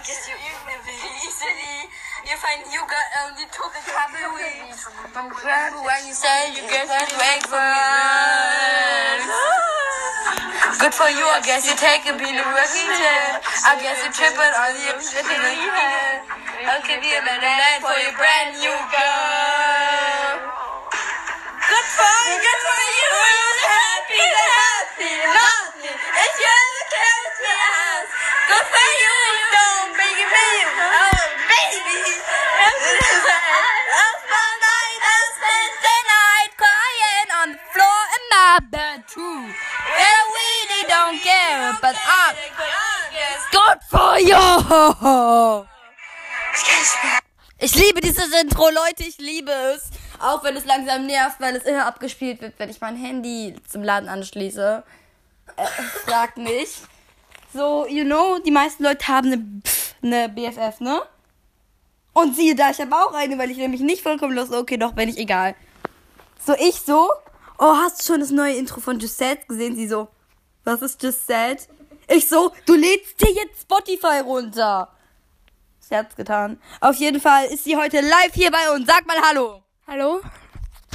I 0.00 0.02
guess 0.02 0.32
you 0.32 0.36
easily. 1.28 1.92
You 2.24 2.32
find 2.40 2.64
you 2.72 2.80
got 2.88 3.04
um, 3.20 3.36
you 3.36 3.44
took 3.52 3.68
a 3.68 3.84
couple 3.84 4.32
weeks. 4.32 4.88
But 5.12 5.28
when 5.28 6.00
you 6.08 6.16
say 6.16 6.56
you 6.56 6.64
get 6.72 6.88
to 6.88 7.04
breakfast. 7.20 7.60
Good 10.80 10.96
for 10.96 11.12
you, 11.12 11.20
I 11.28 11.44
guess 11.44 11.68
you 11.68 11.76
take 11.76 12.08
a 12.08 12.16
bit 12.16 12.32
of 12.32 12.48
working 12.48 12.88
I 13.68 13.76
guess 13.76 14.00
you 14.00 14.08
trip 14.16 14.40
it 14.40 14.52
on 14.56 14.72
your 14.80 14.96
the 14.96 15.20
head. 15.68 16.24
I'll 16.64 16.80
give 16.80 17.04
you 17.04 17.20
a 17.20 17.24
man 17.28 17.84
for 17.84 17.92
your 18.00 18.16
brand 18.16 18.56
new 18.56 18.72
girl. 18.72 20.48
Good 21.60 21.88
for 21.92 22.16
you, 22.24 22.40
good 22.40 22.60
for 22.64 22.84
you, 22.88 23.12
happy, 23.68 24.24
happy, 24.48 25.12
just 26.40 26.72
a 26.72 26.84
carrot 26.88 27.32
to 27.36 27.44
the 27.44 27.56
house. 27.68 28.10
Good 28.48 28.64
for 28.64 28.88
you, 28.96 29.19
but 41.80 41.96
I'm 42.06 42.34
good 43.50 43.78
for 43.88 44.18
you. 44.18 45.66
Ich 47.58 47.74
liebe 47.74 48.00
dieses 48.00 48.32
Intro, 48.40 48.70
Leute, 48.70 49.02
ich 49.06 49.18
liebe 49.18 49.52
es. 49.52 49.90
Auch 50.18 50.44
wenn 50.44 50.56
es 50.56 50.64
langsam 50.64 51.06
nervt, 51.06 51.40
weil 51.40 51.56
es 51.56 51.64
immer 51.64 51.86
abgespielt 51.86 52.40
wird, 52.40 52.54
wenn 52.58 52.70
ich 52.70 52.80
mein 52.80 52.96
Handy 52.96 53.54
zum 53.68 53.82
Laden 53.82 54.08
anschließe. 54.08 54.82
Äh, 55.56 55.66
fragt 56.04 56.36
nicht. 56.36 56.89
So, 57.52 57.86
you 57.86 58.04
know, 58.04 58.38
die 58.38 58.50
meisten 58.50 58.84
Leute 58.84 59.08
haben 59.08 59.32
eine, 59.32 59.60
pff, 59.64 59.94
eine 60.02 60.28
BFF, 60.28 60.80
ne? 60.80 61.02
Und 62.12 62.36
siehe 62.36 62.54
da, 62.54 62.70
ich 62.70 62.80
habe 62.80 62.94
auch 62.94 63.12
eine, 63.12 63.38
weil 63.38 63.50
ich 63.50 63.56
nämlich 63.56 63.80
nicht 63.80 64.02
vollkommen 64.02 64.34
los. 64.34 64.52
Okay, 64.52 64.76
doch, 64.76 64.96
wenn 64.96 65.08
ich 65.08 65.18
egal. 65.18 65.54
So, 66.44 66.54
ich 66.54 66.80
so. 66.80 67.10
Oh, 67.58 67.74
hast 67.76 68.00
du 68.00 68.12
schon 68.12 68.20
das 68.20 68.30
neue 68.30 68.54
Intro 68.54 68.80
von 68.80 69.00
Sad 69.00 69.46
gesehen? 69.48 69.76
Sie 69.76 69.86
so. 69.86 70.08
Was 70.64 70.82
ist 70.82 71.00
Sad? 71.00 71.68
Ich 72.08 72.28
so, 72.28 72.52
du 72.66 72.74
lädst 72.74 73.20
dir 73.20 73.32
jetzt 73.32 73.62
Spotify 73.62 74.20
runter. 74.24 74.88
Scherz 75.86 76.14
getan. 76.16 76.60
Auf 76.80 76.96
jeden 76.96 77.20
Fall 77.20 77.46
ist 77.46 77.64
sie 77.64 77.76
heute 77.76 78.00
live 78.00 78.32
hier 78.32 78.50
bei 78.50 78.74
uns. 78.74 78.86
Sag 78.86 79.06
mal 79.06 79.20
Hallo. 79.28 79.62
Hallo? 79.86 80.20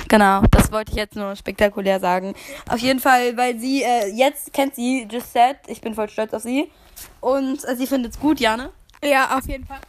Genau, 0.08 0.44
das 0.52 0.72
wollte 0.72 0.92
ich 0.92 0.98
jetzt 0.98 1.16
nur 1.16 1.36
spektakulär 1.36 2.00
sagen. 2.00 2.36
Auf 2.70 2.80
jeden 2.80 3.00
Fall, 3.00 3.36
weil 3.38 3.58
sie, 3.60 3.84
äh, 3.84 4.08
jetzt 4.08 4.54
kennt 4.54 4.76
sie 4.76 5.08
Just 5.10 5.34
Sad. 5.34 5.58
Ich 5.68 5.82
bin 5.82 5.96
voll 5.96 6.10
stolz 6.10 6.34
auf 6.34 6.44
sie. 6.44 6.70
Und 7.22 7.64
äh, 7.66 7.76
sie 7.76 7.88
findet 7.88 8.14
es 8.14 8.20
gut, 8.20 8.40
ja, 8.40 8.56
ne? 8.56 8.72
Ja, 9.04 9.38
auf 9.38 9.48
jeden 9.48 9.66
Fall. 9.66 9.80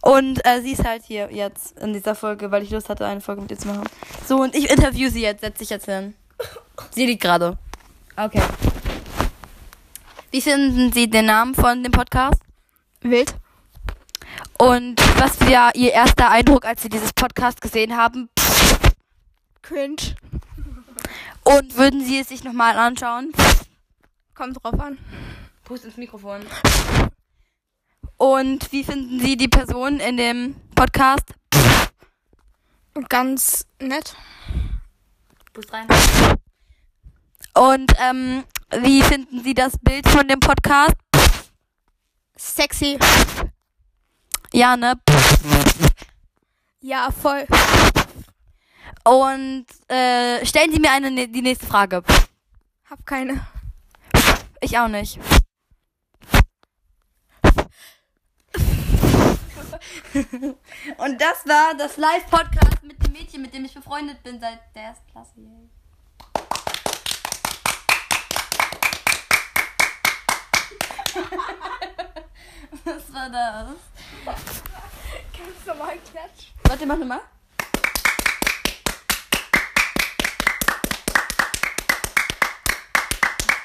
Und 0.00 0.44
äh, 0.46 0.60
sie 0.62 0.72
ist 0.72 0.84
halt 0.84 1.02
hier 1.04 1.30
jetzt 1.32 1.78
in 1.78 1.92
dieser 1.92 2.14
Folge, 2.14 2.50
weil 2.50 2.62
ich 2.62 2.70
Lust 2.70 2.88
hatte, 2.88 3.06
eine 3.06 3.20
Folge 3.20 3.42
mit 3.42 3.50
ihr 3.50 3.58
zu 3.58 3.68
machen. 3.68 3.84
So, 4.26 4.36
und 4.36 4.54
ich 4.54 4.70
interview 4.70 5.08
sie 5.10 5.22
jetzt, 5.22 5.40
setz 5.40 5.58
dich 5.58 5.70
jetzt 5.70 5.86
hin. 5.86 6.14
Sie 6.90 7.06
liegt 7.06 7.22
gerade. 7.22 7.58
Okay. 8.16 8.42
Wie 10.30 10.40
finden 10.40 10.92
Sie 10.92 11.08
den 11.08 11.26
Namen 11.26 11.54
von 11.54 11.82
dem 11.82 11.92
Podcast? 11.92 12.40
Wild. 13.02 13.34
Und 14.58 15.00
was 15.18 15.40
war 15.40 15.74
Ihr 15.74 15.92
erster 15.92 16.30
Eindruck, 16.30 16.64
als 16.64 16.82
Sie 16.82 16.88
dieses 16.88 17.12
Podcast 17.12 17.60
gesehen 17.60 17.96
haben? 17.96 18.28
Cringe. 19.64 20.14
Und 21.42 21.76
würden 21.76 22.04
Sie 22.04 22.18
es 22.18 22.28
sich 22.28 22.44
nochmal 22.44 22.76
anschauen? 22.76 23.32
Kommt 24.34 24.62
drauf 24.62 24.78
an. 24.78 24.98
Pust 25.64 25.84
ins 25.84 25.96
Mikrofon. 25.96 26.42
Und 28.18 28.70
wie 28.72 28.84
finden 28.84 29.20
Sie 29.20 29.36
die 29.36 29.48
Person 29.48 30.00
in 30.00 30.16
dem 30.16 30.56
Podcast? 30.74 31.34
Ganz 33.08 33.66
nett. 33.80 34.14
Pust 35.52 35.72
rein. 35.72 35.88
Und 37.54 37.92
ähm, 37.98 38.44
wie 38.82 39.02
finden 39.02 39.42
Sie 39.42 39.54
das 39.54 39.78
Bild 39.78 40.06
von 40.08 40.28
dem 40.28 40.40
Podcast? 40.40 40.96
Sexy. 42.36 42.98
Ja, 44.52 44.76
ne? 44.76 44.94
Ja, 46.80 47.10
voll. 47.10 47.46
Und 49.02 49.66
äh, 49.88 50.44
stellen 50.46 50.72
Sie 50.72 50.80
mir 50.80 50.90
eine, 50.92 51.10
ne- 51.10 51.28
die 51.28 51.42
nächste 51.42 51.66
Frage. 51.66 52.02
Hab 52.88 53.04
keine. 53.04 53.46
Ich 54.60 54.78
auch 54.78 54.88
nicht. 54.88 55.18
Und 60.98 61.20
das 61.20 61.44
war 61.46 61.74
das 61.76 61.96
Live-Podcast 61.96 62.82
mit 62.82 63.04
dem 63.04 63.12
Mädchen, 63.12 63.42
mit 63.42 63.52
dem 63.52 63.64
ich 63.64 63.74
befreundet 63.74 64.22
bin 64.22 64.40
seit 64.40 64.60
der 64.74 64.82
ersten 64.84 65.10
Klasse. 65.10 65.32
Was 72.84 73.12
war 73.14 73.30
das? 73.30 73.76
Ganz 74.24 75.66
normal 75.66 75.96
Klatsch. 76.10 76.52
Warte, 76.64 76.86
mach 76.86 76.96
nochmal. 76.98 77.20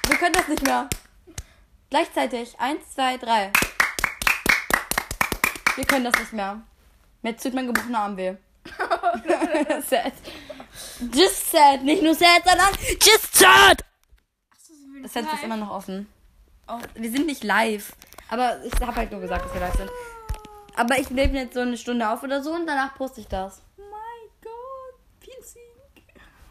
Wir 0.09 0.17
können 0.17 0.33
das 0.33 0.47
nicht 0.47 0.63
mehr. 0.63 0.89
Gleichzeitig. 1.91 2.59
Eins, 2.59 2.95
zwei, 2.95 3.17
drei. 3.17 3.51
Wir 5.75 5.85
können 5.85 6.05
das 6.05 6.19
nicht 6.19 6.33
mehr. 6.33 6.61
Mir 7.21 7.37
tut 7.37 7.53
mein 7.53 7.67
gebrochener 7.67 7.99
Arm 7.99 8.17
weh. 8.17 8.33
sad. 9.87 10.13
Just 11.13 11.51
sad. 11.51 11.83
Nicht 11.83 12.01
nur 12.01 12.15
sad, 12.15 12.41
sondern 12.43 12.73
just 12.99 13.37
sad. 13.37 13.85
Das 15.03 15.11
Fenster 15.11 15.35
ist 15.35 15.43
immer 15.43 15.57
noch 15.57 15.69
offen. 15.69 16.11
Oh, 16.67 16.79
wir 16.95 17.11
sind 17.11 17.27
nicht 17.27 17.43
live. 17.43 17.93
Aber 18.29 18.63
ich 18.65 18.73
habe 18.81 18.95
halt 18.95 19.11
nur 19.11 19.21
gesagt, 19.21 19.45
dass 19.45 19.53
wir 19.53 19.61
live 19.61 19.75
sind. 19.75 19.91
Aber 20.75 20.97
ich 20.97 21.11
nehme 21.11 21.37
jetzt 21.37 21.53
so 21.53 21.59
eine 21.59 21.77
Stunde 21.77 22.09
auf 22.09 22.23
oder 22.23 22.41
so 22.41 22.51
und 22.51 22.65
danach 22.65 22.95
poste 22.95 23.21
ich 23.21 23.27
das. 23.27 23.61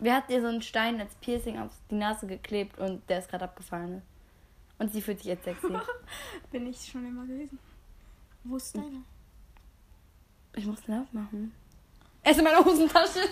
Wer 0.00 0.16
hat 0.16 0.30
dir 0.30 0.40
so 0.40 0.46
einen 0.46 0.62
Stein 0.62 1.00
als 1.00 1.14
Piercing 1.16 1.58
auf 1.58 1.72
die 1.90 1.96
Nase 1.96 2.26
geklebt 2.26 2.78
und 2.78 3.02
der 3.08 3.18
ist 3.18 3.28
gerade 3.28 3.44
abgefallen? 3.44 4.02
Und 4.78 4.92
sie 4.92 5.02
fühlt 5.02 5.18
sich 5.18 5.26
jetzt 5.26 5.44
sexy. 5.44 5.66
Bin 6.52 6.68
ich 6.68 6.86
schon 6.86 7.04
immer 7.04 7.26
gewesen. 7.26 7.58
Wo 8.44 8.56
ist 8.56 8.76
deiner? 8.76 9.02
Ich 10.54 10.64
muss 10.66 10.80
den 10.82 11.00
aufmachen. 11.00 11.52
Er 12.22 12.30
ist 12.30 12.38
in 12.38 12.44
meiner 12.44 12.64
Hosentasche. 12.64 13.20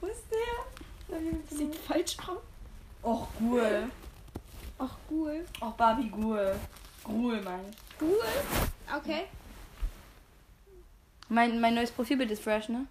Wo 0.00 0.06
ist 0.06 0.24
der? 0.30 0.38
Sieht 1.56 1.76
falsch 1.76 2.16
aus. 2.26 2.42
Och, 3.02 3.28
cool. 3.40 3.90
Ach, 4.78 4.96
cool. 5.10 5.44
Och, 5.60 5.72
Barbie, 5.74 6.10
cool. 6.16 6.54
Cool, 7.04 7.40
Mann. 7.42 7.64
Cool. 8.00 8.22
Okay. 8.96 9.26
Mein, 11.32 11.58
mein 11.62 11.74
neues 11.74 11.90
Profilbild 11.90 12.30
ist 12.30 12.42
fresh, 12.42 12.68
ne? 12.68 12.86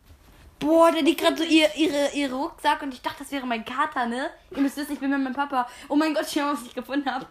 Boah, 0.57 0.91
der 0.91 1.03
liegt 1.03 1.21
gerade 1.21 1.37
so 1.37 1.43
ihr, 1.43 1.69
ihre, 1.75 2.09
ihre 2.13 2.33
Rucksack 2.33 2.81
und 2.81 2.91
ich 2.91 2.99
dachte, 2.99 3.19
das 3.19 3.31
wäre 3.31 3.45
mein 3.45 3.63
Kater, 3.63 4.07
ne? 4.07 4.31
Ihr 4.49 4.61
müsst 4.61 4.77
wissen, 4.77 4.93
ich 4.93 4.99
bin 4.99 5.11
mit 5.11 5.21
meinem 5.21 5.35
Papa. 5.35 5.67
Oh 5.87 5.95
mein 5.95 6.15
Gott, 6.15 6.25
schau 6.27 6.41
mal, 6.41 6.53
was 6.55 6.63
ich 6.63 6.73
gefunden 6.73 7.07
habe. 7.07 7.27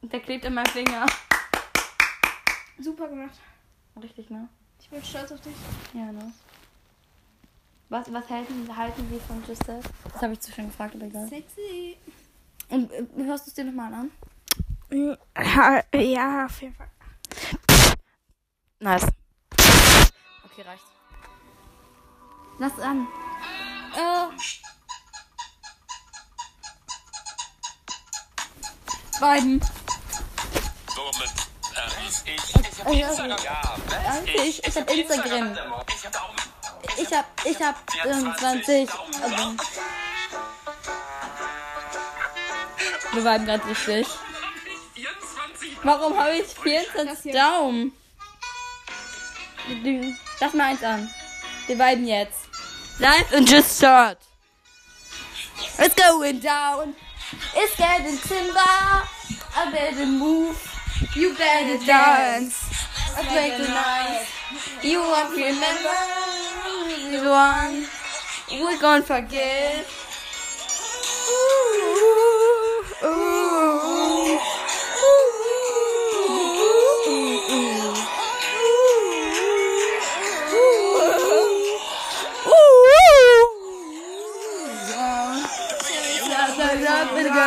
Der 0.00 0.20
klebt 0.20 0.46
an 0.46 0.54
meinem 0.54 0.66
Finger. 0.66 1.04
Super 2.78 3.08
gemacht. 3.08 3.38
Richtig, 4.02 4.30
ne? 4.30 4.48
Ich 4.80 4.88
bin 4.88 5.04
stolz 5.04 5.32
auf 5.32 5.40
dich. 5.42 5.54
Ja, 5.92 6.12
ne? 6.12 6.32
Was, 7.90 8.10
was 8.10 8.30
halten, 8.30 8.74
halten 8.74 9.06
Sie 9.10 9.20
von 9.20 9.44
Just 9.46 9.66
That? 9.66 9.84
Das 10.12 10.22
habe 10.22 10.32
ich 10.32 10.40
zu 10.40 10.50
schon 10.50 10.68
gefragt, 10.68 10.94
aber 10.94 11.04
egal. 11.04 11.28
Sexy. 11.28 11.98
Und 12.70 12.90
äh, 12.90 13.04
hörst 13.16 13.46
du 13.46 13.50
es 13.50 13.54
dir 13.54 13.64
nochmal 13.64 13.92
an? 13.92 14.10
Ja, 15.94 16.46
auf 16.46 16.62
jeden 16.62 16.74
Fall. 16.74 16.88
Nice. 18.80 19.08
Okay, 20.58 20.68
reicht. 20.68 20.82
Lass 22.58 22.72
es 22.72 22.80
an. 22.80 23.06
Äh, 23.94 24.26
Beiden. 29.20 29.60
So, 30.96 31.04
mit 31.16 31.30
äh, 31.76 31.90
ich, 32.08 32.26
ich, 32.26 32.56
ich 32.56 32.98
ja, 32.98 33.06
hab 33.06 33.20
Instagram. 33.20 33.38
Ich, 34.24 34.66
ich 34.66 34.76
hab 34.76 34.90
Instagram. 34.90 35.56
Ich 36.96 37.14
hab. 37.14 37.26
Ich 37.44 37.62
hab, 37.62 37.76
ich 37.94 38.02
hab 38.02 38.06
ähm, 38.06 38.34
20. 38.36 38.90
Also, 39.22 39.56
wir 43.12 43.24
waren 43.24 43.46
gerade 43.46 43.64
richtig. 43.64 44.08
24. 44.94 45.78
Warum 45.84 46.18
habe 46.18 46.38
ich 46.38 46.48
24 46.48 47.32
Daumen? 47.32 47.92
Lass 50.40 50.54
mal 50.54 50.66
eins 50.66 50.82
an. 50.84 51.10
Wir 51.66 51.76
viben 51.76 52.06
jetzt. 52.06 52.48
Live 52.98 53.32
and 53.32 53.46
just 53.46 53.76
start. 53.76 54.18
It's 55.78 55.94
going 55.94 56.38
down. 56.40 56.94
It's 57.56 57.76
getting 57.76 58.18
timber. 58.18 58.60
I 58.60 59.70
better 59.72 60.06
move. 60.06 60.56
You 61.14 61.34
better 61.34 61.84
dance. 61.84 62.64
I 63.16 63.22
break 63.32 63.56
the 63.58 63.68
night. 63.68 64.26
You 64.82 65.00
won't 65.00 65.36
remember 65.36 65.94
one. 67.28 67.86
We're 68.50 68.78
gonna 68.80 69.02
forget. 69.02 69.86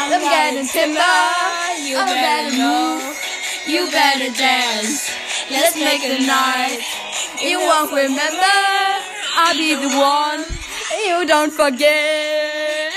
I'm 0.00 0.20
getting 0.22 0.66
timber. 0.66 1.16
You 1.82 1.96
better 1.96 2.56
move. 2.56 3.02
You 3.66 3.90
better 3.90 4.30
dance. 4.32 5.10
Let's 5.50 5.74
make 5.76 6.02
a 6.04 6.24
night. 6.24 6.80
You 7.42 7.58
won't 7.58 7.90
remember. 7.92 8.56
I'll 9.36 9.54
be 9.54 9.74
the 9.74 9.88
one. 9.98 10.44
You 11.06 11.26
don't 11.26 11.52
forget. 11.52 12.92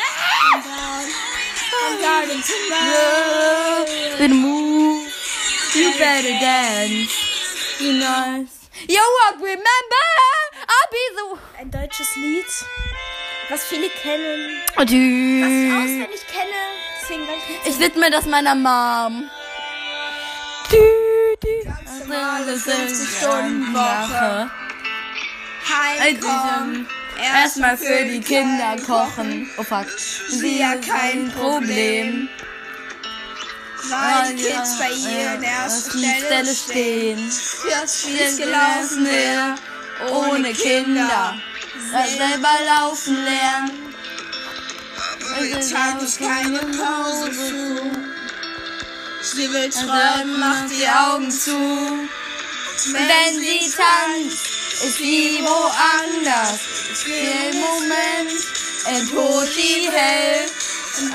I'm 0.53 2.01
garden 2.01 2.41
timber. 2.41 2.85
You 2.85 4.17
better 4.17 4.33
move. 4.33 5.11
You 5.75 5.93
better 5.97 6.35
dance. 6.39 7.11
You 7.81 7.93
nice. 7.99 8.69
You 8.87 9.01
won't 9.17 9.41
remember. 9.41 10.05
I'll 10.73 10.91
be 10.91 11.03
the 11.15 11.39
Ein 11.61 11.69
deutsches 11.71 12.15
Lied, 12.15 12.45
was 13.49 13.63
viele 13.63 13.89
kennen, 13.89 14.61
oh, 14.77 14.81
was 14.81 14.91
one. 14.91 14.97
ich 14.97 15.73
auswendig 15.73 16.25
kenne. 16.27 16.90
Deswegen 17.01 17.25
gleich 17.25 17.49
mit. 17.49 17.73
Ich 17.73 17.79
widme 17.79 18.11
das 18.11 18.25
meiner 18.25 18.55
Mom. 18.55 19.29
50 22.63 23.17
Stunden 23.17 23.73
Woche. 23.73 24.51
Heimkommen. 25.69 26.87
Erstmal 27.21 27.77
für 27.77 28.05
die 28.05 28.21
Kinder 28.21 28.75
kochen. 28.85 29.49
Oh 29.57 29.63
fuck. 29.63 29.87
Sie 30.29 30.59
ja 30.59 30.75
kein 30.75 31.31
Problem. 31.31 32.29
Weil 33.89 34.35
die 34.35 34.43
Kids 34.43 34.77
bei 34.77 34.89
ihr 34.89 35.35
in 35.35 35.41
der 35.41 35.51
ersten 35.51 35.99
Stelle 35.99 36.55
stehen. 36.55 37.31
Fürs 37.31 38.01
Spiel 38.01 38.37
gelaufen 38.37 39.05
wäre. 39.05 39.55
Ohne 40.11 40.53
Kinder. 40.53 41.35
Selber 41.91 42.53
laufen 42.65 43.23
lernen. 43.23 43.90
Tanzt 45.71 46.19
keine 46.19 46.59
Pause 46.59 47.31
zu. 47.31 47.91
Sie 49.21 49.51
will 49.51 49.69
Träumen, 49.69 50.39
macht 50.39 50.69
die 50.69 50.87
Augen 50.87 51.31
zu. 51.31 51.51
Wenn 51.51 53.39
sie 53.39 53.71
tanzt, 53.71 54.45
ist 54.83 54.97
sie 54.97 55.39
woanders. 55.41 56.59
Für 56.93 57.11
den 57.11 57.59
Moment 57.59 58.31
entholt 58.85 59.53
sie 59.53 59.89
hell. 59.91 60.49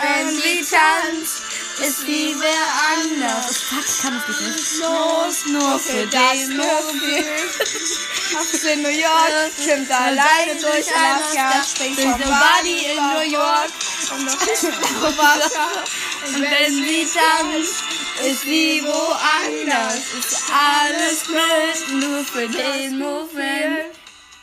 Wenn 0.00 0.28
sie 0.30 0.64
tanzt, 0.64 1.42
ist 1.80 2.00
sie 2.00 2.34
wer 2.38 2.66
anders. 2.92 3.56
Fuck, 3.58 3.84
ich 3.86 3.98
kann 4.02 4.22
das 4.26 4.40
nicht. 4.40 4.78
Los, 4.80 5.46
nur 5.46 5.78
für 5.78 6.06
das 6.06 6.48
Gefühl. 6.48 6.56
Haft 8.36 8.64
in 8.64 8.82
New 8.82 8.88
York, 8.88 9.52
schwimmt 9.62 9.88
alleine 9.90 10.56
durch 10.60 10.92
Alaska, 10.94 11.62
springt 11.64 12.00
vom 12.00 12.18
Body 12.18 12.86
in 12.86 12.96
New 12.96 13.20
York 13.38 13.70
und 14.10 14.26
wenn 16.40 16.72
sie 16.72 17.06
tanzt, 17.14 17.84
ist 18.24 18.42
sie 18.42 18.82
woanders. 18.84 20.00
Ist 20.18 20.42
alles 20.50 21.28
mit, 21.28 21.88
nur 22.02 22.24
für 22.24 22.48
den 22.48 22.98
Moment. 22.98 23.94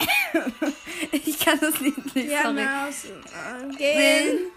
Ich 1.12 1.38
kann 1.40 1.60
das 1.60 1.80
Lied 1.80 2.16
nicht, 2.16 2.32
Ja, 2.32 2.44
sorry. 2.44 2.64
Äh, 2.64 3.76
gehen. 3.78 4.52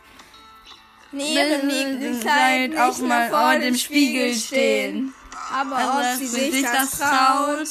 Neben 1.16 1.66
Neben 1.66 2.00
dem 2.00 2.00
dem 2.00 2.20
Kleid 2.20 2.72
Kleid 2.72 2.78
auch 2.78 2.98
mal 2.98 3.30
vor 3.30 3.58
dem 3.58 3.74
Spiegel 3.74 4.34
stehen. 4.34 5.14
Aber 5.50 5.98
ob 5.98 6.18
sie 6.18 6.26
sich 6.26 6.62
das 6.62 6.98
traut, 6.98 7.68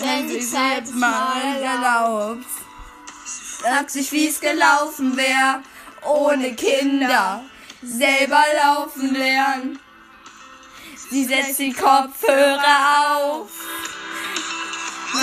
wenn 0.00 0.28
die 0.28 0.40
Zeit 0.40 0.84
es 0.84 0.92
mal 0.92 1.60
erlaubt. 1.60 2.46
Sagt 3.60 3.90
sich, 3.90 4.12
wie's 4.12 4.40
gelaufen 4.40 5.16
wär, 5.16 5.62
ohne 6.02 6.54
Kinder, 6.54 7.42
selber 7.82 8.44
laufen 8.62 9.12
lernen. 9.14 9.80
Sie 11.10 11.24
setzt 11.24 11.58
die 11.58 11.72
Kopfhörer 11.72 13.16
auf, 13.16 13.50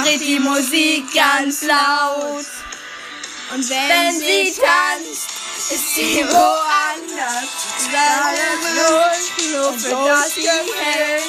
dreht 0.01 0.21
die 0.21 0.39
Musik 0.39 1.13
ganz 1.13 1.61
laut. 1.61 2.45
Und 3.53 3.69
Wenn 3.69 3.89
wenn, 3.89 4.11
sie 4.11 4.51
sie 4.51 4.61
tanzt, 4.61 5.40
ist 5.73 5.95
sie 5.95 6.25
woanders. 6.27 7.49
Los, 8.75 9.51
nur 9.51 9.73
für 9.73 10.07
das 10.07 10.35
Gefühl. 10.35 11.21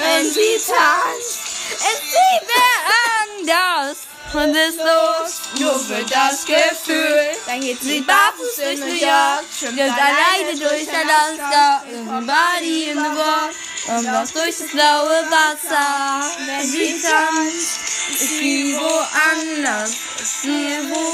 Wenn 0.00 0.24
sie 0.30 0.56
tanzt, 0.66 1.40
ist 1.70 2.02
sie 2.12 2.34
wer 2.46 2.76
anders. 3.22 3.96
Und 4.30 4.54
ist 4.54 4.78
los, 4.78 5.40
nur 5.58 5.78
für 5.78 6.04
das 6.04 6.44
Gefühl. 6.44 7.28
dann 7.46 7.60
geht 7.62 7.80
Sie 7.80 7.94
sie 7.94 8.00
barfuß 8.02 8.56
durch 8.56 8.78
New 8.78 8.86
York, 8.86 9.44
schwimmt 9.58 9.80
alleine 9.80 10.58
durch 10.58 10.86
Alaska, 10.88 11.82
Body 12.20 12.90
in 12.90 12.98
the 12.98 13.04
Walk 13.04 13.54
und 13.88 14.04
läuft 14.04 14.36
durch 14.36 14.58
das 14.58 14.68
blaue 14.70 15.24
Wasser. 15.30 16.30
Wenn 16.46 16.66
sie 16.66 17.00
tanzt, 17.00 17.80
ist 18.10 18.38
sie 18.38 18.76
woanders, 18.76 19.90
ist 20.20 20.42
sie 20.42 20.78
wo 20.90 21.08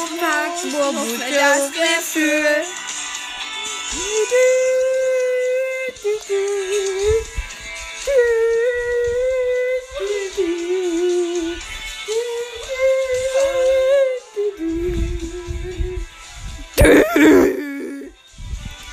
wo 0.73 0.93
gut 0.93 1.23
für 1.23 1.31
das 1.31 1.71
Gefühl. 1.71 2.65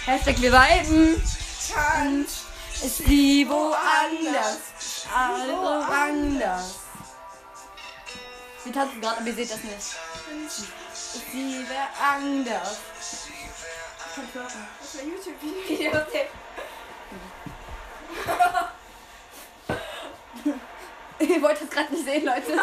Hashtag 0.05 0.41
wir 0.41 0.51
weiben. 0.51 1.21
tanzt. 1.73 2.45
Ist 2.83 2.97
sie 2.97 3.47
woanders. 3.47 4.57
Alles 5.15 5.55
woanders. 5.55 6.75
Wir 8.63 8.73
tanzen 8.73 9.01
gerade, 9.01 9.17
aber 9.17 9.27
ihr 9.27 9.33
seht 9.35 9.51
das 9.51 9.63
nicht. 9.63 9.77
Ist 9.77 10.65
sie 11.31 11.65
wer 11.67 11.89
anders. 12.00 12.77
Das 14.15 14.95
war 14.95 15.03
YouTube-Video. 15.03 15.91
Ihr 21.19 21.41
wollt 21.41 21.61
das 21.61 21.69
gerade 21.69 21.93
nicht 21.93 22.05
sehen, 22.05 22.25
Leute. 22.25 22.53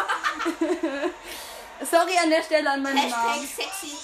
Sorry 1.89 2.17
an 2.21 2.29
der 2.29 2.43
Stelle 2.43 2.69
an 2.71 2.81
meine 2.83 2.99
Hashtag 2.99 3.35
Mom. 3.37 3.47
sexy. 3.47 3.95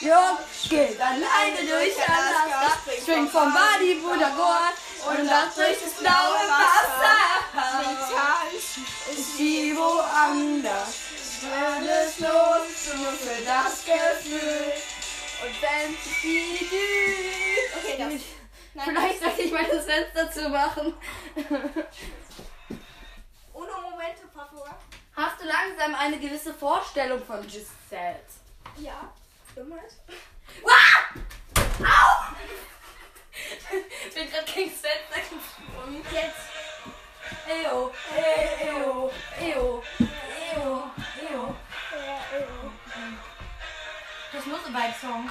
Jörg 0.00 0.38
geht 0.68 1.00
alleine 1.00 1.58
durch 1.58 1.96
Alaska, 2.08 2.78
springt 3.02 3.30
vom 3.30 3.52
Body 3.52 3.94
Budagor 3.96 4.70
und 5.06 5.26
läuft 5.26 5.56
durch 5.56 5.78
das 5.82 5.92
blaue 5.94 6.38
Wasser. 6.48 7.16
Ist 9.10 9.36
sie 9.36 9.76
woanders. 9.76 10.94
Alles 11.50 12.20
los, 12.20 12.94
nur 12.96 13.12
für 13.12 13.44
das 13.44 13.84
Gefühl. 13.84 14.72
Und 15.42 15.62
wenn 15.62 15.96
sie 16.20 16.68
düht. 16.70 17.76
Okay, 17.76 17.96
das. 17.98 18.22
Nein, 18.74 18.84
Vielleicht 18.84 19.20
sollte 19.22 19.42
ich 19.42 19.52
mal 19.52 19.64
das 19.64 19.84
Fenster 19.84 20.30
zu 20.30 20.48
machen. 20.48 20.94
Momento, 23.98 24.28
por 24.32 24.46
favor. 24.46 24.78
Hast 25.16 25.40
du 25.40 25.44
langsam 25.46 25.94
eine 25.94 26.18
gewisse 26.18 26.54
Vorstellung 26.54 27.24
von 27.24 27.42
Giselle? 27.42 28.20
Ja. 28.78 29.12
Irgendwas? 29.58 29.98
Ah! 30.64 31.10
Au! 31.82 32.32
Ich 34.06 34.14
bin 34.14 34.30
gerade 34.30 34.52
gegen 34.52 34.70
das 34.70 34.80
Fenster 34.80 35.18
gesprungen. 35.18 36.04
Ew, 37.48 37.90
ew, 38.14 39.10
ew, 39.40 39.82
ew, 40.46 40.84
ew. 41.20 41.54
Das 44.32 44.46
muss 44.46 44.64
ein 44.64 44.74
Vibe-Song. 44.74 45.28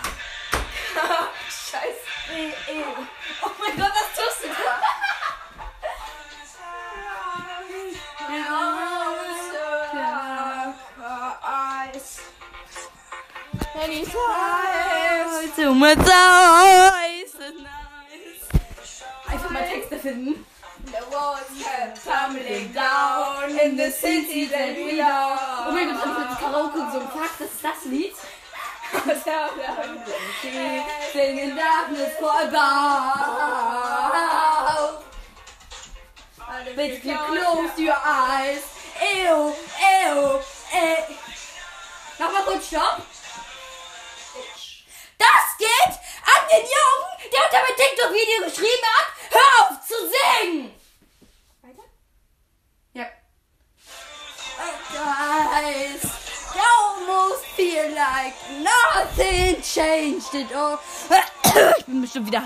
Scheiße. 1.47 2.05
Ew. 2.67 3.07
Oh 3.43 3.51
mein 3.59 3.77
Gott, 3.77 3.93
was 3.93 4.09
tust 4.13 4.43
du 4.43 4.47
da? 4.49 4.81
Anytime. 13.79 15.51
Too 15.55 15.73
much 15.73 15.97
ice 15.99 17.35
and 17.39 17.57
nice. 17.63 18.49
Einfach 19.27 19.49
mal 19.51 19.63
Texte 19.63 19.99
finden. 19.99 20.45
The 20.85 21.03
walls 21.11 21.49
kept 21.61 22.03
tumbling 22.03 22.71
down 22.73 23.51
in 23.59 23.75
the 23.77 23.91
city 23.91 24.45
that 24.45 24.75
we 24.75 24.97
love. 24.97 25.67
Oh 25.67 25.71
mein 25.71 25.89
Gott, 25.93 26.05
das 26.05 26.31
ist 26.31 26.39
Karaoke 26.39 26.79
gesungen. 26.85 27.07
Fuck, 27.09 27.37
das 27.39 27.49
ist 27.51 27.63
das 27.63 27.85
Lied? 27.85 28.15
Singing 31.13 31.55
darkness 31.55 32.13
for 32.19 32.31
about. 32.47 33.77
Bitch, 36.75 37.03
you 37.03 37.15
close 37.15 37.77
your 37.77 37.97
eyes. 38.05 38.63
Ew, 39.01 39.53
ew, 39.79 40.39
ew. 40.73 41.15
Nochmal 42.19 42.43
kurz 42.45 42.67
Stopp. 42.67 43.01
Unter 47.57 47.65
mein 47.67 47.75
TikTok-Video 47.77 48.43
geschrieben 48.45 48.87
hat, 48.95 49.07
hör 49.31 49.69
auf 49.69 49.87
zu 49.87 49.95
singen. 50.43 50.73
Weiter? 51.61 51.83
Ja. 52.93 53.05
Guys, 54.93 56.03
you 56.55 56.61
almost 56.61 57.45
feel 57.55 57.93
like 57.95 58.35
nothing 58.61 59.61
changed 59.61 60.33
at 60.35 60.55
all. 60.55 60.79
ich 61.77 61.85
bin 61.85 62.01
bestimmt 62.01 62.27
wieder. 62.27 62.43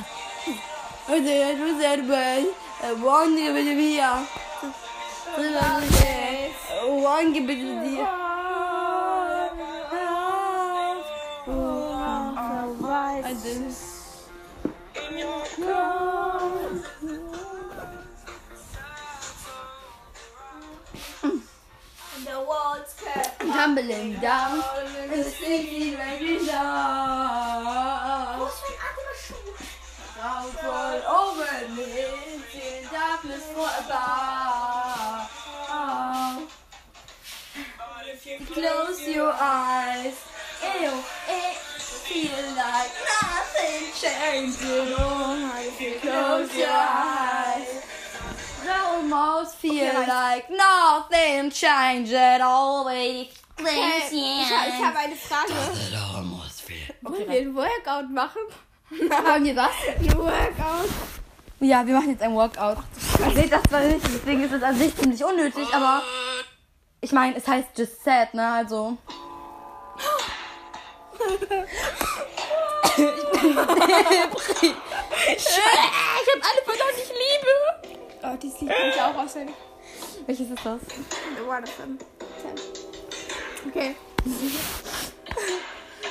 Was 1.07 1.19
it, 1.19 1.59
was 1.59 1.83
it, 1.83 2.07
but 2.07 3.03
one 3.03 3.37
it 3.67 3.75
mir. 3.75 4.27
One 6.87 7.33
it 7.33 7.83
dir. 7.83 8.07
The 13.23 13.90
Tumbling 23.61 24.15
down 24.15 24.57
in 25.03 25.09
the 25.11 25.23
city 25.23 25.93
where 25.93 26.19
we 26.19 26.39
love. 26.47 28.51
Out 30.19 30.63
all 30.65 31.01
over 31.21 31.67
me, 31.75 31.85
in 32.57 32.81
darkness 32.91 33.45
for 33.53 33.69
a 33.69 33.85
about. 33.85 35.29
Close 38.51 39.07
your 39.07 39.31
eyes. 39.39 40.17
Ew, 40.63 41.03
it 41.29 41.57
feel 42.07 42.43
like 42.57 42.91
nothing 43.21 43.93
changed 43.93 44.63
at 44.63 44.99
all. 44.99 45.37
If 45.59 45.79
you 45.79 45.99
close 46.01 46.55
your 46.55 46.67
eyes. 46.67 47.50
Almost 48.67 49.55
feel 49.55 49.93
like 50.07 50.49
nothing 50.49 51.49
changed 51.49 52.13
at 52.13 52.41
all. 52.41 52.87
Okay, 52.87 53.27
ich, 53.59 54.13
ich 54.13 54.83
habe 54.83 54.97
eine 54.97 55.15
Frage. 55.15 55.53
almost 56.15 56.61
feel. 56.61 56.77
Wollen 57.01 57.29
wir 57.29 57.39
ein 57.41 57.55
Workout 57.55 58.09
machen? 58.11 58.41
Wollen 58.89 59.43
wir 59.45 59.55
was? 59.55 59.71
Ein 59.97 60.17
Workout. 60.17 60.89
Ja, 61.59 61.85
wir 61.85 61.95
machen 61.95 62.09
jetzt 62.11 62.21
ein 62.21 62.33
Workout. 62.33 62.77
Ich 63.27 63.35
sehe 63.35 63.47
das 63.47 63.63
zwar 63.63 63.81
nicht, 63.81 64.03
deswegen 64.03 64.43
ist 64.43 64.53
es 64.53 64.63
an 64.63 64.75
sich 64.75 64.95
ziemlich 64.95 65.23
unnötig, 65.23 65.67
aber 65.73 66.01
ich 67.01 67.11
meine, 67.11 67.35
es 67.37 67.47
heißt 67.47 67.77
just 67.77 68.03
sad, 68.03 68.33
ne? 68.33 68.47
Also. 68.47 68.97
ich 72.97 73.07
hab 76.27 76.39
alle 76.43 76.61
verloren, 76.65 76.95
die 76.95 77.01
ich 77.01 77.09
liebe. 77.09 77.80
Oh, 78.23 78.37
dieses 78.41 78.61
Lied 78.61 78.69
kann 78.69 78.89
ich 78.89 79.01
auch 79.01 79.15
auswendig. 79.15 79.55
Welches 80.27 80.49
ist 80.51 80.63
das? 80.63 80.79
The 81.35 81.43
one 81.43 81.63
of 81.63 81.77
them. 81.77 81.97
Okay. 83.67 83.95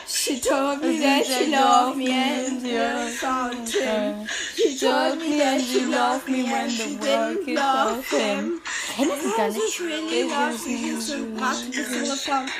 She 0.06 0.40
told 0.40 0.82
me 0.82 0.98
that 1.00 1.24
she 1.24 1.46
loved 1.50 1.96
me 1.96 2.10
and 2.10 2.60
the 2.62 3.10
fountain. 3.20 4.28
She 4.56 4.76
told 4.76 5.18
me 5.18 5.38
that 5.38 5.60
she 5.60 5.86
loved 5.86 6.28
me 6.28 6.42
when 6.42 6.68
the 6.68 6.98
world 7.00 7.46
didn't 7.46 7.54
love 7.54 8.04
him. 8.10 8.60
Kenn 8.96 9.08
ich 9.08 9.36
gar 9.36 9.48
nicht. 9.48 9.72
She 9.72 9.84
really 9.84 10.24
loves 10.28 10.66
me 10.66 11.00
so 11.00 11.18
much 11.18 11.70
because 11.70 12.28
of 12.28 12.50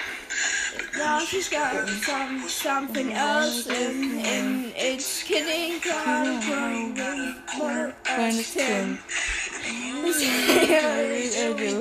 Now 1.00 1.20
she's 1.20 1.48
got 1.48 1.88
some, 1.88 2.46
something 2.46 3.14
else 3.14 3.66
in, 3.66 4.20
in 4.20 4.72
it's 4.76 5.22
kidding 5.22 5.80
from 5.80 6.44
more 7.56 7.94
it's 8.04 8.52
him. 8.52 8.98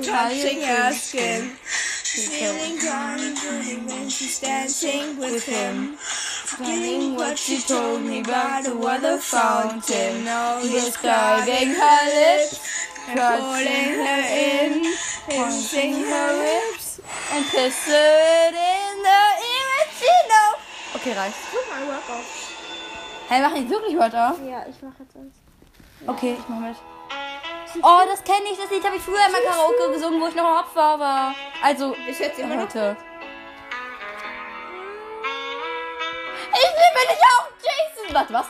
touching 0.02 0.62
her 0.62 0.92
skin. 0.92 1.50
Feeling 1.52 2.78
conjuring 2.80 3.86
when 3.86 4.08
she's 4.08 4.40
dancing 4.40 5.18
with 5.18 5.44
him. 5.44 5.96
Feeling 5.98 7.14
what 7.14 7.38
she 7.38 7.60
told 7.60 8.00
me 8.00 8.20
about 8.20 8.64
the 8.64 8.74
weather 8.74 9.18
fountain. 9.18 10.24
Now 10.24 10.62
describing 10.62 11.74
her 11.74 12.04
lips, 12.08 12.58
pulling 13.04 14.00
her 14.00 14.22
in, 14.32 14.82
kissing 15.28 16.04
her 16.08 16.32
lips. 16.38 17.02
And 17.32 17.44
kiss 17.44 17.86
it 17.86 18.54
in 18.54 18.89
know. 19.02 20.58
Okay, 20.94 21.12
reicht. 21.12 21.36
Mal, 21.70 21.86
Workout. 21.86 22.24
Hey, 23.28 23.40
machen 23.40 23.64
die 23.64 23.70
wirklich 23.70 23.96
Wörter? 23.96 24.34
Ja, 24.44 24.64
ich 24.68 24.82
mache 24.82 25.02
jetzt 25.02 25.16
alles. 25.16 25.34
Okay, 26.06 26.36
ich 26.38 26.48
mach 26.48 26.58
mit. 26.58 26.76
Oh, 27.82 28.00
das 28.10 28.24
kenne 28.24 28.50
ich. 28.50 28.58
Das 28.58 28.70
Lied 28.70 28.84
habe 28.84 28.96
ich 28.96 29.02
früher 29.02 29.24
immer 29.28 29.40
Karaoke 29.40 29.92
gesungen, 29.92 30.20
wo 30.20 30.26
ich 30.26 30.34
noch 30.34 30.60
Opfer 30.60 30.98
war. 30.98 31.34
Also, 31.62 31.94
Ich 32.08 32.18
jetzt 32.18 32.38
immer 32.38 32.60
heute. 32.60 32.96
Ich 36.52 36.58
liebe 36.58 37.00
dich 37.08 37.22
auch, 37.22 37.46
Jason. 37.62 38.14
Warte, 38.14 38.32
was? 38.32 38.46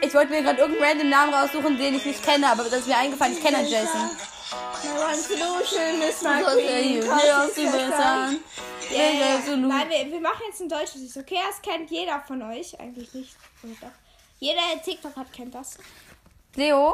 Ich 0.00 0.14
wollte 0.14 0.32
mir 0.32 0.42
gerade 0.42 0.60
irgendeinen 0.60 0.90
random 0.90 1.10
Namen 1.10 1.34
raussuchen, 1.34 1.78
den 1.78 1.94
ich 1.96 2.04
nicht 2.04 2.24
kenne, 2.24 2.48
aber 2.48 2.64
das 2.64 2.80
ist 2.80 2.86
mir 2.88 2.96
eingefallen. 2.96 3.36
Ich 3.36 3.42
kenne 3.42 3.58
einen 3.58 3.68
Jason. 3.68 4.10
My 4.82 4.90
one 5.04 5.14
solution 5.16 6.02
is 6.02 6.22
my 6.22 6.42
queen. 6.42 7.02
Ja, 8.92 9.10
Ja, 9.10 9.36
absolut. 9.36 9.68
Nein, 9.68 9.88
wir, 9.88 10.12
wir 10.12 10.20
machen 10.20 10.42
jetzt 10.48 10.60
ein 10.60 10.68
deutsches 10.68 10.96
Lied, 10.96 11.16
okay? 11.16 11.38
Das 11.48 11.62
kennt 11.62 11.90
jeder 11.90 12.20
von 12.20 12.42
euch. 12.42 12.78
Eigentlich 12.80 13.12
nicht. 13.14 13.34
Jeder, 14.38 14.60
der 14.74 14.82
TikTok 14.82 15.16
hat, 15.16 15.32
kennt 15.32 15.54
das. 15.54 15.78
Leo, 16.54 16.92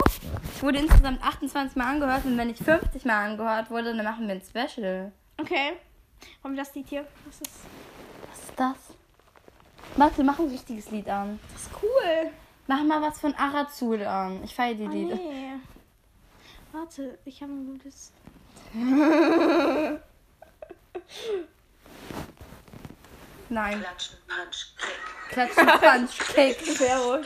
wurde 0.60 0.78
insgesamt 0.78 1.20
28 1.22 1.76
Mal 1.76 1.86
angehört 1.86 2.24
und 2.24 2.36
wenn 2.38 2.50
ich 2.50 2.58
50 2.58 3.04
Mal 3.04 3.30
angehört 3.30 3.70
wurde, 3.70 3.94
dann 3.96 4.04
machen 4.04 4.28
wir 4.28 4.34
ein 4.36 4.42
Special. 4.42 5.10
Okay. 5.40 5.72
Wollen 6.42 6.54
wir 6.56 6.62
das 6.64 6.74
Lied 6.74 6.88
hier? 6.88 7.04
Das 7.26 7.40
ist, 7.40 7.50
Was 8.30 8.38
ist 8.44 8.52
das? 8.56 8.76
Wir 10.16 10.24
machen 10.24 10.46
ein 10.46 10.50
richtiges 10.52 10.90
Lied 10.90 11.08
an. 11.08 11.40
das 11.52 11.62
ist 11.62 11.70
cool. 11.82 12.30
Mach 12.68 12.82
mal 12.84 13.00
was 13.02 13.18
von 13.18 13.34
Arazul 13.34 14.04
an. 14.04 14.44
Ich 14.44 14.54
feiere 14.54 14.74
die 14.74 14.84
Oh, 14.86 14.90
Lieder. 14.90 15.16
nee. 15.16 15.52
Warte, 16.70 17.18
ich 17.24 17.42
habe 17.42 17.52
ein 17.52 17.66
gutes. 17.66 18.12
Nein. 23.48 23.80
Klatschen, 23.80 24.18
Punch, 24.26 24.74
Kick. 24.76 25.00
Klatschen, 25.30 25.66
Punch, 25.80 26.18
Kick. 26.34 26.76
Vero. 26.76 27.18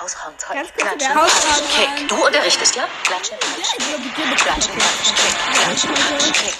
Hausraumzeug. 0.00 0.54
Ganz 0.54 0.72
kurz, 0.72 0.88
Klatschen, 0.88 1.12
Punch, 1.12 1.96
Kick. 1.96 2.08
Du 2.08 2.26
unterrichtest, 2.26 2.76
ja? 2.76 2.88
Klatschen, 3.04 3.38
Punch, 3.38 4.36
Klatschen, 4.36 4.74
Punch, 4.74 5.14
Kick. 5.14 5.34
Klatschen, 5.52 5.94
Punch, 5.94 6.32
Kick. 6.32 6.56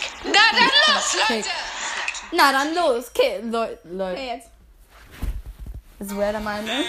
Kick. 1.26 1.44
Na 2.32 2.52
dann 2.52 2.74
los, 2.74 3.12
Kick. 3.12 3.42
Leute, 3.50 3.78
Leute. 3.84 4.12
Okay, 4.12 4.26
jetzt. 4.34 4.48
Das 5.98 6.16
wäre 6.16 6.32
der 6.32 6.40
meine. 6.40 6.84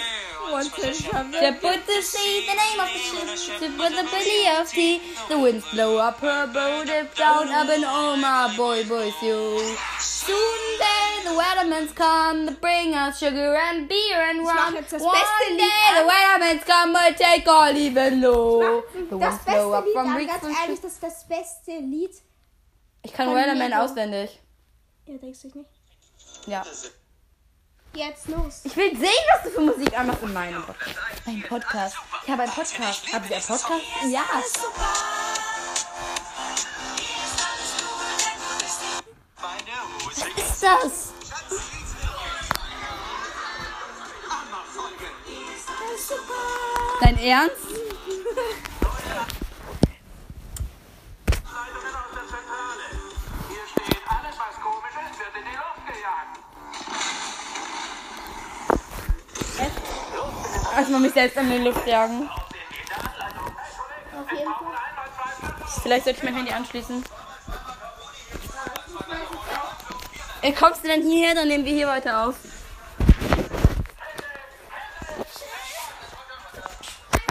One, 0.50 0.64
two, 0.64 0.92
three. 0.92 1.40
The 1.40 1.56
put 1.60 1.86
the 1.86 2.02
sea, 2.02 2.46
the 2.46 2.54
name 2.54 2.80
of 2.80 2.88
the 2.92 3.36
ship, 3.36 3.58
to 3.60 3.68
put 3.76 3.90
the 3.90 4.04
belly 4.10 4.48
of 4.48 4.68
tea. 4.68 5.00
The 5.28 5.38
winds 5.38 5.66
blow 5.70 5.98
up 5.98 6.18
her 6.20 6.46
boat, 6.46 6.88
if 6.88 7.14
down 7.14 7.48
up 7.48 7.68
and 7.68 7.84
oh 7.86 8.16
my 8.16 8.54
boy, 8.56 8.84
boys, 8.84 9.14
you. 9.22 9.76
Soon 9.98 10.78
day 10.78 11.22
the 11.24 11.34
weatherman's 11.34 11.92
come 11.92 12.46
to 12.46 12.52
bring 12.54 12.94
us 12.94 13.18
sugar 13.18 13.56
and 13.56 13.88
beer 13.88 14.20
and 14.20 14.40
rum. 14.40 14.74
One 14.74 15.56
day 15.56 15.82
the 15.98 16.06
weatherman's 16.06 16.64
come 16.64 16.94
to 16.94 17.14
take 17.14 17.46
all 17.48 17.76
even 17.76 18.20
low. 18.20 18.82
The 19.10 19.16
winds 19.16 19.44
blow 19.44 19.72
up 19.72 19.84
from 19.92 20.14
weeks 20.16 20.32
ganz 20.32 20.58
ehrlich, 20.58 20.80
das 20.80 20.92
ist 20.92 21.02
das 21.02 21.24
beste 21.28 21.72
Lied. 21.80 22.14
Ich 23.04 23.12
kann 23.12 23.34
Weatherman 23.34 23.72
auswendig. 23.72 24.38
Ja, 25.06 25.16
denkst 25.18 25.42
du 25.42 25.58
nicht? 25.58 25.70
Ja. 26.46 26.64
Jetzt 27.94 28.28
los. 28.28 28.60
Ich 28.64 28.74
will 28.76 28.96
sehen, 28.96 29.10
was 29.34 29.42
du 29.44 29.50
für 29.50 29.60
Musik 29.60 29.98
anmachst 29.98 30.22
in 30.22 30.32
meinem 30.32 30.62
Podcast. 30.64 30.96
Ein 31.26 31.42
Podcast. 31.42 31.96
Ich 32.24 32.30
habe 32.30 32.42
einen 32.42 32.52
Podcast. 32.52 33.12
Haben 33.12 33.24
Sie 33.28 33.34
einen 33.34 33.44
Podcast? 33.44 33.66
Ja. 34.10 34.22
Was 40.04 40.26
ist 40.36 40.62
das? 40.62 41.12
Dein 47.00 47.18
Ernst? 47.18 47.71
Mich 61.12 61.14
selbst 61.14 61.36
in 61.36 61.50
die 61.50 61.58
Luft 61.58 61.86
jagen. 61.86 62.28
Auf 64.18 64.32
jeden 64.32 64.52
Fall. 64.52 65.82
Vielleicht 65.82 66.04
sollte 66.04 66.18
ich 66.18 66.24
mein 66.24 66.36
Handy 66.36 66.52
anschließen. 66.52 67.04
Wie 70.42 70.52
kommst 70.52 70.82
du 70.82 70.88
denn 70.88 71.02
hierher? 71.02 71.34
Dann 71.34 71.48
nehmen 71.48 71.64
wir 71.64 71.72
hier 71.72 71.88
weiter 71.88 72.26
auf. 72.26 72.36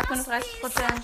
38 0.10 0.62
Prozent. 0.62 1.02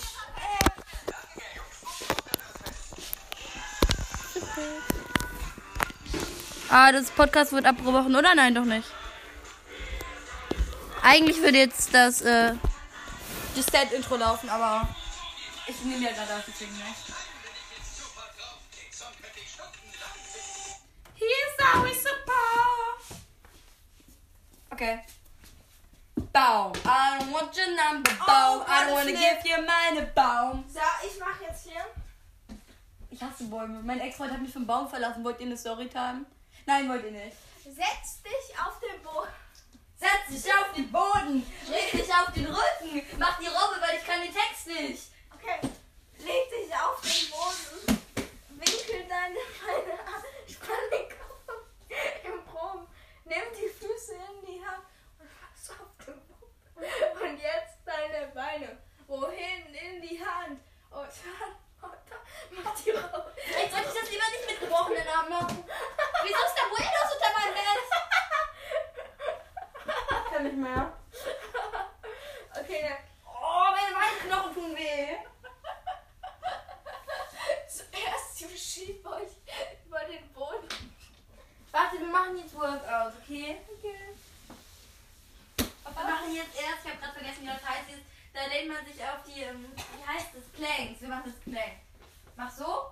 Ah, 6.70 6.92
das 6.92 7.10
Podcast 7.12 7.54
wird 7.54 7.66
abgebrochen, 7.66 8.16
oder? 8.16 8.36
Nein, 8.36 8.54
doch 8.54 8.66
nicht. 8.66 8.88
Eigentlich 11.02 11.42
würde 11.42 11.58
jetzt 11.58 11.94
das, 11.94 12.22
äh, 12.22 12.54
das 13.58 13.66
Set-Intro 13.66 14.16
laufen, 14.16 14.50
aber 14.50 14.88
ich 15.66 15.82
nehme 15.82 16.06
ja 16.06 16.12
gerade 16.12 16.36
auf, 16.36 16.44
deswegen 16.48 16.74
nicht. 16.74 17.14
Here's 21.16 21.58
how 21.60 21.84
we 21.84 21.94
support. 21.94 23.22
Okay. 24.70 25.00
Baum. 26.32 26.72
I 26.86 27.18
don't 27.20 27.32
want 27.32 27.56
your 27.58 27.68
number, 27.76 28.12
Baum. 28.26 28.62
I 28.68 28.86
don't 28.86 28.92
wanna 28.92 29.12
give 29.12 29.44
you 29.44 29.58
meine 29.66 30.06
Baum. 30.14 30.64
So, 30.68 30.80
ich 31.06 31.20
mach 31.20 31.42
jetzt 31.42 31.68
hier. 31.68 31.82
Ich 33.10 33.22
hasse 33.22 33.46
Bäume. 33.46 33.82
Mein 33.82 34.00
Ex-Freund 34.00 34.32
hat 34.32 34.42
mich 34.42 34.54
vom 34.54 34.68
Baum 34.68 34.88
verlassen. 34.88 35.24
Wollt 35.24 35.40
ihr 35.40 35.48
eine 35.48 35.58
Storytime? 35.58 36.26
Nein, 36.68 36.90
wollt 36.90 37.06
ihr 37.06 37.12
nicht. 37.12 37.36
Setz 37.64 38.22
dich 38.22 38.60
auf 38.60 38.80
den 38.80 39.02
Boden. 39.02 39.32
Setz 39.98 40.44
dich 40.44 40.54
auf 40.54 40.74
den 40.75 40.92
Boden. 40.92 41.46
Leg 41.68 41.92
dich 41.92 42.13
auf 42.13 42.32
den 42.34 42.46
Rücken. 42.46 43.01
Mach 43.18 43.39
die 43.39 43.48
Robbe, 43.48 43.82
weil 43.82 43.98
ich 43.98 44.06
kann 44.06 44.22
den 44.22 44.34
Text 44.34 44.68
nicht. 44.68 45.04
Okay. 45.34 45.60
Leg 46.20 46.50
dich 46.50 46.74
auf 46.74 47.01
den 47.01 47.32
Boden. 47.32 48.01
Winkel 48.50 49.06
deine 49.08 49.36
Beine 49.66 50.00
an. 50.00 50.24
Spann 50.48 50.89
den 50.92 51.10
Kopf 51.10 51.48
im 52.24 52.46
Proben. 52.46 52.88
Nimm 53.25 53.44
die 53.56 53.70
Füße 53.70 54.13
in 54.13 54.46
die 54.46 54.66
Hand 54.66 54.84
und 55.20 55.30
fass 55.30 55.72
auf 55.72 56.06
den 56.06 56.20
Boden. 56.27 56.51
Und 57.22 57.38
jetzt 57.42 57.77
deine 57.86 58.27
Beine. 58.27 58.77
Wohin 59.08 59.74
in 59.74 60.01
die 60.01 60.20
Hand. 60.24 60.60
Und 60.89 61.10
dann, 61.10 61.89
und 61.89 62.00
dann. 62.10 62.63
Mach 62.63 62.75
die 62.82 62.92
Robbe. 62.92 63.34
Jetzt 63.38 63.72
sollte 63.74 63.88
ich 63.89 64.00
das 64.02 64.10
lieber 64.12 64.30
nicht 64.32 64.48
mit 64.50 64.60
gebrochenen 64.60 65.08
Armen 65.08 65.30
machen. 65.30 65.63
Wieso 66.24 66.36
ist 66.36 66.56
da 66.56 66.63
Windows 66.69 67.13
unter 67.13 67.32
meinem 67.39 67.54
Bett? 67.54 67.65
Ich 70.10 70.34
kann 70.34 70.43
nicht 70.43 70.58
mehr. 70.58 70.93
Okay, 72.60 72.82
dann. 72.84 72.98
Oh, 73.26 73.72
meine 73.72 73.93
Beinknochen 73.95 74.54
tun 74.54 74.76
weh. 74.76 75.17
Zuerst 77.67 78.41
ihr 78.41 78.58
schiebt 78.58 79.06
euch 79.06 79.30
über 79.86 80.00
den 80.06 80.28
Boden. 80.34 80.67
Warte, 81.72 82.00
wir 82.00 82.08
machen 82.08 82.38
jetzt 82.38 82.56
Workout, 82.56 83.13
okay? 83.24 83.58
Okay. 83.78 84.15
Wir 85.58 86.04
machen 86.04 86.34
jetzt 86.36 86.56
erst, 86.56 86.86
ich 86.86 86.91
habe 86.91 87.00
gerade 87.00 87.13
vergessen, 87.13 87.43
wie 87.43 87.48
das 87.48 87.63
heißt. 87.65 87.89
Jetzt, 87.89 88.04
da 88.34 88.45
lehnt 88.45 88.74
man 88.74 88.86
sich 88.86 89.02
auf 89.04 89.24
die, 89.26 89.41
ähm, 89.41 89.72
wie 89.76 90.06
heißt 90.08 90.28
das? 90.34 90.43
Planks. 90.56 91.02
Wir 91.02 91.10
machen 91.10 91.34
das 91.34 91.54
Plank. 91.54 91.78
Mach 92.36 92.52
so. 92.52 92.91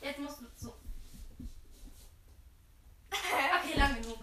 Jetzt 0.00 0.18
musst 0.18 0.40
du 0.40 0.46
so. 0.56 0.74
Okay, 3.10 3.78
lang 3.78 4.00
genug. 4.02 4.18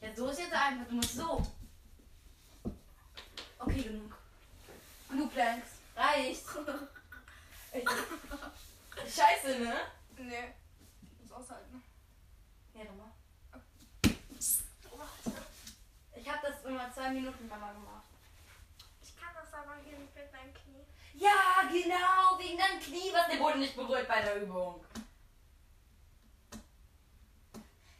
Ja, 0.00 0.14
so 0.16 0.28
ist 0.28 0.38
jetzt 0.40 0.52
einfach. 0.52 0.86
Du 0.88 0.94
musst 0.94 1.14
so. 1.16 1.46
Okay, 3.58 3.82
genug. 3.82 4.16
Genug 5.10 5.32
Planks. 5.34 5.68
Reicht. 5.94 6.44
Scheiße, 9.04 9.58
ne? 9.60 9.74
Nee. 10.16 10.54
Muss 11.22 11.32
aushalten. 11.32 11.82
Ja, 12.74 12.84
nochmal. 12.84 13.10
Ich 16.16 16.28
habe 16.28 16.46
das 16.46 16.64
immer 16.64 16.92
zwei 16.92 17.10
Minuten 17.10 17.48
Mama 17.48 17.72
gemacht. 17.72 18.04
Ich 19.02 19.16
kann 19.18 19.30
das 19.34 19.52
aber 19.52 19.76
hier 19.84 19.98
nicht 19.98 20.14
mit 20.14 20.32
meinem 20.32 20.54
Knie. 20.54 20.84
Ja, 21.14 21.62
genau, 21.70 22.38
wegen 22.38 22.58
deinem 22.58 22.80
Knie, 22.80 23.12
was 23.12 23.28
der 23.28 23.36
Boden 23.36 23.60
nicht 23.60 23.74
berührt 23.76 24.06
bei 24.08 24.22
der 24.22 24.42
Übung. 24.42 24.84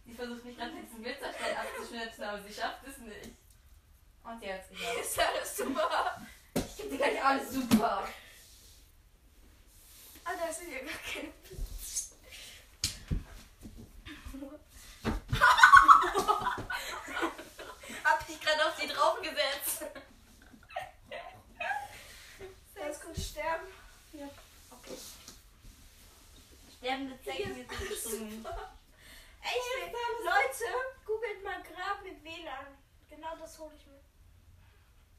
Sie 0.05 0.14
versucht 0.14 0.44
mich 0.44 0.57
gerade 0.57 0.72
diesen 0.72 1.03
Glitzerstein 1.03 1.57
abzuschnitzen, 1.57 2.25
aber 2.25 2.42
sie 2.42 2.53
schafft 2.53 2.87
es 2.87 2.98
nicht. 2.98 3.31
Und 4.25 4.40
sie 4.40 4.53
hat 4.53 4.61
es 4.62 4.68
geschafft. 4.70 5.01
Ist 5.01 5.18
alles 5.18 5.57
super. 5.57 6.27
Ich 6.55 6.77
gebe 6.77 6.88
dir 6.90 6.96
gleich 6.98 7.25
alles 7.25 7.53
super. 7.53 8.09
Alter, 10.25 10.46
das 10.46 10.59
sind 10.59 10.72
ja 10.72 10.79
gar 10.81 10.88
keine 10.88 11.33
Hab 18.05 18.27
dich 18.27 18.40
gerade 18.40 18.66
auf 18.66 18.77
sie 18.79 18.88
draufgesetzt. 18.88 19.85
Jetzt 22.75 23.03
kommt 23.03 23.16
Sterben. 23.18 23.66
Sterbende 26.79 27.22
Zecken 27.22 27.66
ich 28.12 29.66
will, 29.75 29.92
Leute, 30.25 30.66
googelt 31.05 31.44
mal 31.44 31.62
Grab 31.62 32.03
mit 32.03 32.23
WLAN. 32.23 32.66
Genau 33.09 33.37
das 33.40 33.59
hole 33.59 33.75
ich 33.77 33.87
mir. 33.87 34.01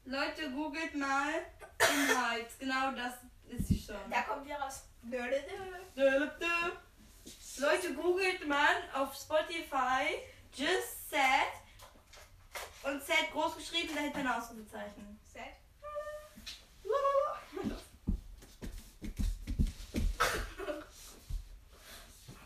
Leute, 0.04 0.50
googelt 0.50 0.94
mal 0.94 1.32
Inhalt. 1.78 2.58
Genau 2.58 2.92
das 2.92 3.14
ist 3.48 3.68
sie 3.68 3.78
schon. 3.78 4.10
Da 4.10 4.22
kommt 4.22 4.44
wieder 4.44 4.58
raus. 4.58 4.84
Leute, 7.58 7.94
googelt 7.94 8.46
man 8.46 8.90
auf 8.94 9.14
Spotify 9.14 10.22
Just 10.54 11.10
Set 11.10 11.20
und 12.82 13.02
Set 13.02 13.30
groß 13.32 13.56
geschrieben, 13.56 13.94
dahinter 13.94 14.18
ein 14.18 14.28
Ausrufezeichen. 14.28 15.18
Set. 15.32 15.42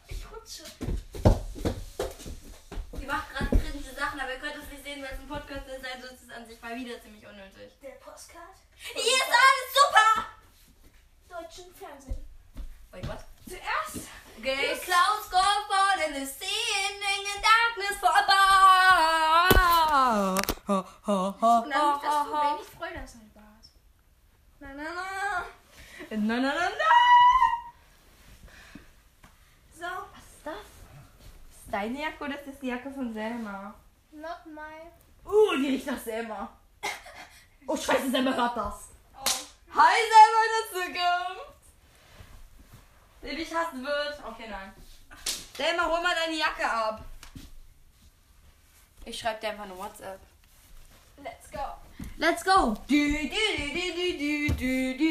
Ich 0.08 0.24
rutsche. 0.30 0.64
Die 3.00 3.06
macht 3.06 3.30
gerade 3.32 3.56
kritische 3.56 3.94
Sachen, 3.94 4.20
aber 4.20 4.34
ihr 4.34 4.40
sehen, 4.96 5.04
weil 5.04 5.12
es 5.12 5.20
ein 5.20 5.28
Podcast 5.28 5.68
ist, 5.68 5.84
also 5.84 6.06
ist 6.06 6.22
es 6.22 6.30
an 6.30 6.46
sich 6.46 6.60
mal 6.62 6.74
wieder 6.76 7.00
ziemlich 7.00 7.26
unnötig. 7.26 7.72
Der 7.82 7.96
Postcard. 8.02 8.56
Hier 8.76 9.02
ist 9.02 9.28
alles 9.28 9.74
super! 9.74 10.26
Deutschen 11.28 11.74
Fernsehen. 11.74 12.24
Wait, 12.92 13.06
what? 13.08 13.24
Zuerst. 13.46 14.08
Okay, 14.38 14.76
clouds 14.84 15.30
go 15.30 15.38
fall 15.68 15.98
in 16.06 16.14
the 16.14 16.26
sea 16.26 16.86
and 16.86 17.00
in 17.00 17.24
the 17.26 17.38
darkness 17.42 17.96
for 18.00 18.10
a 18.10 18.22
Und 20.66 21.70
dann 21.70 21.92
nicht, 21.92 22.04
dass 22.04 22.18
du 22.24 22.32
wenig 22.32 22.68
Freude 22.76 23.00
hast 23.00 23.14
an 23.14 23.30
Bart. 23.34 23.66
Na, 24.60 24.68
na, 24.74 24.82
na. 24.82 25.44
Na, 26.10 26.16
na, 26.16 26.40
na, 26.40 26.54
na! 26.54 26.92
So, 29.74 29.86
Was 30.12 30.24
ist 30.24 30.44
das? 30.44 30.54
Ist 30.54 31.70
deine 31.72 32.00
Jacke 32.02 32.24
oder 32.24 32.38
ist 32.38 32.46
das 32.48 32.58
die 32.60 32.68
Jacke 32.68 32.90
von 32.90 33.12
Selma? 33.12 33.74
nochmal. 34.20 34.92
Uh, 35.24 35.56
die 35.56 35.68
riecht 35.68 35.86
nach 35.86 35.98
Selma. 35.98 36.48
Oh, 37.68 37.76
scheiße, 37.76 38.12
Selma 38.12 38.32
hört 38.32 38.56
das. 38.56 38.90
Oh. 39.12 39.24
Hi, 39.74 39.96
Selma 40.12 40.40
in 40.46 40.52
der 40.54 40.66
Zukunft. 40.72 41.56
Der 43.22 43.34
dich 43.34 43.52
hassen 43.52 43.84
wird. 43.84 44.22
Okay, 44.24 44.46
nein. 44.48 44.72
Selma, 45.56 45.86
hol 45.86 46.00
mal 46.00 46.14
deine 46.14 46.38
Jacke 46.38 46.70
ab. 46.70 47.04
Ich 49.04 49.18
schreib 49.18 49.40
dir 49.40 49.48
einfach 49.50 49.64
eine 49.64 49.76
WhatsApp. 49.76 50.20
Let's 51.22 51.50
go. 51.50 51.58
Let's 52.18 52.44
go. 52.44 52.76
Du, 52.86 52.94
du, 52.94 53.28
du, 53.28 53.66
du, 53.74 54.18
du, 54.18 54.54
du, 54.54 54.98
du. 54.98 55.05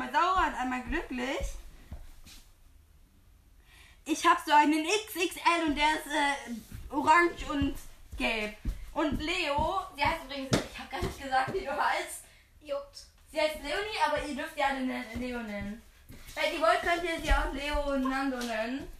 Einmal 0.00 0.12
sauer 0.12 0.46
und 0.46 0.54
einmal 0.54 0.82
glücklich? 0.82 1.38
Ich 4.04 4.26
habe 4.26 4.40
so 4.46 4.52
einen 4.52 4.84
XXL 4.86 5.66
und 5.66 5.76
der 5.76 5.90
ist 5.94 6.06
äh, 6.06 6.92
orange 6.94 7.44
und 7.50 7.76
gelb. 8.16 8.56
Und 8.94 9.20
Leo, 9.20 9.80
sie 9.96 10.04
heißt 10.04 10.24
übrigens, 10.24 10.50
ich 10.72 10.78
habe 10.78 10.90
gar 10.90 11.02
nicht 11.02 11.22
gesagt, 11.22 11.54
wie 11.54 11.60
du 11.60 11.70
heißt. 11.70 12.24
Juckt. 12.62 13.06
Sie 13.30 13.40
heißt 13.40 13.56
Leonie, 13.62 13.98
aber 14.06 14.22
ihr 14.26 14.34
dürft 14.34 14.60
alle 14.60 14.80
ne- 14.80 15.04
Leo 15.14 15.38
nennen. 15.40 15.82
Wenn 16.34 16.54
ihr 16.54 16.60
wollt, 16.60 16.80
könnt 16.82 17.04
ihr 17.04 17.20
sie 17.20 17.32
auch 17.32 17.52
Leonardo 17.52 18.38
nennen. 18.38 18.90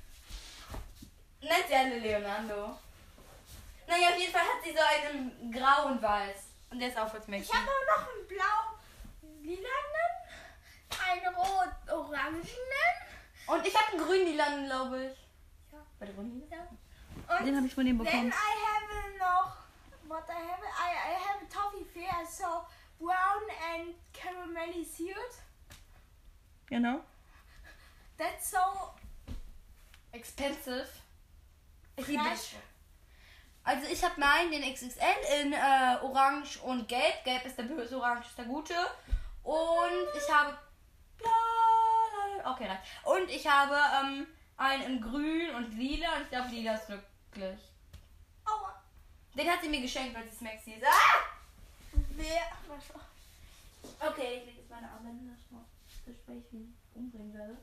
Nennt 1.40 1.66
sie 1.68 1.74
alle 1.74 1.98
Leonardo. 1.98 2.78
Naja, 3.88 4.08
auf 4.10 4.18
jeden 4.18 4.32
Fall 4.32 4.42
hat 4.42 4.62
sie 4.62 4.72
so 4.72 4.82
einen 5.10 5.50
grau 5.52 5.86
und 5.86 6.00
weiß. 6.00 6.36
Und 6.70 6.78
der 6.78 6.88
ist 6.88 6.96
auch 6.98 7.10
fürs 7.10 7.24
Ich 7.24 7.28
Mädchen. 7.28 7.54
habe 7.58 7.68
auch 7.68 7.96
noch 7.98 8.08
einen 8.14 8.28
blau-lilanen, 8.28 9.79
einen 11.10 11.34
rot-orangenen 11.34 12.46
Und 13.46 13.66
ich 13.66 13.74
habe 13.74 13.92
einen 13.92 14.04
grün-lilanen, 14.04 14.66
glaube 14.66 15.06
ich. 15.06 15.72
Ja. 15.72 15.78
Bei 15.98 16.06
der 16.06 16.14
grün 16.14 16.42
und 17.38 17.46
Den 17.46 17.56
habe 17.56 17.66
ich 17.66 17.74
von 17.74 17.84
then 17.84 17.98
bekommen. 17.98 18.28
I 18.28 18.32
have 18.32 19.18
noch 19.18 19.56
what 20.08 20.24
I 20.28 20.32
have 20.32 20.62
I, 20.64 20.90
I 20.90 21.14
have 21.14 21.44
a 21.44 21.48
toffee 21.48 21.84
fair 21.84 22.26
so 22.26 22.66
brown 22.98 23.46
and 23.72 23.94
caramelized. 24.12 25.40
Genau. 26.66 27.00
That's 28.16 28.50
so 28.50 28.58
Expensive. 30.12 30.88
Ich 31.96 32.06
liebe 32.06 32.22
fresh. 32.22 32.56
Also 33.62 33.86
ich 33.86 34.02
habe 34.02 34.18
meinen, 34.18 34.50
den 34.50 34.62
XXL 34.62 35.42
in 35.42 35.52
äh, 35.52 35.98
Orange 36.02 36.58
und 36.62 36.88
Gelb. 36.88 37.24
Gelb 37.24 37.44
ist 37.44 37.56
der 37.56 37.64
böse, 37.64 37.96
Orange 37.96 38.26
ist 38.26 38.38
der 38.38 38.46
gute. 38.46 38.74
Und 39.42 40.08
ich 40.16 40.34
habe... 40.34 40.56
Okay, 42.44 42.66
reicht. 42.66 42.82
Und 43.04 43.30
ich 43.30 43.46
habe 43.46 43.76
ähm, 43.76 44.26
einen 44.56 44.82
in 44.82 45.00
Grün 45.00 45.54
und 45.54 45.72
Lila. 45.72 46.16
Und 46.16 46.22
ich 46.22 46.28
glaube, 46.30 46.48
Lila 46.48 46.74
ist 46.74 46.86
glücklich. 46.86 47.60
Aua. 48.44 48.82
Den 49.34 49.50
hat 49.50 49.60
sie 49.62 49.68
mir 49.68 49.80
geschenkt, 49.80 50.14
weil 50.14 50.24
sie 50.24 50.30
es 50.30 50.40
Maxi 50.40 50.72
ist. 50.72 50.84
Ah! 50.84 51.40
Wer? 52.10 52.42
Okay, 53.98 54.38
ich 54.38 54.46
lege 54.46 54.58
jetzt 54.58 54.70
meine 54.70 54.90
Arme 54.90 55.10
ich 55.10 55.50
mal 55.50 55.64
das 55.86 56.04
Gespräch 56.04 56.44
wie 56.50 56.72
umbringen 56.94 57.34
werde. 57.34 57.56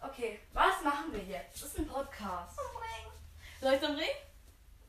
Okay, 0.00 0.40
was 0.52 0.82
machen 0.82 1.12
wir 1.12 1.24
jetzt? 1.24 1.62
Das 1.62 1.70
ist 1.70 1.78
ein 1.78 1.86
Podcast. 1.86 2.58
Umbringen. 2.58 3.12
Soll 3.60 3.72
ich 3.74 3.82
es 3.82 3.88
umbringen? 3.88 4.16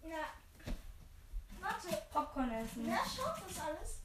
Ja. 0.03 0.73
Warte. 1.59 2.01
Popcorn 2.11 2.51
essen. 2.51 2.85
Wer 2.85 2.97
schaut 2.97 3.41
das 3.47 3.65
alles? 3.65 3.99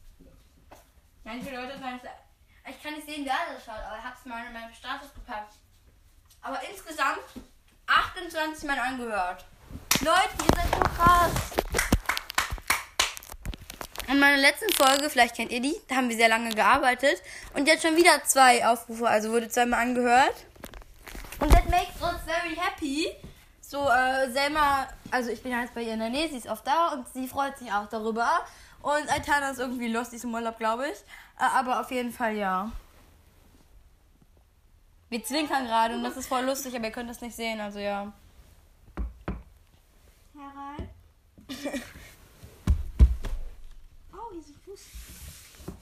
Manche 1.24 1.54
Leute 1.54 1.78
meinen 1.78 2.00
es. 2.00 2.29
Ich 2.70 2.80
kann 2.80 2.94
nicht 2.94 3.06
sehen, 3.06 3.24
wer 3.24 3.34
das 3.52 3.64
schaut, 3.64 3.84
aber 3.84 3.98
ich 3.98 4.04
habe 4.04 4.14
es 4.16 4.24
mal 4.26 4.46
in 4.46 4.52
meinem 4.52 4.72
Status 4.72 5.12
gepackt. 5.12 5.54
Aber 6.40 6.60
insgesamt 6.70 7.18
28 7.88 8.64
Mal 8.64 8.78
angehört. 8.78 9.44
Leute, 10.00 10.30
ihr 10.38 10.56
seid 10.56 10.72
so 10.72 10.80
krass. 10.80 11.32
In 14.06 14.20
meiner 14.20 14.36
letzten 14.36 14.72
Folge, 14.72 15.10
vielleicht 15.10 15.34
kennt 15.34 15.50
ihr 15.50 15.60
die, 15.60 15.74
da 15.88 15.96
haben 15.96 16.08
wir 16.08 16.16
sehr 16.16 16.28
lange 16.28 16.50
gearbeitet. 16.50 17.20
Und 17.54 17.66
jetzt 17.66 17.82
schon 17.82 17.96
wieder 17.96 18.22
zwei 18.24 18.64
Aufrufe, 18.64 19.08
also 19.08 19.32
wurde 19.32 19.48
zweimal 19.48 19.80
angehört. 19.80 20.46
Und 21.40 21.52
that 21.52 21.68
makes 21.68 22.00
us 22.00 22.20
very 22.24 22.54
happy. 22.54 23.08
So, 23.60 23.88
äh, 23.88 24.30
Selma, 24.30 24.86
also 25.10 25.30
ich 25.30 25.42
bin 25.42 25.50
ja 25.50 25.62
jetzt 25.62 25.74
bei 25.74 25.82
ihr 25.82 25.94
in 25.94 26.00
der 26.00 26.10
Nähe, 26.10 26.28
sie 26.28 26.36
ist 26.36 26.48
oft 26.48 26.64
da 26.66 26.92
und 26.92 27.08
sie 27.12 27.26
freut 27.26 27.58
sich 27.58 27.72
auch 27.72 27.88
darüber. 27.88 28.44
Und 28.82 29.10
Aitana 29.10 29.50
ist 29.50 29.58
irgendwie 29.58 29.88
lustig 29.88 30.16
ist 30.16 30.24
im 30.24 30.34
Urlaub, 30.34 30.56
glaube 30.58 30.88
ich. 30.88 30.98
Äh, 31.38 31.44
aber 31.54 31.80
auf 31.80 31.90
jeden 31.90 32.12
Fall 32.12 32.34
ja. 32.36 32.72
Wir 35.10 35.22
zwinkern 35.24 35.66
gerade 35.66 35.94
und 35.94 36.04
das 36.04 36.16
ist 36.16 36.28
voll 36.28 36.44
lustig, 36.44 36.74
aber 36.74 36.86
ihr 36.86 36.92
könnt 36.92 37.10
das 37.10 37.20
nicht 37.20 37.34
sehen, 37.34 37.60
also 37.60 37.78
ja. 37.78 38.12
Herein. 40.34 40.88
oh, 44.12 44.30
hier 44.30 44.40
ist 44.40 44.50
ein 44.50 44.60
Fuß. 44.64 44.80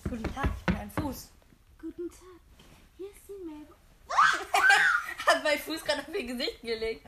Guten 0.08 0.34
Tag, 0.34 0.48
ich 0.58 0.64
bin 0.64 0.76
ein 0.76 0.90
Fuß. 0.90 1.28
Guten 1.78 2.08
Tag. 2.08 2.40
Hier 2.96 3.11
ist 3.11 3.20
die 3.28 3.44
Mabel. 3.44 3.76
Hat 5.26 5.44
mein 5.44 5.58
Fuß 5.58 5.84
gerade 5.84 6.00
auf 6.00 6.08
ihr 6.08 6.26
Gesicht 6.26 6.62
gelegt. 6.62 7.06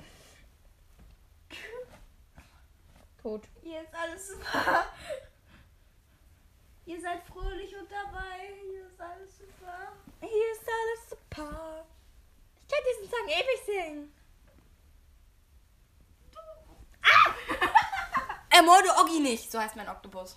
Tot. 3.23 3.43
Hier 3.63 3.83
ist 3.83 3.95
alles 3.95 4.29
super. 4.29 4.85
Ihr 6.91 7.01
seid 7.01 7.23
fröhlich 7.23 7.73
und 7.77 7.89
dabei. 7.89 8.51
Hier 8.69 8.85
ist 8.85 9.01
alles 9.01 9.39
super. 9.39 9.93
Hier 10.19 10.53
ist 10.53 10.69
alles 10.69 11.11
super. 11.11 11.87
Ich 12.63 12.69
kann 12.69 12.81
diesen 12.91 13.09
Song 13.09 13.29
ewig 13.29 13.65
singen. 13.65 14.13
Ah! 17.01 17.33
Ermorde 18.57 18.89
Oggi 19.01 19.21
nicht, 19.21 19.53
so 19.53 19.61
heißt 19.61 19.77
mein 19.77 19.89
Oktopus. 19.89 20.37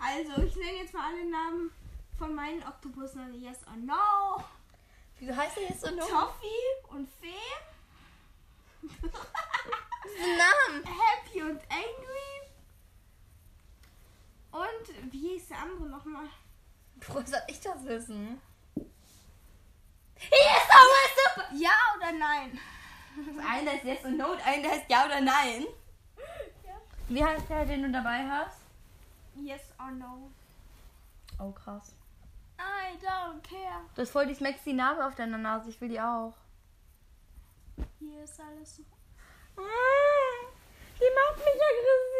Also, 0.00 0.42
ich 0.44 0.54
nenne 0.54 0.78
jetzt 0.78 0.94
mal 0.94 1.12
alle 1.12 1.28
Namen 1.28 1.72
von 2.16 2.32
meinen 2.32 2.62
Oktopussen. 2.62 3.34
Yes 3.34 3.66
or 3.66 3.74
No, 3.74 4.44
Wieso 5.18 5.34
heißt 5.34 5.56
er 5.56 5.70
jetzt 5.70 5.80
so 5.80 5.90
noch? 5.90 6.08
Toffee 6.08 6.86
und 6.90 7.08
Fee, 7.20 7.34
Namen. 10.38 10.84
Happy 10.84 11.42
und 11.42 11.60
Angry. 11.68 12.34
Und 14.54 15.12
wie 15.12 15.30
hieß 15.30 15.48
der 15.48 15.53
andere 15.64 15.88
nochmal? 15.88 16.28
Woher 17.08 17.26
soll 17.26 17.40
ich 17.48 17.60
das 17.60 17.84
wissen? 17.84 18.40
Hier 20.16 20.56
ist 20.58 20.70
alles 20.70 21.10
super. 21.24 21.48
Ja 21.54 21.70
oder 21.96 22.12
nein? 22.12 22.58
Einer 23.48 23.74
ist 23.74 23.84
Yes 23.84 24.04
und 24.04 24.16
No 24.16 24.32
und 24.32 24.46
einer 24.46 24.68
heißt 24.70 24.88
Ja 24.88 25.04
oder 25.06 25.20
Nein. 25.20 25.66
Ja. 26.64 26.72
Wie 27.08 27.24
heißt 27.24 27.48
der, 27.48 27.64
den 27.66 27.82
du 27.82 27.92
dabei 27.92 28.24
hast? 28.28 28.58
Yes 29.36 29.60
or 29.78 29.90
No. 29.90 30.30
Oh, 31.38 31.50
krass. 31.52 31.94
I 32.58 32.96
don't 33.04 33.42
care. 33.42 33.80
Du 33.94 34.02
hast 34.02 34.10
voll 34.10 34.26
die 34.26 34.34
Smexy 34.34 34.72
Narbe 34.72 35.04
auf 35.06 35.14
deiner 35.14 35.38
Nase. 35.38 35.70
Ich 35.70 35.80
will 35.80 35.88
die 35.88 36.00
auch. 36.00 36.34
Hier 37.98 38.22
ist 38.24 38.40
alles 38.40 38.76
super. 38.76 38.96
Ah, 39.56 39.60
Die 40.98 41.10
macht 41.14 41.38
mich 41.38 41.46
aggressiv. 41.46 42.13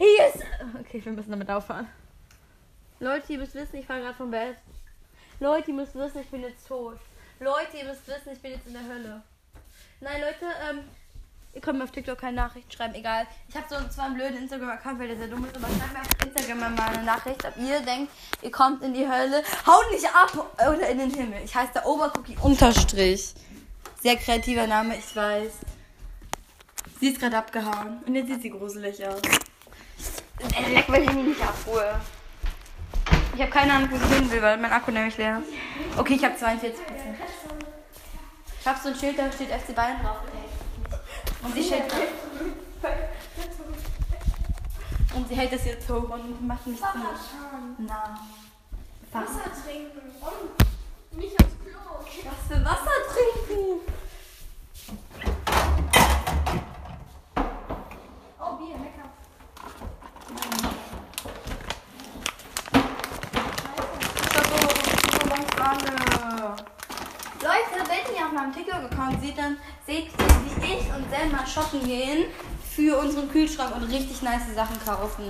Ist... 0.00 0.42
Okay, 0.80 1.04
wir 1.04 1.12
müssen 1.12 1.30
damit 1.30 1.50
aufhören. 1.50 1.86
Leute, 3.00 3.34
ihr 3.34 3.38
müsst 3.38 3.54
wissen, 3.54 3.76
ich 3.76 3.86
fahre 3.86 4.00
gerade 4.00 4.14
vom 4.14 4.30
Bett. 4.30 4.56
Leute, 5.40 5.70
ihr 5.70 5.76
müsst 5.76 5.94
wissen, 5.94 6.20
ich 6.20 6.28
bin 6.28 6.42
jetzt 6.42 6.66
tot. 6.66 6.98
Leute, 7.38 7.76
ihr 7.78 7.84
müsst 7.84 8.08
wissen, 8.08 8.32
ich 8.32 8.40
bin 8.40 8.52
jetzt 8.52 8.66
in 8.66 8.72
der 8.72 8.82
Hölle. 8.82 9.22
Nein, 10.00 10.20
Leute, 10.22 10.46
ähm, 10.68 10.80
ihr 11.52 11.60
könnt 11.60 11.78
mir 11.78 11.84
auf 11.84 11.90
TikTok 11.90 12.18
keine 12.18 12.36
Nachrichten 12.36 12.70
schreiben, 12.70 12.94
egal. 12.94 13.26
Ich 13.48 13.54
habe 13.54 13.66
so 13.68 13.76
zwar 13.88 14.06
einen 14.06 14.14
blöden 14.14 14.38
Instagram-Account, 14.38 14.98
weil 14.98 15.08
der 15.08 15.16
sehr 15.18 15.28
dumm 15.28 15.44
ist, 15.44 15.56
aber 15.56 15.66
schreibt 15.66 15.92
mir 15.92 16.00
auf 16.00 16.26
Instagram 16.26 16.74
mal 16.74 16.88
eine 16.88 17.02
Nachricht, 17.04 17.44
ob 17.44 17.56
ihr 17.58 17.80
denkt, 17.80 18.10
ihr 18.40 18.50
kommt 18.50 18.82
in 18.82 18.94
die 18.94 19.06
Hölle. 19.06 19.42
Haut 19.66 19.90
nicht 19.92 20.06
ab 20.06 20.50
oder 20.56 20.88
in 20.88 20.98
den 20.98 21.10
Himmel. 21.10 21.42
Ich 21.44 21.54
heiße 21.54 21.72
der 21.74 21.86
Obercookie 21.86 22.38
Unterstrich. 22.40 23.34
Sehr 24.00 24.16
kreativer 24.16 24.66
Name, 24.66 24.96
ich 24.96 25.14
weiß. 25.14 25.52
Sie 27.00 27.08
ist 27.08 27.20
gerade 27.20 27.36
abgehauen. 27.36 28.02
Und 28.06 28.14
jetzt 28.14 28.28
sieht 28.28 28.42
sie 28.42 28.50
gruselig 28.50 29.06
aus. 29.06 29.20
Äh, 30.42 30.74
Leck, 30.74 30.88
ich 30.88 31.12
mich 31.12 31.24
nicht 31.24 31.42
abhole. 31.42 32.00
Ich 33.34 33.40
habe 33.40 33.50
keine 33.50 33.72
Ahnung, 33.72 33.88
wo 33.92 33.96
sie 33.96 34.14
hin 34.14 34.30
will, 34.30 34.42
weil 34.42 34.58
mein 34.58 34.72
Akku 34.72 34.90
nämlich 34.90 35.16
leer 35.16 35.40
ist. 35.40 35.98
Okay, 35.98 36.14
ich 36.14 36.24
habe 36.24 36.34
42% 36.34 36.72
Ich 38.60 38.66
habe 38.66 38.78
so 38.82 38.88
ein 38.88 38.94
Schild, 38.94 39.18
da 39.18 39.30
steht 39.32 39.48
FC 39.48 39.74
Bayern 39.74 40.00
drauf. 40.02 40.18
Und 41.42 41.54
sie 41.54 41.64
steht 41.64 41.84
Und 45.14 45.28
sie 45.28 45.34
hält 45.34 45.52
das 45.52 45.64
jetzt 45.64 45.88
hoch 45.88 46.08
und 46.08 46.46
macht 46.46 46.66
nichts 46.66 46.82
damit. 46.82 47.04
Na. 47.78 48.20
Was? 49.12 49.22
Wasser 49.22 49.50
trinken. 49.64 50.12
Und 50.20 51.18
nicht 51.18 51.34
aufs 51.42 51.54
Klo. 51.64 51.80
Was 52.00 52.46
für 52.48 52.64
Wasser 52.64 52.96
trinken? 53.12 53.80
Oh, 58.38 58.56
Bier, 58.56 58.76
lecker. 58.76 59.10
Leute, 67.42 67.88
wenn 67.88 68.14
ihr 68.14 68.26
auf 68.26 68.29
meinem 68.40 68.54
TikTok-Account 68.54 69.20
seht, 69.20 69.36
dann 69.36 69.56
seht 69.86 70.06
wie 70.06 70.64
ich 70.64 70.94
und 70.94 71.10
Selma 71.10 71.46
shoppen 71.46 71.84
gehen 71.84 72.26
für 72.74 72.98
unseren 72.98 73.30
Kühlschrank 73.30 73.76
und 73.76 73.84
richtig 73.84 74.22
nice 74.22 74.54
Sachen 74.54 74.78
kaufen. 74.84 75.24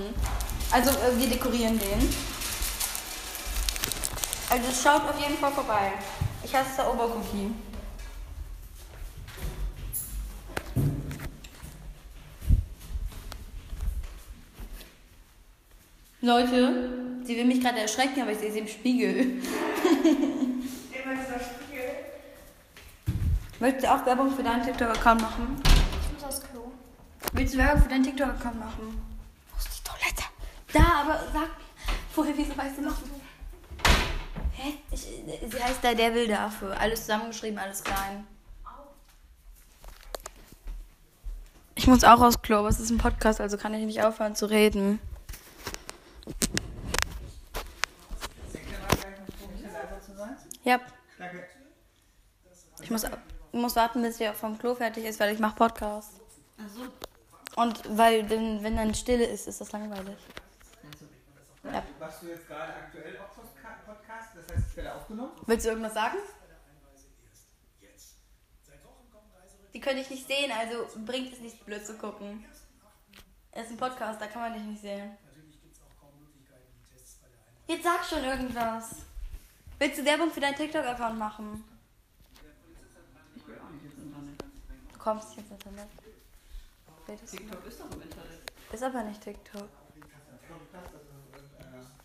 Also 0.71 0.91
äh, 0.91 1.17
wir 1.17 1.27
dekorieren 1.27 1.77
den. 1.77 2.09
Also 4.49 4.65
schaut 4.71 5.09
auf 5.09 5.19
jeden 5.19 5.37
Fall 5.37 5.51
vorbei. 5.51 5.93
Ich 6.43 6.51
der 6.51 6.93
Obercookie. 6.93 7.51
Leute, 16.23 17.23
sie 17.23 17.35
will 17.35 17.45
mich 17.45 17.61
gerade 17.61 17.79
erschrecken, 17.79 18.21
aber 18.21 18.31
ich 18.31 18.37
sehe 18.37 18.51
sie 18.51 18.59
im 18.59 18.67
Spiegel. 18.67 19.19
Immer 19.19 21.15
dieser 21.15 21.39
Spiegel. 21.39 21.61
Möchtest 23.61 23.85
du 23.85 23.91
auch 23.93 24.03
Werbung 24.07 24.35
für 24.35 24.41
deinen 24.41 24.65
TikTok-Account 24.65 25.21
machen? 25.21 25.61
Ich 25.63 26.13
muss 26.13 26.23
aufs 26.23 26.41
Klo. 26.41 26.71
Willst 27.33 27.53
du 27.53 27.59
Werbung 27.59 27.83
für 27.83 27.89
deinen 27.89 28.03
TikTok-Account 28.03 28.59
machen? 28.59 28.99
Wo 29.51 29.57
ist 29.59 29.77
die 29.77 29.83
Toilette? 29.87 30.23
Da, 30.73 31.01
aber 31.01 31.19
sag 31.31 31.41
mir, 31.41 31.93
vorher, 32.11 32.33
wieso 32.35 32.57
weißt 32.57 32.79
du 32.79 32.81
noch? 32.81 32.95
Hä? 34.53 34.73
Ich, 34.89 35.01
sie 35.01 35.63
heißt 35.63 35.83
da 35.83 35.93
der 35.93 36.11
will 36.15 36.27
dafür. 36.27 36.75
Alles 36.75 37.01
zusammengeschrieben, 37.01 37.59
alles 37.59 37.83
klein. 37.83 38.25
Ich 41.75 41.85
muss 41.85 42.03
auch 42.03 42.19
aufs 42.19 42.41
Klo, 42.41 42.57
aber 42.57 42.69
es 42.69 42.79
ist 42.79 42.89
ein 42.89 42.97
Podcast, 42.97 43.39
also 43.41 43.57
kann 43.57 43.75
ich 43.75 43.85
nicht 43.85 44.03
aufhören 44.03 44.35
zu 44.35 44.47
reden. 44.47 44.99
Ja. 50.63 50.79
Ich 52.81 52.89
muss, 52.89 53.05
muss 53.51 53.75
warten, 53.75 54.01
bis 54.01 54.19
ihr 54.19 54.33
vom 54.33 54.57
Klo 54.57 54.75
fertig 54.75 55.05
ist, 55.05 55.19
weil 55.19 55.33
ich 55.33 55.39
mache 55.39 55.55
Podcast. 55.55 56.13
Und 57.55 57.97
weil, 57.97 58.23
denn, 58.23 58.63
wenn 58.63 58.77
dann 58.77 58.93
Stille 58.95 59.25
ist, 59.25 59.47
ist 59.47 59.59
das 59.59 59.71
langweilig. 59.71 60.17
Ja. 61.63 61.83
Machst 61.99 62.23
du 62.23 62.27
jetzt 62.27 62.47
gerade 62.47 62.73
aktuell 62.73 63.17
auch 63.19 63.35
Podcast? 63.85 64.29
Das 64.35 64.55
heißt, 64.55 64.67
es 64.69 64.75
wird 64.75 64.87
aufgenommen? 64.87 65.31
Willst 65.45 65.65
du 65.65 65.69
irgendwas 65.69 65.93
sagen? 65.93 66.17
Die 69.73 69.79
könnte 69.79 70.01
ich 70.01 70.09
nicht 70.09 70.27
sehen, 70.27 70.51
also 70.51 70.85
bringt 71.05 71.31
es 71.31 71.39
nicht 71.39 71.65
blöd 71.65 71.85
zu 71.85 71.97
gucken. 71.97 72.43
Es 73.51 73.65
ist 73.65 73.71
ein 73.71 73.77
Podcast, 73.77 74.19
da 74.21 74.27
kann 74.27 74.41
man 74.41 74.53
dich 74.53 74.63
nicht 74.63 74.81
sehen. 74.81 75.17
Jetzt 77.67 77.83
sag 77.83 78.03
schon 78.03 78.23
irgendwas. 78.23 78.95
Willst 79.79 79.99
du 79.99 80.05
Werbung 80.05 80.29
für 80.29 80.41
deinen 80.41 80.55
TikTok-Account 80.55 81.17
machen? 81.17 81.63
Du 84.90 84.90
kommst 85.03 85.35
jetzt 85.35 85.51
ins 85.51 85.65
Internet. 85.65 85.89
TikTok 87.07 87.65
ist 87.65 87.79
doch 87.79 87.91
im 87.91 88.01
Internet. 88.01 88.51
Ist 88.71 88.83
aber 88.83 89.03
nicht 89.03 89.21
TikTok. 89.21 89.67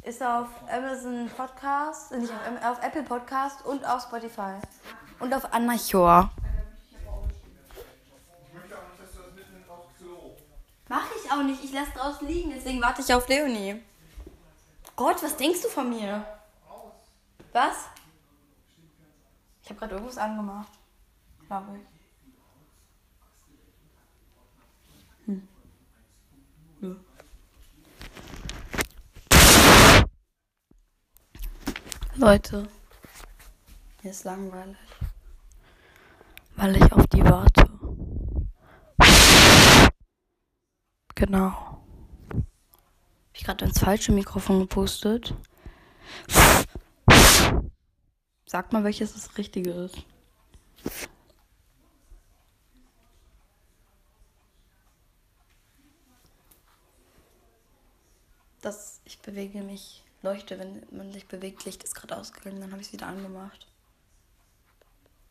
Ist 0.03 0.23
auf 0.23 0.49
Amazon 0.71 1.29
Podcast, 1.37 2.13
nicht 2.13 2.33
auf, 2.33 2.65
auf 2.65 2.83
Apple 2.83 3.03
Podcast 3.03 3.65
und 3.67 3.85
auf 3.85 4.03
Spotify. 4.03 4.61
Und 5.19 5.35
auf 5.35 5.53
Anachor. 5.53 6.31
Mach 10.89 11.07
ich 11.17 11.31
auch 11.31 11.43
nicht. 11.43 11.65
Ich 11.65 11.73
lasse 11.73 11.91
draußen 11.93 12.27
liegen, 12.29 12.51
deswegen 12.51 12.81
warte 12.81 13.03
ich 13.03 13.13
auf 13.13 13.29
Leonie. 13.29 13.83
Gott, 14.95 15.23
was 15.23 15.37
denkst 15.37 15.63
du 15.63 15.69
von 15.69 15.91
mir? 15.91 16.25
Was? 17.53 17.89
Ich 19.63 19.69
habe 19.71 19.81
gerade 19.81 19.95
irgendwas 19.95 20.19
angemacht. 20.19 20.71
Glaube 21.49 21.79
ich. 21.79 21.96
Leute, 32.19 32.67
mir 34.03 34.11
ist 34.11 34.25
langweilig, 34.25 34.79
weil 36.57 36.77
ich 36.77 36.93
auf 36.93 37.07
die 37.09 37.23
warte. 37.23 37.69
Genau. 41.15 41.51
Hab 42.31 43.35
ich 43.35 43.45
gerade 43.45 43.67
ins 43.67 43.81
falsche 43.81 44.13
Mikrofon 44.13 44.61
gepustet. 44.61 45.35
Sag 48.47 48.73
mal, 48.73 48.83
welches 48.83 49.13
das 49.13 49.37
richtige 49.37 49.73
ist. 49.73 49.99
Das, 58.63 59.03
ich 59.05 59.19
bewege 59.19 59.61
mich, 59.61 60.06
leuchte, 60.27 60.59
wenn 60.59 60.85
man 60.91 61.12
sich 61.12 61.29
bewegt. 61.29 61.65
Licht 61.65 61.85
ist 61.85 61.95
gerade 61.95 62.17
ausgegangen, 62.17 62.61
dann 62.61 62.73
habe 62.73 62.81
ich 62.81 62.89
es 62.89 62.93
wieder 62.93 63.07
angemacht. 63.07 63.69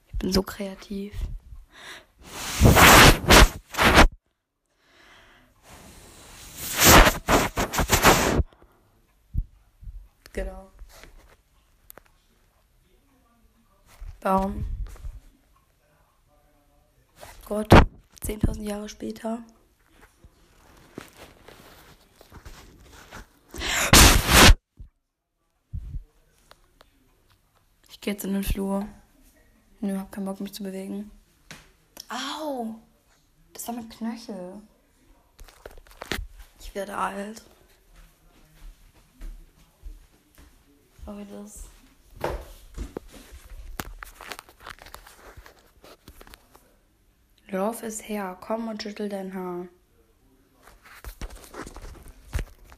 Ich 0.07 0.17
bin 0.19 0.31
so 0.31 0.41
kreativ. 0.41 1.13
Genau. 10.31 10.71
Baum. 14.21 14.65
Gott, 17.45 17.71
10.000 18.23 18.61
Jahre 18.63 18.89
später. 18.89 19.43
Gehe 28.05 28.13
jetzt 28.13 28.23
in 28.23 28.33
den 28.33 28.43
Flur. 28.43 28.87
Nö, 29.81 29.97
hab 29.97 30.11
keinen 30.11 30.25
Bock, 30.25 30.39
mich 30.39 30.53
zu 30.53 30.61
bewegen. 30.61 31.09
Au! 32.07 32.75
Das 33.51 33.67
war 33.67 33.73
mein 33.73 33.89
Knöchel. 33.89 34.61
Ich 36.59 36.75
werde 36.75 36.95
alt. 36.95 37.41
Sorry, 41.03 41.25
das. 41.31 41.63
Lauf 47.47 47.81
ist 47.81 48.07
her, 48.07 48.37
komm 48.39 48.67
und 48.67 48.83
schüttel 48.83 49.09
dein 49.09 49.33
Haar. 49.33 49.67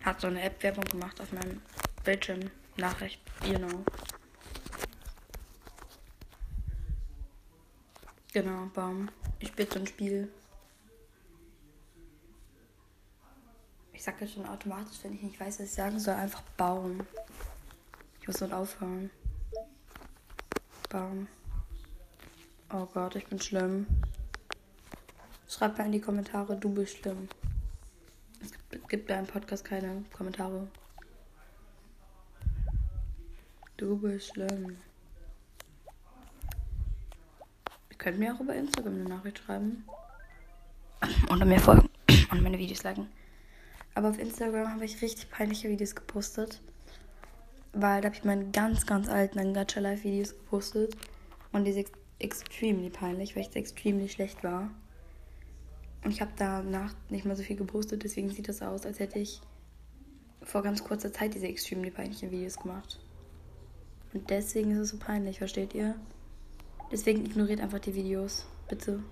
Hat 0.05 0.21
so 0.21 0.27
eine 0.27 0.41
App-Werbung 0.41 0.85
gemacht 0.85 1.19
auf 1.19 1.33
meinem 1.33 1.61
Bildschirm. 2.05 2.49
Nachricht, 2.77 3.19
you 3.43 3.57
know. 3.57 3.83
Genau, 8.37 8.67
Baum. 8.67 9.09
Ich 9.39 9.47
spiele 9.47 9.67
so 9.67 9.79
ein 9.79 9.87
Spiel. 9.87 10.31
Ich 13.93 14.03
sag 14.03 14.19
das 14.19 14.31
schon 14.31 14.45
automatisch, 14.45 14.99
wenn 15.01 15.15
ich 15.15 15.23
nicht 15.23 15.39
weiß, 15.39 15.55
was 15.57 15.65
ich 15.65 15.73
sagen 15.73 15.99
soll. 15.99 16.13
Einfach 16.13 16.43
Baum. 16.55 16.99
Ich 18.21 18.27
muss 18.27 18.37
dann 18.37 18.53
aufhören. 18.53 19.09
Baum. 20.91 21.27
Oh 22.71 22.85
Gott, 22.85 23.15
ich 23.15 23.25
bin 23.25 23.41
schlimm. 23.41 23.87
Schreibt 25.49 25.79
mal 25.79 25.85
in 25.85 25.93
die 25.93 25.99
Kommentare, 26.01 26.55
du 26.57 26.69
bist 26.69 26.97
schlimm. 26.97 27.27
Es 28.39 28.51
gibt 28.87 29.07
bei 29.07 29.17
einem 29.17 29.25
Podcast 29.25 29.65
keine 29.65 30.05
Kommentare. 30.13 30.67
Du 33.77 33.97
bist 33.97 34.27
schlimm. 34.27 34.77
Ihr 37.96 37.96
könnt 38.07 38.19
mir 38.19 38.33
auch 38.33 38.39
über 38.39 38.55
Instagram 38.55 38.93
eine 38.93 39.03
Nachricht 39.03 39.39
schreiben. 39.39 39.83
Oder 41.29 41.43
mir 41.43 41.59
folgen. 41.59 41.89
Und 42.31 42.41
meine 42.41 42.57
Videos 42.57 42.83
liken. 42.83 43.07
Aber 43.95 44.07
auf 44.07 44.17
Instagram 44.17 44.71
habe 44.71 44.85
ich 44.85 45.01
richtig 45.01 45.29
peinliche 45.29 45.67
Videos 45.67 45.93
gepostet. 45.93 46.61
Weil 47.73 47.99
da 47.99 48.05
habe 48.05 48.15
ich 48.15 48.23
meine 48.23 48.49
ganz, 48.51 48.85
ganz 48.85 49.09
alten 49.09 49.53
Gacha 49.53 49.81
Live 49.81 50.05
Videos 50.05 50.29
gepostet. 50.29 50.95
Und 51.51 51.65
die 51.65 51.73
sind 51.73 51.89
ex 52.19 52.43
extremely 52.43 52.89
peinlich, 52.89 53.35
weil 53.35 53.41
ich 53.41 53.53
extremely 53.53 54.07
schlecht 54.07 54.41
war. 54.41 54.71
Und 56.05 56.11
ich 56.11 56.21
habe 56.21 56.31
danach 56.37 56.93
nicht 57.09 57.25
mehr 57.25 57.35
so 57.35 57.43
viel 57.43 57.57
gepostet, 57.57 58.05
deswegen 58.05 58.29
sieht 58.29 58.47
das 58.47 58.61
aus, 58.61 58.85
als 58.85 58.99
hätte 58.99 59.19
ich 59.19 59.41
vor 60.43 60.63
ganz 60.63 60.81
kurzer 60.81 61.11
Zeit 61.11 61.33
diese 61.33 61.47
extremely 61.47 61.91
peinlichen 61.91 62.31
Videos 62.31 62.55
gemacht. 62.55 63.01
Und 64.13 64.29
deswegen 64.29 64.71
ist 64.71 64.77
es 64.77 64.89
so 64.91 64.97
peinlich, 64.97 65.39
versteht 65.39 65.75
ihr? 65.75 65.95
Deswegen 66.91 67.25
ignoriert 67.25 67.59
einfach 67.59 67.79
die 67.79 67.93
Videos, 67.93 68.45
bitte. 68.69 69.03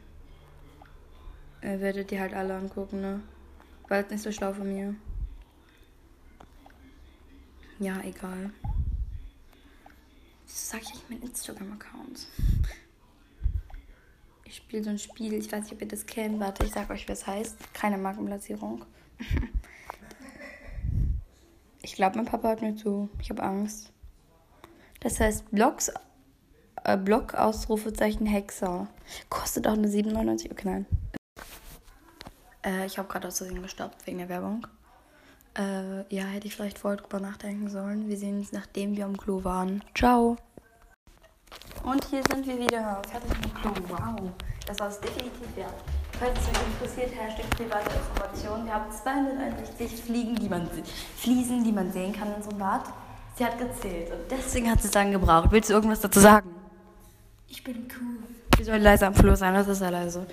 Äh, 1.61 1.79
werdet 1.79 2.11
ihr 2.11 2.19
halt 2.19 2.33
alle 2.33 2.55
angucken, 2.55 3.01
ne? 3.01 3.21
War 3.87 3.99
jetzt 3.99 4.11
nicht 4.11 4.23
so 4.23 4.31
schlau 4.31 4.53
von 4.53 4.71
mir. 4.71 4.95
Ja, 7.79 8.01
egal. 8.01 8.51
Wieso 10.45 10.55
sag 10.71 10.81
ich 10.81 10.89
eigentlich 10.89 11.09
meinen 11.09 11.23
Instagram-Account? 11.23 12.27
Ich 14.45 14.55
spiele 14.55 14.83
so 14.83 14.89
ein 14.91 14.99
Spiel, 14.99 15.33
ich 15.33 15.51
weiß 15.51 15.63
nicht, 15.63 15.73
ob 15.73 15.81
ihr 15.81 15.87
das 15.87 16.05
kennt. 16.05 16.39
Warte, 16.39 16.65
ich 16.65 16.71
sag 16.71 16.89
euch, 16.89 17.07
wie 17.07 17.11
es 17.11 17.27
heißt. 17.27 17.73
Keine 17.73 17.97
Markenplatzierung. 17.97 18.85
Ich 21.85 21.93
glaube, 21.93 22.15
mein 22.15 22.25
Papa 22.25 22.47
hört 22.47 22.63
mir 22.63 22.75
zu. 22.75 23.09
Ich 23.21 23.29
habe 23.29 23.43
Angst. 23.43 23.93
Das 25.01 25.19
heißt, 25.19 25.51
Blocks, 25.51 25.91
äh, 26.85 26.97
Block, 26.97 27.33
Ausrufezeichen, 27.33 28.25
Hexer. 28.25 28.87
Kostet 29.29 29.67
auch 29.67 29.75
nur 29.75 29.85
7,99. 29.91 30.51
Okay, 30.51 30.63
nein. 30.65 30.85
Äh, 32.65 32.85
ich 32.85 32.97
habe 32.97 33.07
gerade 33.07 33.27
aus 33.27 33.37
Versehen 33.37 33.61
gestoppt 33.61 34.05
wegen 34.07 34.17
der 34.19 34.29
Werbung. 34.29 34.65
Äh, 35.57 36.13
ja, 36.13 36.23
hätte 36.25 36.47
ich 36.47 36.55
vielleicht 36.55 36.79
vorher 36.79 36.97
drüber 37.01 37.19
nachdenken 37.19 37.69
sollen. 37.69 38.09
Wir 38.09 38.17
sehen 38.17 38.39
uns, 38.39 38.51
nachdem 38.51 38.95
wir 38.97 39.05
am 39.05 39.17
Klo 39.17 39.43
waren. 39.43 39.83
Ciao. 39.95 40.37
Und 41.83 42.03
hier 42.05 42.21
sind 42.29 42.45
wir 42.47 42.57
wieder. 42.59 43.01
Fertig 43.09 43.29
mit 43.29 43.45
dem 43.45 43.53
Klo. 43.53 43.71
Wow. 43.89 44.31
Das 44.65 44.79
war 44.79 44.87
es 44.89 44.99
definitiv 44.99 45.55
wert. 45.55 45.73
Falls 46.19 46.39
es 46.39 46.47
euch 46.47 46.65
interessiert, 46.73 47.11
Hashtag 47.21 47.49
private 47.51 47.89
Informationen. 47.93 48.65
Wir 48.65 48.73
haben 48.73 48.91
261 48.91 50.01
Fliegen, 50.03 50.35
die 50.35 50.49
man, 50.49 50.65
se- 50.67 50.83
Fliesen, 51.17 51.63
die 51.63 51.71
man 51.71 51.91
sehen 51.91 52.13
kann 52.13 52.33
in 52.35 52.41
so 52.41 52.49
einem 52.49 52.59
Bad. 52.59 52.81
Sie 53.37 53.45
hat 53.45 53.59
gezählt 53.59 54.11
und 54.11 54.31
deswegen 54.31 54.71
hat 54.71 54.79
sie 54.81 54.87
es 54.87 54.91
dann 54.93 55.11
gebraucht. 55.11 55.51
Willst 55.51 55.69
du 55.69 55.73
irgendwas 55.73 55.99
dazu 55.99 56.21
sagen? 56.21 56.54
Ich 57.47 57.63
bin 57.63 57.87
cool. 57.99 58.23
Wir 58.57 58.65
sollen 58.65 58.81
leise 58.81 59.07
am 59.07 59.15
Flur 59.15 59.35
sein, 59.35 59.53
das 59.53 59.67
ist 59.67 59.81
ja 59.81 59.89
leise. 59.89 60.25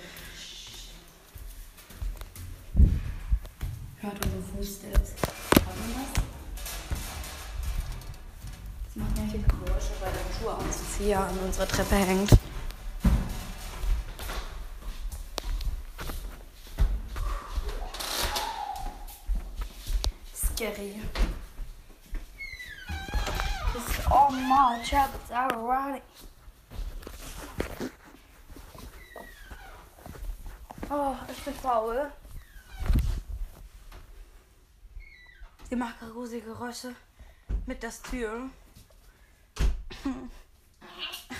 Hört 3.99 4.25
unsere 4.25 4.43
Fußsteps. 4.57 5.11
Hört 5.53 5.77
man 5.79 5.93
das? 5.93 6.23
Das 8.85 8.95
macht 8.95 9.31
viele 9.31 9.43
Geräusche, 9.43 9.91
weil 10.01 10.11
der 10.11 10.25
Schuhaufzieher 10.39 11.19
an 11.19 11.39
unserer 11.39 11.67
Treppe 11.67 11.95
hängt. 11.95 12.29
Scary. 20.33 21.01
It's 23.75 24.07
all 24.11 24.31
my 24.31 24.79
troubles 24.85 25.31
are 25.31 25.55
running. 25.57 26.01
Oh, 30.95 31.15
ich 31.27 31.43
bin 31.43 31.55
faul. 31.55 32.11
Sie 35.67 35.75
macht 35.75 35.99
gruselige 35.99 36.45
Geräusche 36.45 36.93
mit 37.65 37.81
der 37.81 37.89
Tür. 37.89 38.47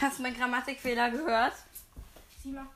Hast 0.01 0.17
du 0.17 0.23
meinen 0.23 0.35
Grammatikfehler 0.35 1.11
gehört? 1.11 1.53
Sie 2.41 2.49
macht 2.49 2.71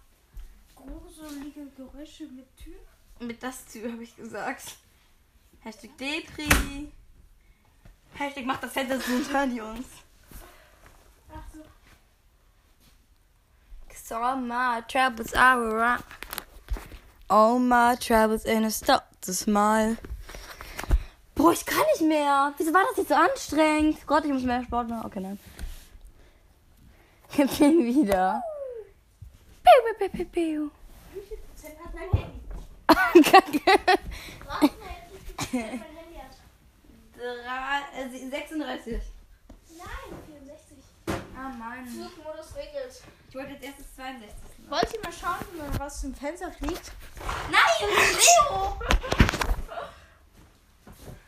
gruselige 0.76 1.66
Geräusche 1.76 2.26
mit 2.26 2.46
Tür. 2.58 2.78
Mit 3.22 3.42
das 3.42 3.66
Tür 3.66 3.92
habe 3.92 4.04
ich 4.04 4.16
gesagt. 4.16 4.78
Hashtag 5.62 5.98
Depri. 5.98 6.92
Hashtag 8.14 8.46
macht 8.46 8.62
das 8.62 8.74
Fenster 8.74 9.00
zu 9.00 9.16
und 9.16 9.34
hören 9.34 9.52
die 9.52 9.62
uns. 9.62 9.88
Ach 11.34 11.44
so. 11.52 11.64
My 14.36 14.84
troubles 14.88 15.34
are 15.34 15.60
around. 15.60 16.04
All 17.30 17.60
my 17.60 17.96
troubles 18.00 18.46
in 18.46 18.64
a 18.64 18.72
stop 18.72 19.04
to 19.22 19.34
smile. 19.34 19.98
Boah, 21.36 21.52
ich 21.52 21.66
kann 21.66 21.84
nicht 21.94 22.08
mehr. 22.08 22.54
Wieso 22.58 22.74
war 22.74 22.84
das 22.90 22.98
jetzt 22.98 23.10
so 23.10 23.16
anstrengend? 23.16 24.06
Gott, 24.08 24.26
ich 24.26 24.32
muss 24.32 24.44
mehr 24.44 24.64
Sport 24.64 24.90
machen. 24.90 25.06
Okay, 25.06 25.20
nein. 25.20 25.40
Ich 27.30 27.60
bin 27.60 27.86
wieder. 27.86 28.42
Piu, 29.64 29.94
piu, 29.98 30.10
piu, 30.10 30.26
piu, 30.26 30.26
piu. 30.26 30.72
Kacke. 33.24 33.62
Äh, 37.98 38.10
36. 38.10 39.02
Nein, 39.78 39.88
64. 40.28 40.78
Ah, 41.36 41.50
Mann. 41.50 41.86
Flugmodus 41.88 42.56
regelt. 42.56 43.02
Ich 43.30 43.36
wollte 43.36 43.54
jetzt 43.54 43.64
erst 43.64 43.80
das 43.80 43.96
62. 43.96 44.57
Wollt 44.70 44.94
ihr 44.94 45.00
mal 45.02 45.14
schauen, 45.14 45.46
wie 45.54 45.60
man 45.60 45.80
was 45.80 46.04
im 46.04 46.14
Fenster 46.14 46.52
fliegt? 46.52 46.92
Nein, 47.50 47.90
Leo! 47.90 48.80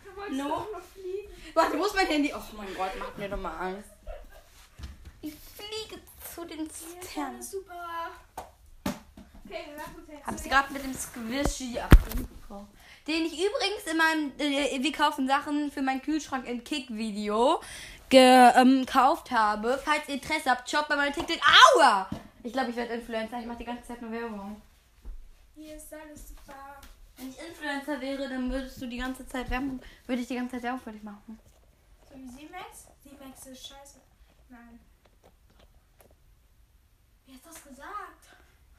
Du 0.03 0.15
wolltest 0.15 0.37
No. 0.37 0.67
Warte, 1.53 1.79
wo 1.79 1.85
ist 1.85 1.95
mein 1.95 2.07
Handy? 2.07 2.33
Oh 2.35 2.55
mein 2.55 2.73
Gott, 2.75 2.97
macht 2.99 3.17
mir 3.17 3.29
doch 3.29 3.37
mal 3.37 3.57
Angst. 3.57 3.89
Ich 5.21 5.33
fliege 5.55 6.01
zu 6.33 6.45
den 6.45 6.69
Sternen. 6.69 7.41
super. 7.41 8.11
Okay, 9.45 9.65
wir 9.67 9.77
machen 9.77 9.95
uns 9.97 10.07
jetzt. 10.09 10.27
Hab 10.27 10.39
sie 10.39 10.49
gerade 10.49 10.73
mit 10.73 10.83
dem 10.83 10.93
Squishy 10.93 11.79
abgebrochen. 11.79 12.67
Den 13.07 13.25
ich 13.25 13.33
übrigens 13.33 13.83
in 13.89 13.97
meinem 13.97 14.31
äh, 14.37 14.83
Wir 14.83 14.91
kaufen 14.91 15.27
Sachen 15.27 15.71
für 15.71 15.81
meinen 15.81 16.01
Kühlschrank 16.01 16.45
in 16.45 16.63
Kick-Video 16.63 17.61
gekauft 18.09 19.31
habe. 19.31 19.81
Falls 19.83 20.07
ihr 20.07 20.15
Interesse 20.15 20.51
habt, 20.51 20.69
schaut 20.69 20.87
bei 20.87 20.95
meinem 20.95 21.13
TikTok. 21.13 21.39
Aua! 21.75 22.07
Ich 22.49 22.53
glaube, 22.53 22.71
ich 22.71 22.75
werde 22.75 22.95
Influencer. 22.95 23.39
Ich 23.39 23.45
mache 23.45 23.59
die 23.59 23.65
ganze 23.65 23.83
Zeit 23.83 24.01
nur 24.01 24.11
Werbung. 24.11 24.59
Hier 25.53 25.75
ist 25.75 25.93
alles 25.93 26.29
super. 26.29 26.81
Wenn 27.15 27.29
ich 27.29 27.39
Influencer 27.39 28.01
wäre, 28.01 28.27
dann 28.27 28.51
würdest 28.51 28.81
du 28.81 28.87
die 28.87 28.97
ganze 28.97 29.27
Zeit 29.27 29.51
Werbung, 29.51 29.79
würde 30.07 30.23
ich 30.23 30.27
die 30.27 30.33
ganze 30.33 30.55
Zeit 30.55 30.63
Werbung 30.63 30.81
für 30.81 30.91
dich 30.91 31.03
machen. 31.03 31.39
So 32.09 32.15
wie 32.15 32.25
C-Max? 32.25 32.87
C-Max 33.03 33.45
ist 33.45 33.67
scheiße. 33.67 33.99
Nein. 34.49 34.79
Wie 37.27 37.33
hast 37.33 37.45
du 37.45 37.49
das 37.49 37.63
gesagt? 37.63 38.29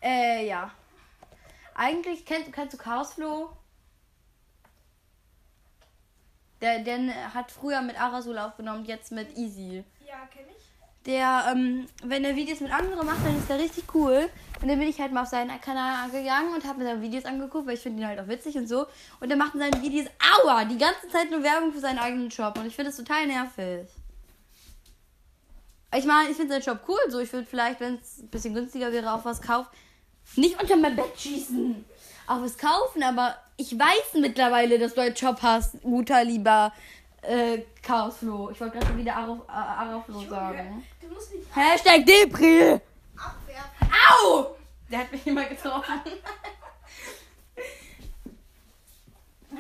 Äh, 0.03 0.49
ja. 0.49 0.73
Eigentlich 1.77 2.27
kennst, 2.27 2.53
kennst 2.53 2.75
du 2.75 2.77
Chaosflo? 2.77 3.57
Der, 6.61 6.81
der 6.81 7.35
hat 7.35 7.53
früher 7.53 7.83
mit 7.83 8.01
Arasul 8.01 8.37
aufgenommen, 8.37 8.85
jetzt 8.85 9.13
mit 9.13 9.37
Easy. 9.37 9.85
Ja, 10.05 10.27
kenn 10.27 10.47
ich. 10.49 10.60
Der, 11.07 11.47
ähm, 11.51 11.87
wenn 12.03 12.25
er 12.25 12.37
Videos 12.37 12.61
mit 12.61 12.73
anderen 12.73 13.07
macht, 13.07 13.25
dann 13.25 13.39
ist 13.39 13.49
der 13.49 13.59
richtig 13.59 13.85
cool. 13.95 14.29
Und 14.61 14.69
dann 14.69 14.79
bin 14.79 14.89
ich 14.89 15.01
halt 15.01 15.13
mal 15.13 15.23
auf 15.23 15.29
seinen 15.29 15.59
Kanal 15.61 16.11
gegangen 16.11 16.53
und 16.53 16.65
habe 16.65 16.79
mir 16.79 16.85
seine 16.85 17.01
Videos 17.01 17.25
angeguckt, 17.25 17.67
weil 17.67 17.75
ich 17.75 17.81
finde 17.81 18.03
ihn 18.03 18.09
halt 18.09 18.21
auch 18.21 18.29
witzig 18.29 18.57
und 18.57 18.69
so. 18.69 18.87
Und 19.19 19.31
er 19.31 19.37
macht 19.37 19.55
in 19.55 19.61
seinen 19.61 19.83
Videos, 19.83 20.07
aua, 20.45 20.67
die 20.67 20.77
ganze 20.77 21.09
Zeit 21.09 21.31
nur 21.31 21.43
Werbung 21.43 21.73
für 21.73 21.81
seinen 21.81 21.99
eigenen 21.99 22.31
Shop. 22.31 22.59
Und 22.59 22.67
ich 22.67 22.77
finde 22.77 22.91
das 22.91 22.99
total 22.99 23.27
nervig. 23.27 23.89
Ich 25.97 26.05
meine, 26.05 26.31
ich 26.31 26.37
finde 26.37 26.53
seinen 26.53 26.63
Shop 26.63 26.81
cool, 26.89 26.99
so. 27.09 27.19
Ich 27.19 27.33
würde 27.33 27.47
vielleicht, 27.47 27.81
wenn 27.81 27.95
es 27.95 28.19
ein 28.19 28.29
bisschen 28.29 28.55
günstiger 28.55 28.93
wäre, 28.93 29.13
auch 29.13 29.25
was 29.25 29.41
kaufen. 29.41 29.69
Nicht 30.37 30.61
unter 30.61 30.77
mein 30.77 30.95
Bett 30.95 31.19
schießen. 31.19 31.85
Auch 32.27 32.43
was 32.43 32.59
kaufen, 32.59 33.03
aber 33.03 33.37
ich 33.57 33.77
weiß 33.77 34.21
mittlerweile, 34.21 34.79
dass 34.79 34.95
du 34.95 35.01
einen 35.01 35.17
Shop 35.17 35.39
hast, 35.43 35.81
guter, 35.83 36.23
lieber 36.23 36.73
äh, 37.23 37.63
Chaosflo. 37.83 38.51
Ich 38.51 38.61
wollte 38.61 38.75
gerade 38.79 38.87
schon 38.87 38.99
wieder 38.99 39.17
Araf- 39.17 39.47
äh, 39.49 39.53
Araflo 39.53 40.21
sagen. 40.29 40.87
Du 41.01 41.09
musst 41.09 41.33
nicht 41.35 41.47
Hashtag 41.55 42.05
Depri. 42.07 42.81
abwerfen. 43.17 43.91
Au! 44.23 44.57
Der 44.91 44.99
hat 45.01 45.13
mich 45.13 45.27
immer 45.27 45.45
getroffen. 45.45 46.01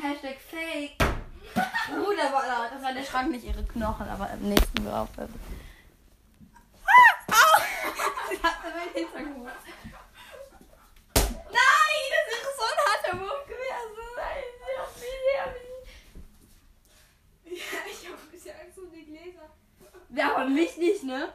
Hashtag 0.03 0.39
Fake. 0.41 0.97
Bruder, 1.89 2.33
war 2.33 2.43
da. 2.47 2.69
das 2.73 2.83
war 2.83 2.93
der 2.93 3.03
Schrank, 3.05 3.31
nicht 3.31 3.45
ihre 3.45 3.65
Knochen, 3.65 4.09
aber 4.09 4.31
im 4.35 4.49
nächsten 4.49 4.85
drauf. 4.85 5.09
Ah! 5.19 5.25
Au! 7.33 7.61
Sie 8.31 8.43
hat 8.43 8.63
mir 8.65 8.71
meinen 8.71 8.93
Hintern 8.95 9.35
geholt. 9.35 9.53
Nein, 11.15 12.05
das 12.31 12.41
ist 12.41 12.57
so 12.57 12.65
ein 12.65 12.79
harter 12.87 13.21
Wurf 13.21 13.45
gewesen. 13.47 13.93
Nein, 14.17 14.45
sie 14.59 14.75
hat 14.79 14.91
mich, 14.97 15.11
sie 15.27 15.41
hat 15.41 15.53
mich. 17.45 17.61
Ja, 17.61 17.79
ich 17.91 18.07
habe 18.07 18.17
ein 18.23 18.31
bisschen 18.31 18.55
Angst 18.65 18.79
um 18.79 18.93
die 18.93 19.05
Gläser. 19.05 19.47
Ja, 20.15 20.35
aber 20.37 20.47
mich 20.49 20.77
nicht, 20.77 21.00
ne? 21.11 21.33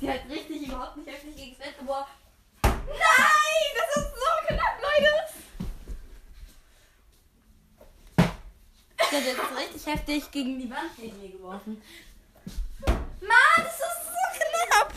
Sie 0.00 0.10
hat 0.10 0.28
richtig 0.28 0.66
überhaupt 0.66 0.96
nicht 0.96 1.08
heftig 1.08 1.36
gegen 1.36 1.56
das 1.56 1.66
Bett 1.66 1.78
geboren. 1.78 2.06
Nein, 2.62 3.70
das 3.76 3.96
ist 3.96 4.14
so 4.14 4.30
knapp, 4.46 4.82
Leute. 4.82 5.12
Sie 8.98 9.16
hat 9.16 9.24
jetzt 9.24 9.56
richtig 9.56 9.86
heftig 9.86 10.30
gegen 10.32 10.58
die 10.58 10.70
Wand 10.70 10.96
gegen 10.96 11.18
mir 11.22 11.30
geworfen. 11.30 11.80
Mann, 12.84 13.56
das 13.56 13.74
ist 13.74 14.06
so 14.06 14.24
knapp. 14.34 14.92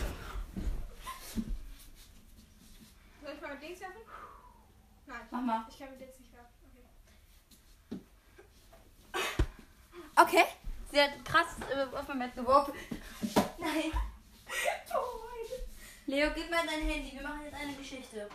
Soll 3.24 3.34
ich 3.36 3.42
mal 3.42 3.54
mit 3.54 3.62
links 3.62 3.80
werfen? 3.82 4.02
Nein. 5.06 5.28
Mach 5.32 5.42
mal. 5.42 5.66
Ich 5.70 5.80
kann 5.80 5.92
mit 5.92 6.02
jetzt 6.02 6.20
nicht 6.20 6.34
werfen. 6.34 6.50
Okay. 10.16 10.38
Okay. 10.40 10.46
Sie 10.92 11.00
hat 11.00 11.24
krass 11.24 11.56
Bett 12.18 12.36
geworfen. 12.36 12.74
Nein. 13.60 13.92
Oh. 14.96 15.20
Leo, 16.08 16.30
gib 16.34 16.50
mir 16.50 16.58
dein 16.66 16.82
Handy. 16.88 17.12
Wir 17.14 17.22
machen 17.22 17.42
jetzt 17.46 17.54
eine 17.54 17.74
Geschichte. 17.74 18.28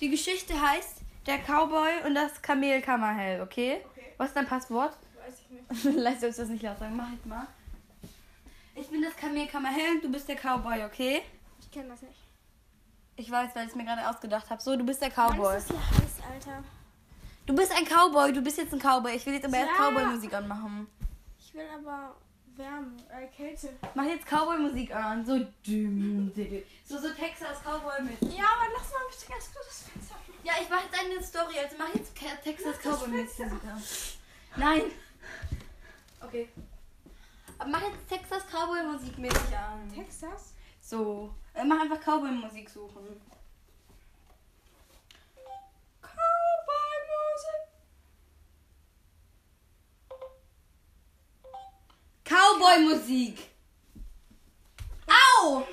Die 0.00 0.10
Geschichte 0.10 0.60
heißt 0.60 1.02
Der 1.26 1.38
Cowboy 1.38 2.04
und 2.06 2.14
das 2.14 2.42
Kamel 2.42 2.80
Kammerhell, 2.82 3.40
okay? 3.40 3.82
Okay. 3.92 4.14
Was 4.16 4.28
ist 4.28 4.36
dein 4.36 4.48
Passwort? 4.48 4.96
Weiß 5.24 5.34
ich 5.42 5.50
nicht. 5.50 5.96
Lass 5.96 6.22
uns 6.24 6.36
das 6.36 6.48
nicht 6.48 6.62
laut 6.62 6.78
sagen. 6.78 6.96
Mach 6.96 7.12
jetzt 7.12 7.26
mal. 7.26 7.46
Ich 8.74 8.88
bin 8.88 9.02
das 9.02 9.14
Kamel 9.14 9.46
Kammerhell 9.46 9.96
und 9.96 10.04
du 10.04 10.10
bist 10.10 10.28
der 10.28 10.36
Cowboy, 10.36 10.84
okay? 10.84 11.22
Ich 11.60 11.70
kenne 11.70 11.90
das 11.90 12.02
nicht. 12.02 12.18
Ich 13.16 13.30
weiß, 13.30 13.54
weil 13.54 13.64
ich 13.64 13.70
es 13.70 13.76
mir 13.76 13.84
gerade 13.84 14.08
ausgedacht 14.08 14.48
habe. 14.50 14.60
So, 14.60 14.74
du 14.74 14.84
bist 14.84 15.02
der 15.02 15.10
Cowboy. 15.10 15.56
ist 15.56 15.70
das 15.70 15.76
hier 15.76 15.98
heiß, 16.02 16.32
Alter? 16.32 16.64
Du 17.46 17.54
bist 17.54 17.72
ein 17.72 17.84
Cowboy, 17.84 18.32
du 18.32 18.42
bist 18.42 18.58
jetzt 18.58 18.72
ein 18.72 18.78
Cowboy. 18.78 19.14
Ich 19.16 19.26
will 19.26 19.34
jetzt 19.34 19.44
aber 19.46 19.56
erst 19.56 19.70
Ja. 19.78 19.88
Cowboy-Musik 19.90 20.34
anmachen. 20.34 20.86
Ich 21.38 21.52
will 21.54 21.66
aber 21.74 22.14
Wärme, 22.56 22.92
äh, 23.10 23.26
Kälte. 23.28 23.70
Mach 23.94 24.04
jetzt 24.04 24.26
Cowboy-Musik 24.26 24.94
an. 24.94 25.24
So 25.24 25.38
düm, 25.66 26.32
düm. 26.34 26.62
So, 26.84 26.98
so 26.98 27.08
Texas 27.12 27.58
Cowboy 27.64 28.02
mit. 28.02 28.20
Ja, 28.34 28.44
aber 28.44 28.72
lass 28.76 28.92
mal 28.92 29.00
bitte 29.10 29.26
ganz 29.32 29.52
kurz 29.52 29.66
das 29.66 29.82
Fenster 29.88 30.14
öffnen. 30.14 30.36
Ja, 30.44 30.52
ich 30.62 30.68
mache 30.68 30.84
jetzt 30.84 30.98
eine 31.00 31.22
Story. 31.22 31.58
Also 31.58 31.76
mach 31.78 31.94
jetzt 31.94 32.14
Texas 32.44 32.76
Cowboy 32.78 33.08
Musik 33.08 33.40
an. 33.40 33.82
Nein. 34.56 34.82
Okay. 36.20 36.48
Aber 37.58 37.70
mach 37.70 37.82
jetzt 37.82 38.08
Texas 38.08 38.42
Cowboy 38.50 38.82
Musik 38.84 39.18
mäßig 39.18 39.56
an. 39.56 39.92
Texas? 39.94 40.54
So. 40.80 41.34
Äh, 41.54 41.64
mach 41.64 41.80
einfach 41.80 42.00
Cowboy 42.00 42.30
Musik 42.30 42.68
suchen. 42.70 43.20
Cowboy-Musik. 52.24 52.59
Cowboy 52.70 52.84
Musik. 52.84 53.50
Au! 55.08 55.66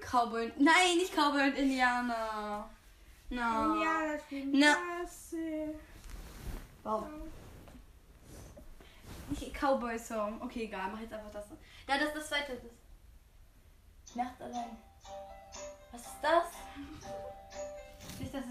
Cowboy. 0.00 0.52
Nein, 0.56 0.96
nicht 0.96 1.14
Cowboy 1.14 1.50
und 1.50 1.54
Indianer. 1.54 2.70
No. 3.28 3.74
Na. 3.74 4.04
äh, 5.32 5.74
Warum? 6.82 7.30
Nicht 9.28 9.52
Cowboy 9.54 9.98
Song. 9.98 10.40
Okay, 10.40 10.64
egal, 10.64 10.92
mach 10.92 11.00
jetzt 11.00 11.12
einfach 11.12 11.30
das. 11.30 11.44
Ja, 11.86 11.98
das 11.98 12.08
ist 12.08 12.16
das 12.16 12.28
zweite. 12.28 12.58
Das 14.06 14.16
Nacht 14.16 14.40
allein. 14.40 14.78
Was 15.92 16.00
ist 16.00 16.16
das? 16.22 16.44
Nicht 18.18 18.34
das. 18.34 18.44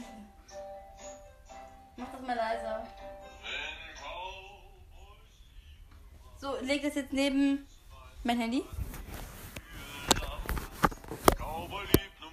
Mach 1.97 2.11
das 2.11 2.21
mal 2.21 2.35
leiser. 2.35 2.87
So, 6.39 6.55
leg 6.61 6.83
das 6.83 6.95
jetzt 6.95 7.13
neben 7.13 7.67
mein 8.23 8.39
Handy. 8.39 8.63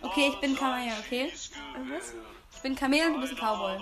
Okay, 0.03 0.29
ich 0.33 0.41
bin 0.41 0.55
Kamel, 0.57 0.93
okay? 1.01 1.33
Ich 1.33 2.61
bin 2.63 2.77
Kamel 2.77 3.07
und 3.07 3.15
du 3.15 3.21
bist 3.21 3.33
ein 3.33 3.39
Cowboy. 3.39 3.79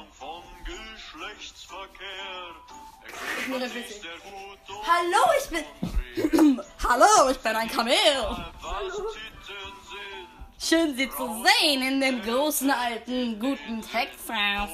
Ignoriere 3.41 3.71
bitte. 3.71 4.09
Hallo, 4.87 5.23
ich 5.41 5.49
bin. 5.51 6.61
Hallo, 6.89 7.31
ich 7.31 7.39
bin 7.39 7.57
ein 7.57 7.69
Kamel. 7.69 7.95
Schön, 10.59 10.97
Sie 10.97 11.11
zu 11.11 11.45
sehen 11.45 11.83
in 11.83 12.01
dem 12.01 12.23
großen 12.23 12.71
alten 12.71 13.41
guten 13.41 13.83
Texas. 13.83 14.71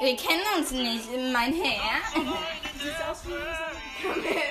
Wir 0.00 0.16
kennen 0.16 0.42
uns 0.56 0.70
nicht, 0.70 1.08
mein 1.32 1.52
Herr. 1.52 2.00
Sieht 2.86 3.02
aus 3.10 3.24
wie 3.24 3.30
so 3.30 3.36
ein 3.36 3.78
Kamel. 4.00 4.42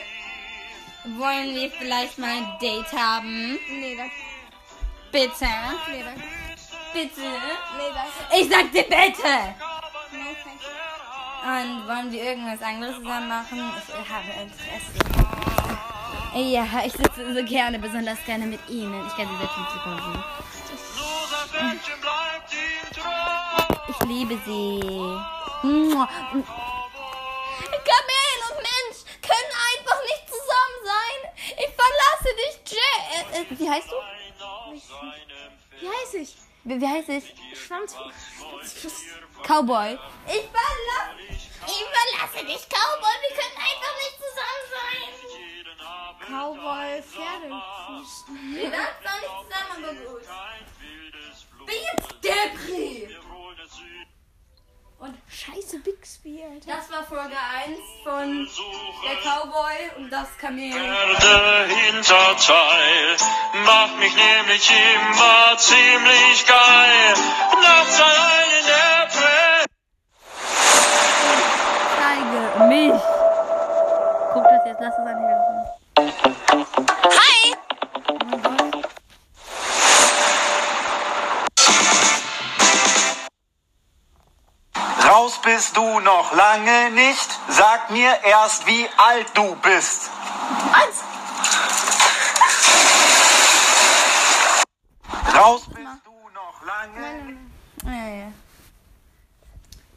Wollen 1.18 1.56
wir 1.56 1.72
vielleicht 1.72 2.18
mal 2.18 2.32
ein 2.32 2.58
Date 2.60 2.92
haben? 2.92 3.58
Nee, 3.70 3.96
das. 3.96 4.12
Bitte. 5.10 5.48
Nee, 5.90 6.04
das. 6.04 6.16
Bitte. 6.92 7.22
Nee, 7.22 7.92
das. 7.94 8.38
Ich 8.38 8.50
sagte 8.50 8.84
bitte. 8.84 9.56
Nee, 10.12 10.36
you. 10.52 10.76
Und 11.46 11.88
wollen 11.88 12.12
wir 12.12 12.24
irgendwas 12.24 12.62
anderes 12.62 12.96
zusammen 12.98 13.30
machen? 13.30 13.72
Ich 13.88 14.10
habe 14.10 14.32
Interesse. 14.42 14.94
Ja, 16.36 16.66
ich 16.86 16.92
sitze 16.92 17.34
so 17.34 17.44
gerne, 17.46 17.80
besonders 17.80 18.18
gerne 18.26 18.48
mit 18.48 18.60
Ihnen. 18.68 19.08
Ich 19.08 19.16
kann 19.16 19.30
Sie 19.30 19.38
selbst 19.38 19.58
nicht 19.58 19.72
zukommen. 19.72 20.24
Ich 23.88 24.00
liebe 24.06 24.38
Sie. 24.46 24.80
Mua. 25.64 26.10
Kamel 27.86 28.38
und 28.50 28.58
Mensch 28.58 29.00
können 29.22 29.52
einfach 29.72 30.00
nicht 30.04 30.26
zusammen 30.28 30.80
sein. 30.84 31.20
Ich 31.58 31.72
verlasse 31.76 32.32
dich, 32.36 32.56
Jay. 32.74 33.25
Äh, 33.36 33.46
wie 33.50 33.70
heißt 33.70 33.90
du? 33.92 33.96
Wie 35.82 35.90
heiß 35.90 36.14
ich? 36.14 36.36
Wie, 36.64 36.80
wie 36.80 36.88
heißt 36.88 37.10
ich? 37.10 37.34
Schwanz. 37.54 37.96
Cowboy. 39.44 39.98
Ich 40.26 40.50
verlasse, 40.56 41.16
ich 41.68 41.86
verlasse 41.96 42.46
dich, 42.46 42.70
Cowboy. 42.70 43.16
Wir 43.22 43.34
können 43.36 43.58
einfach 43.58 43.94
nicht 44.04 44.18
zusammen 44.24 44.66
sein. 44.76 45.10
Cowboy 46.28 47.02
Pferdefuß. 47.04 48.26
Wir 48.54 48.70
lassen 48.70 49.04
doch 49.04 49.20
nicht 49.22 49.36
zusammen, 49.44 49.84
aber 49.84 49.94
gut. 49.94 50.24
Bin 51.66 51.80
jetzt 51.94 52.10
Depri. 52.24 53.16
Und 54.98 55.14
Scheiße, 55.30 55.80
Bixby, 55.80 56.42
Alter. 56.44 56.68
das 56.78 56.90
war 56.90 57.04
Folge 57.04 57.36
1 57.66 57.78
von 58.04 58.48
der 59.04 59.18
Cowboy 59.22 59.92
und 59.98 60.10
das 60.10 60.38
Kamel. 60.38 60.72
Der 60.72 61.68
Hinterteil 61.68 63.18
macht 63.66 63.98
mich 64.00 64.16
nämlich 64.16 64.72
immer 64.72 65.58
ziemlich 65.58 66.46
geil. 66.48 67.14
Nachts 67.62 68.02
allein 68.02 68.50
in 68.60 68.66
der 68.66 69.06
Presse. 69.08 69.66
Zeige 72.00 72.66
mich. 72.70 73.02
Guck 74.34 74.44
das 74.44 74.66
jetzt, 74.66 74.82
lass 74.82 74.94
es 74.94 75.00
anhören. 75.00 75.66
Hi! 77.20 77.65
Raus 85.26 85.42
bist 85.44 85.76
du 85.76 86.00
noch 86.02 86.36
lange 86.36 86.92
nicht. 86.92 87.40
Sag 87.50 87.90
mir 87.90 88.16
erst, 88.24 88.68
wie 88.68 88.88
alt 88.96 89.26
du 89.34 89.56
bist. 89.56 90.12
Eins! 90.72 91.04
Raus 95.36 95.64
bist 95.66 95.80
du 96.06 96.12
noch 96.32 96.64
lange. 96.64 97.38
Ja, 97.86 98.08
ja. 98.20 98.32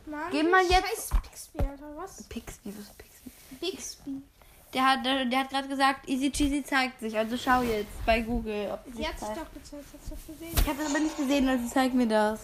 Mann, 0.07 0.31
Geh 0.31 0.43
mal 0.45 0.63
jetzt- 0.65 1.13
Bixby, 1.21 1.59
Alter. 1.59 1.95
Was? 1.97 2.23
Pixby, 2.31 2.73
was 2.75 2.85
ist 2.87 2.97
Pixby? 2.97 3.31
Bixby. 3.61 4.23
Der 4.73 4.87
hat, 4.87 5.05
der, 5.05 5.27
der 5.27 5.41
hat 5.41 5.51
gerade 5.51 5.69
gesagt, 5.69 6.09
Easy 6.09 6.31
Cheesy 6.33 6.65
zeigt 6.65 7.01
sich. 7.01 7.15
Also 7.19 7.37
schau 7.37 7.61
jetzt 7.61 8.07
bei 8.07 8.21
Google. 8.21 8.71
Ob 8.73 8.81
Sie 8.97 9.07
hat 9.07 9.19
sich 9.19 9.29
doch 9.29 9.53
gezeigt, 9.53 9.85
hast 9.93 10.11
du 10.11 10.15
doch 10.17 10.27
gesehen. 10.27 10.55
Ich 10.59 10.67
habe 10.67 10.79
das 10.83 10.91
aber 10.91 11.01
nicht 11.01 11.17
gesehen, 11.19 11.47
also 11.51 11.69
zeig 11.69 11.93
mir 11.93 12.07
das. 12.07 12.41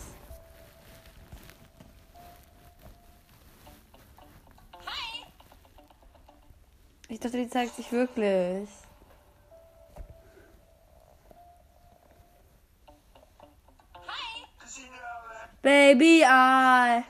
Dachte, 7.25 7.39
die 7.39 7.49
zeigt 7.49 7.75
sich 7.77 7.91
wirklich. 7.91 8.69
Baby, 15.63 16.23
I. 16.23 17.03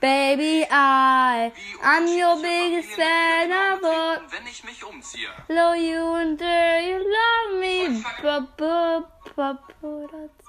Baby, 0.00 0.66
I. 0.70 1.50
I'm 1.82 2.06
your 2.06 2.42
biggest 2.42 2.90
fan 2.90 3.50
of 3.50 3.82
all. 3.82 4.20
Wenn 4.30 4.46
ich 4.46 4.62
mich 4.64 4.84
umziehe. 4.84 5.28
Love 5.48 5.76
you 5.76 6.14
and 6.14 6.38
do 6.38 6.44
you 6.44 6.98
love 6.98 7.58
me. 7.58 8.04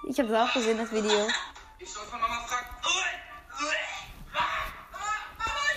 Ich 0.10 0.20
habe 0.20 0.30
das 0.30 0.50
auch 0.50 0.54
gesehen, 0.54 0.78
das 0.78 0.92
Video. 0.92 1.28
Ich 1.80 1.90
soll 1.90 2.04
von 2.06 2.20
Mama 2.20 2.42
fragen. 2.46 2.68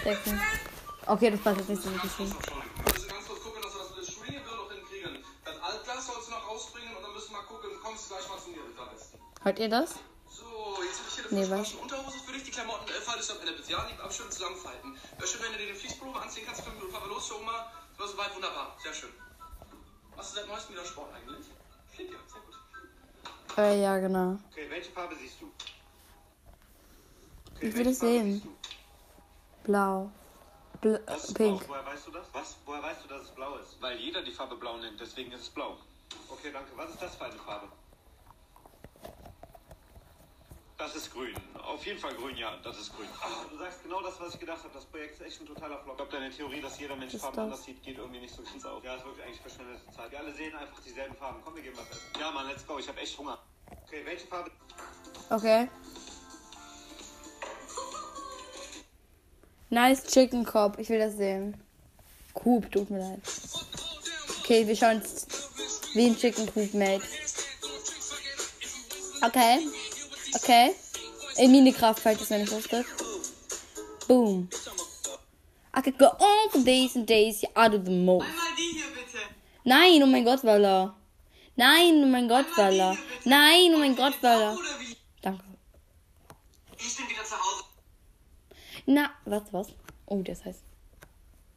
Sexy. 0.03 0.64
Okay, 1.07 1.31
das 1.31 1.41
passt 1.41 1.59
jetzt 1.59 1.69
nicht 1.69 1.83
so. 1.83 1.91
Wir 1.91 1.97
müssen 1.97 3.09
ganz 3.09 3.27
kurz 3.29 3.43
gucken, 3.43 3.61
dass 3.63 3.75
wir 3.75 3.81
das 3.81 3.91
mit 3.91 3.99
der 4.01 4.13
Studienbirne 4.13 4.57
noch 4.57 4.73
hinkriegen. 4.73 5.25
Das 5.45 5.57
Altglas 5.61 6.07
sollst 6.07 6.29
du 6.29 6.33
noch 6.33 6.49
rausbringen 6.49 6.97
und 6.97 7.03
dann 7.03 7.13
müssen 7.13 7.31
wir 7.31 7.39
mal 7.39 7.47
gucken. 7.47 7.71
Kommst 7.83 8.05
du 8.11 8.15
gleich 8.15 8.29
mal 8.29 8.39
zu 8.41 8.51
mir 8.51 8.65
am 8.65 8.89
besten. 8.89 9.19
Hört 9.43 9.59
ihr 9.59 9.69
das? 9.69 9.91
So, 10.33 10.49
jetzt 10.81 10.99
habe 10.99 11.09
ich 11.09 11.15
hier 11.15 11.25
eine 11.29 11.41
Nee, 11.41 11.51
was? 11.51 11.75
Unterhose 11.75 12.19
für 12.25 12.33
dich. 12.33 12.45
Die 12.45 12.51
Klamotten 12.51 12.89
äh, 12.89 13.01
faltest 13.05 13.29
du 13.31 13.35
ab 13.35 13.41
in 13.41 13.47
der 13.47 13.55
Spezial, 13.55 13.87
lieb 13.89 14.01
abschön 14.03 14.31
zusammenfalten. 14.31 14.97
Wäre 15.19 15.29
schön, 15.29 15.43
wenn 15.43 15.53
du 15.53 15.59
dir 15.59 15.67
den 15.67 15.77
Fließpullover 15.77 16.23
anziehen 16.23 16.45
kannst. 16.47 16.63
Fünf 16.63 16.77
Minuten 16.77 16.93
fahren 16.93 17.05
wir 17.05 17.15
los 17.15 17.29
für 17.29 17.37
Oma. 17.37 17.71
Das 17.93 18.01
war 18.01 18.09
soweit 18.09 18.35
wunderbar. 18.35 18.77
Sehr 18.83 18.95
schön. 18.95 19.11
Machst 20.17 20.33
du 20.33 20.37
seit 20.41 20.49
neuestem 20.49 20.75
wieder 20.75 20.85
Sport 20.87 21.13
eigentlich? 21.15 21.47
Klingt 21.95 22.11
ja, 22.13 22.19
sehr 22.33 22.41
gut. 22.41 23.59
Äh, 23.59 23.83
ja, 23.83 23.99
genau. 23.99 24.39
Okay, 24.51 24.67
welche 24.71 24.91
Farbe 24.91 25.15
siehst 25.21 25.37
du? 25.41 25.53
Ich 27.61 27.75
will 27.77 27.85
das 27.85 27.99
sehen. 28.01 28.43
Blau. 29.65 30.11
Bl 30.85 31.01
Das 31.07 31.25
ist 31.25 31.35
Pink. 31.35 31.61
blau. 31.61 31.69
Woher 31.77 31.87
weißt 31.87 32.07
du 32.09 32.11
das? 32.11 32.27
Was? 32.35 32.57
Woher 32.67 32.83
weißt 32.83 33.05
du, 33.05 33.09
dass 33.09 33.23
es 33.23 33.31
blau 33.31 33.57
ist? 33.57 33.81
Weil 33.81 33.97
jeder 33.99 34.21
die 34.23 34.33
Farbe 34.33 34.55
blau 34.57 34.77
nennt, 34.77 35.01
deswegen 35.01 35.33
ist 35.33 35.41
es 35.41 35.49
blau. 35.49 35.79
Okay, 36.29 36.53
danke. 36.53 36.77
Was 36.77 36.91
ist 36.91 37.01
das 37.01 37.17
für 37.17 37.25
eine 37.25 37.37
Farbe? 37.37 37.69
Das 40.77 40.95
ist 40.95 41.11
grün. 41.11 41.35
Auf 41.63 41.87
jeden 41.87 41.99
Fall 41.99 42.13
grün, 42.15 42.37
ja, 42.37 42.59
das 42.63 42.79
ist 42.79 42.95
grün. 42.95 43.09
Ah, 43.23 43.47
du 43.51 43.57
sagst 43.57 43.83
genau 43.83 44.03
das, 44.03 44.21
was 44.21 44.35
ich 44.35 44.41
gedacht 44.41 44.63
habe. 44.63 44.75
Das 44.75 44.85
Projekt 44.85 45.15
ist 45.15 45.23
echt 45.23 45.41
ein 45.41 45.47
totaler 45.47 45.79
Flop. 45.79 45.93
Ich 45.93 45.97
glaube, 45.97 46.13
deine 46.13 46.31
Theorie, 46.31 46.61
dass 46.61 46.79
jeder 46.79 46.97
Mensch 46.97 47.17
Farben 47.17 47.39
anders 47.39 47.65
sieht, 47.65 47.83
geht 47.83 47.97
irgendwie 47.97 48.21
nicht 48.21 48.35
so 48.35 48.43
ganz 48.43 48.65
auf. 48.67 48.85
Ja, 48.85 48.97
ist 48.97 49.07
wirklich 49.07 49.25
eigentlich 49.25 49.41
verschwendete 49.41 49.91
Zeit. 49.91 50.11
Wir 50.11 50.19
alle 50.19 50.35
sehen 50.35 50.55
einfach 50.55 50.81
dieselben 50.81 51.17
Farben. 51.17 51.41
Komm, 51.43 51.55
wir 51.55 51.63
gehen 51.63 51.73
was 51.77 51.89
essen. 51.89 52.21
Ja, 52.21 52.31
Mann, 52.31 52.47
let's 52.49 52.67
go. 52.67 52.79
Ich 52.79 52.89
habe 52.89 53.01
echt 53.01 53.17
Hunger. 53.17 53.39
Okay, 53.87 54.03
welche 54.05 54.27
Farbe? 54.27 54.51
Okay. 55.31 55.71
Nice 59.71 60.05
Chicken 60.05 60.45
Cop. 60.45 60.79
Ich 60.79 60.89
will 60.89 60.99
das 60.99 61.17
sehen. 61.17 61.57
Coop, 62.35 62.71
tut 62.71 62.91
mir 62.91 62.99
leid. 62.99 63.21
Okay, 64.41 64.67
wir 64.67 64.77
schauen 64.77 65.01
uns 65.01 65.27
wie 65.95 66.07
ein 66.07 66.17
Chicken 66.17 66.47
Coop 66.53 66.75
made. 66.75 67.03
Okay. 69.23 69.59
Okay. 70.35 70.75
In 71.37 71.51
Minecraft, 71.51 71.95
falls 71.95 72.21
es 72.21 72.31
noch 72.31 72.39
nicht 72.39 72.53
wusstet. 72.53 72.87
Boom. 74.07 74.49
I 75.77 75.81
could 75.81 75.99
go 75.99 76.07
on 76.07 76.51
for 76.51 76.63
days 76.63 76.95
and 76.95 77.07
days. 77.07 77.43
You 77.43 77.49
out 77.57 77.75
of 77.75 77.85
the 77.85 77.91
most. 77.91 78.27
Einmal 78.27 78.55
die 78.57 78.79
hier 78.79 78.87
bitte. 78.95 79.19
Nein, 79.65 80.03
oh 80.03 80.07
mein 80.07 80.25
Gott, 80.25 80.45
Walla. 80.45 80.95
Nein, 81.57 82.03
oh 82.05 82.07
mein 82.07 82.29
Gott, 82.29 82.47
Walla. 82.57 82.97
Nein, 83.25 83.73
oh 83.75 83.79
mein 83.79 83.97
Gott, 83.97 84.23
Walla. 84.23 84.53
Oder 84.53 84.81
wie? 84.81 84.97
Danke. 85.23 85.45
Ich 86.79 86.97
bin 86.97 87.09
wieder 87.09 87.25
zu 87.25 87.35
Hause. 87.35 87.65
Na, 88.87 89.11
was, 89.25 89.43
was? 89.53 89.69
Oh, 90.07 90.23
das 90.23 90.45
heißt. 90.45 90.61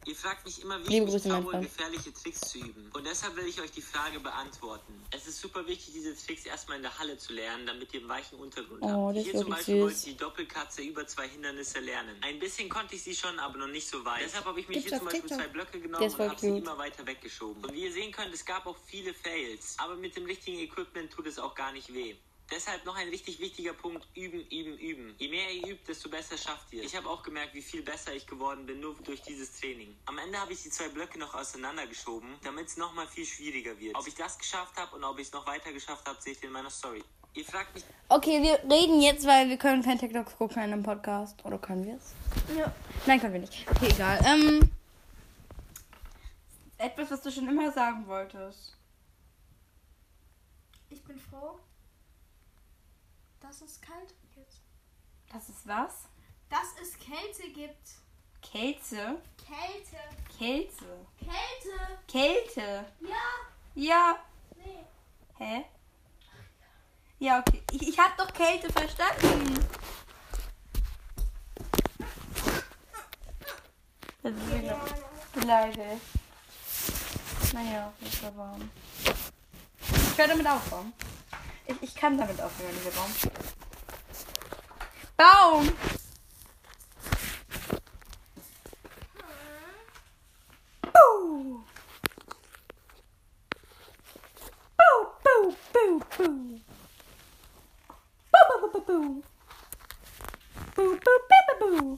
Ihr 0.06 0.16
fragt 0.16 0.46
mich 0.46 0.62
immer, 0.62 0.82
wie 0.86 0.88
Liebe 0.88 1.08
ich 1.08 1.14
mich 1.16 1.24
traue, 1.24 1.60
gefährliche 1.60 2.14
Tricks 2.14 2.40
zu 2.40 2.60
üben. 2.60 2.90
Und 2.94 3.06
deshalb 3.06 3.36
will 3.36 3.46
ich 3.46 3.60
euch 3.60 3.72
die 3.72 3.82
Frage 3.82 4.22
beantworten. 4.22 4.94
Es 5.12 5.28
ist 5.28 5.42
super 5.42 5.68
wichtig, 5.68 5.94
diese 5.96 6.16
Tricks 6.16 6.46
erstmal 6.46 6.78
in 6.78 6.84
der 6.84 6.98
Halle 6.98 7.18
zu 7.18 7.34
lernen, 7.34 7.66
damit 7.68 7.94
ihr 7.94 8.00
einen 8.00 8.08
weichen 8.08 8.40
Untergrund 8.40 8.82
Oh, 8.84 9.08
habt. 9.10 9.18
Hier 9.18 9.36
zum 9.36 9.50
Beispiel 9.50 9.76
süß. 9.76 9.84
wollte 9.84 9.98
ich 9.98 10.04
die 10.06 10.16
Doppelkatze 10.16 10.82
über 10.84 11.06
zwei 11.08 11.28
Hindernisse 11.28 11.80
lernen. 11.82 12.16
Ein 12.22 12.40
bisschen 12.40 12.70
konnte 12.70 12.96
ich 12.96 13.04
sie 13.04 13.14
schon, 13.16 13.38
aber 13.38 13.58
noch 13.58 13.68
nicht 13.68 13.86
so 13.90 14.06
weit. 14.06 14.22
Deshalb 14.24 14.46
habe 14.46 14.58
ich 14.62 14.70
mir 14.70 14.80
hier 14.80 14.98
zum 14.98 15.04
Beispiel 15.04 15.22
TikTok. 15.24 15.40
zwei 15.40 15.48
Blöcke 15.50 15.82
genommen 15.82 16.06
und 16.06 16.20
habe 16.20 16.40
sie 16.40 16.58
immer 16.58 16.78
weiter 16.78 17.06
weggeschoben. 17.06 17.66
Und 17.66 17.74
wie 17.74 17.84
ihr 17.84 17.92
sehen 17.92 18.14
könnt, 18.14 18.34
es 18.34 18.46
gab 18.46 18.66
auch 18.66 18.78
viele 18.86 19.14
Fails. 19.14 19.76
Aber 19.78 19.98
mit 19.98 20.16
dem 20.16 20.24
richtigen 20.24 20.60
Equipment 20.60 21.12
tut 21.12 21.28
es 21.28 21.38
auch 21.38 21.54
gar 21.54 21.74
nicht 21.74 21.94
weh. 21.94 22.16
Deshalb 22.50 22.86
noch 22.86 22.96
ein 22.96 23.10
richtig 23.10 23.40
wichtiger 23.40 23.74
Punkt, 23.74 24.08
üben, 24.16 24.40
üben, 24.50 24.78
üben. 24.78 25.16
Je 25.18 25.28
mehr 25.28 25.52
ihr 25.52 25.68
übt, 25.68 25.84
desto 25.86 26.10
besser 26.10 26.38
schafft 26.38 26.72
ihr. 26.72 26.84
Ich 26.84 26.96
habe 26.96 27.10
auch 27.10 27.22
gemerkt, 27.22 27.54
wie 27.54 27.62
viel 27.62 27.82
besser 27.82 28.14
ich 28.14 28.26
geworden 28.26 28.66
bin, 28.66 28.80
nur 28.80 28.96
durch 29.04 29.22
dieses 29.22 29.60
Training. 29.60 29.98
Am 30.06 30.18
Ende 30.18 30.40
habe 30.40 30.54
ich 30.54 30.64
die 30.64 30.70
zwei 30.70 30.88
Blöcke 30.88 31.20
noch 31.20 31.34
auseinandergeschoben, 31.34 32.36
damit 32.44 32.68
es 32.68 32.78
nochmal 32.78 33.06
viel 33.08 33.26
schwieriger 33.26 33.78
wird. 33.80 33.96
Ob 33.96 34.08
ich 34.08 34.16
das 34.16 34.38
geschafft 34.38 34.78
habe 34.78 34.96
und 34.96 35.04
ob 35.04 35.20
ich 35.20 35.28
es 35.28 35.34
noch 35.34 35.46
weiter 35.46 35.74
geschafft 35.74 36.08
habe, 36.08 36.22
seht 36.22 36.42
ihr 36.42 36.48
in 36.48 36.54
meiner 36.54 36.70
Story. 36.70 37.04
Ihr 37.34 37.46
fragt 37.46 37.76
mich 37.76 37.84
Okay, 38.10 38.42
wir 38.42 38.60
reden 38.72 39.02
jetzt, 39.02 39.28
weil 39.28 39.50
wir 39.50 39.58
können 39.58 39.84
kein 39.84 40.00
TikTok 40.00 40.38
gucken 40.38 40.64
in 40.64 40.74
einem 40.74 40.84
Podcast. 40.84 41.44
Oder 41.44 41.60
können 41.60 41.86
wir 41.86 41.96
es? 41.98 42.14
Ja. 42.58 42.74
Nein, 43.06 43.20
können 43.20 43.34
wir 43.34 43.42
nicht. 43.42 43.66
Okay, 43.70 43.90
egal. 43.92 44.20
Ähm, 44.26 44.72
etwas, 46.78 47.12
was 47.12 47.22
du 47.22 47.32
schon 47.32 47.48
immer 47.48 47.72
sagen 47.72 48.08
wolltest. 48.08 48.76
Ich 50.90 51.04
bin 51.04 51.20
froh, 51.20 51.60
dass 53.48 53.62
es 53.62 53.80
kalt 53.80 54.14
gibt. 54.36 54.54
Das 55.32 55.48
ist 55.48 55.66
was? 55.66 55.94
Dass 56.50 56.74
es 56.82 56.98
Kälte 57.00 57.50
gibt. 57.54 57.88
Kälte? 58.42 59.22
Kälte. 59.38 59.98
Kälte. 60.38 61.08
Kälte. 61.18 61.98
Kälte. 62.08 62.86
Ja. 63.00 63.16
Ja. 63.76 64.20
Nee. 64.58 64.86
Hä? 65.38 65.66
Ja, 67.20 67.40
okay. 67.40 67.64
Ich, 67.72 67.88
ich 67.88 68.00
hab 68.00 68.18
doch 68.18 68.32
Kälte 68.34 68.72
verstanden. 68.72 69.66
Das 74.24 74.34
ist 74.34 74.54
wieder 74.54 74.86
beleidigt. 75.34 76.02
Naja, 77.54 77.94
ist 78.02 78.22
ja 78.22 78.36
warm. 78.36 78.70
Ich 79.80 80.18
höre 80.18 80.28
damit 80.28 80.48
aufhören. 80.48 80.94
Ich, 81.68 81.76
ich 81.82 81.96
kann 81.96 82.18
damit 82.18 82.42
aufhören, 82.42 82.72
dieser 82.80 82.92
Baum. 82.92 83.12
Baum! 85.18 85.74
Buh, 94.78 95.56
buh, 95.74 96.00
buh. 96.18 96.60
Buh, 98.32 98.46
buh, 98.48 98.60
buh, 98.62 98.72
buh, 98.72 98.82
buh. 98.86 99.24
Buh, 100.76 100.98
buh, 101.00 101.22
buh, 101.28 101.60
buh, 101.60 101.82
buh. 101.82 101.98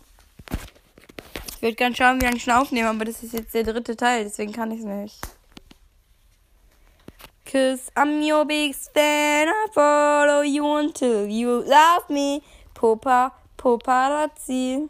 Ich 1.55 1.61
würde 1.61 1.75
gerne 1.75 1.95
schauen, 1.95 2.19
wie 2.19 2.25
lange 2.25 2.37
ich 2.37 2.43
schon 2.43 2.53
aufnehme, 2.53 2.89
aber 2.89 3.05
das 3.05 3.21
ist 3.21 3.33
jetzt 3.33 3.53
der 3.53 3.63
dritte 3.63 3.95
Teil, 3.95 4.23
deswegen 4.23 4.53
kann 4.53 4.71
ich 4.71 4.79
es 4.79 4.85
nicht. 4.85 5.38
Cause 7.51 7.89
I'm 7.97 8.21
your 8.21 8.45
big 8.45 8.75
fan, 8.75 9.47
I 9.49 9.67
follow 9.73 10.41
you 10.41 10.63
until 10.75 11.25
you 11.25 11.63
love 11.65 12.07
me. 12.07 12.43
Popa, 12.75 13.31
Poparazzi. 13.57 14.87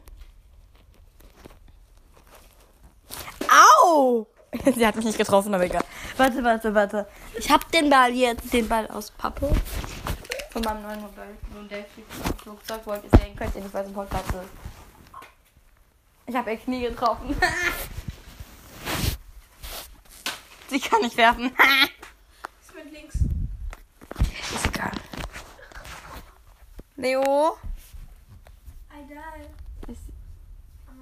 Au! 3.50 4.28
Sie 4.76 4.86
hat 4.86 4.98
mich 4.98 5.06
nicht 5.06 5.18
getroffen, 5.18 5.54
aber 5.54 5.64
egal. 5.64 5.86
Warte, 6.18 6.44
warte, 6.44 6.76
warte. 6.76 7.08
Ich 7.38 7.50
hab 7.50 7.72
den 7.72 7.90
Ball 7.90 8.12
jetzt, 8.14 8.52
den 8.52 8.68
Ball 8.68 8.88
aus 8.88 9.10
Pappe. 9.12 9.50
Von 10.52 10.62
meinem 10.62 10.82
neuen 10.82 11.00
Modell. 11.00 11.38
Modellflugzeug 11.56 12.86
wollt 12.86 13.06
ihr 13.06 13.20
sehen, 13.20 13.38
könnt 13.38 13.56
ihr 13.56 13.62
nicht, 13.62 13.74
weil 13.74 13.84
es 13.84 13.88
im 13.88 13.94
Podcast 13.94 14.28
ist. 14.32 14.50
Ich 16.26 16.36
habe 16.36 16.52
ihr 16.52 16.58
Knie 16.58 16.82
getroffen. 16.82 17.34
Sie 20.68 20.80
kann 20.82 21.02
nicht 21.02 21.16
werfen. 21.16 21.52
Ist 24.20 24.66
mit 24.66 24.76
links. 24.76 24.76
Egal. 24.76 24.92
Leo, 26.98 27.58
I 28.92 29.04
die. 29.14 29.96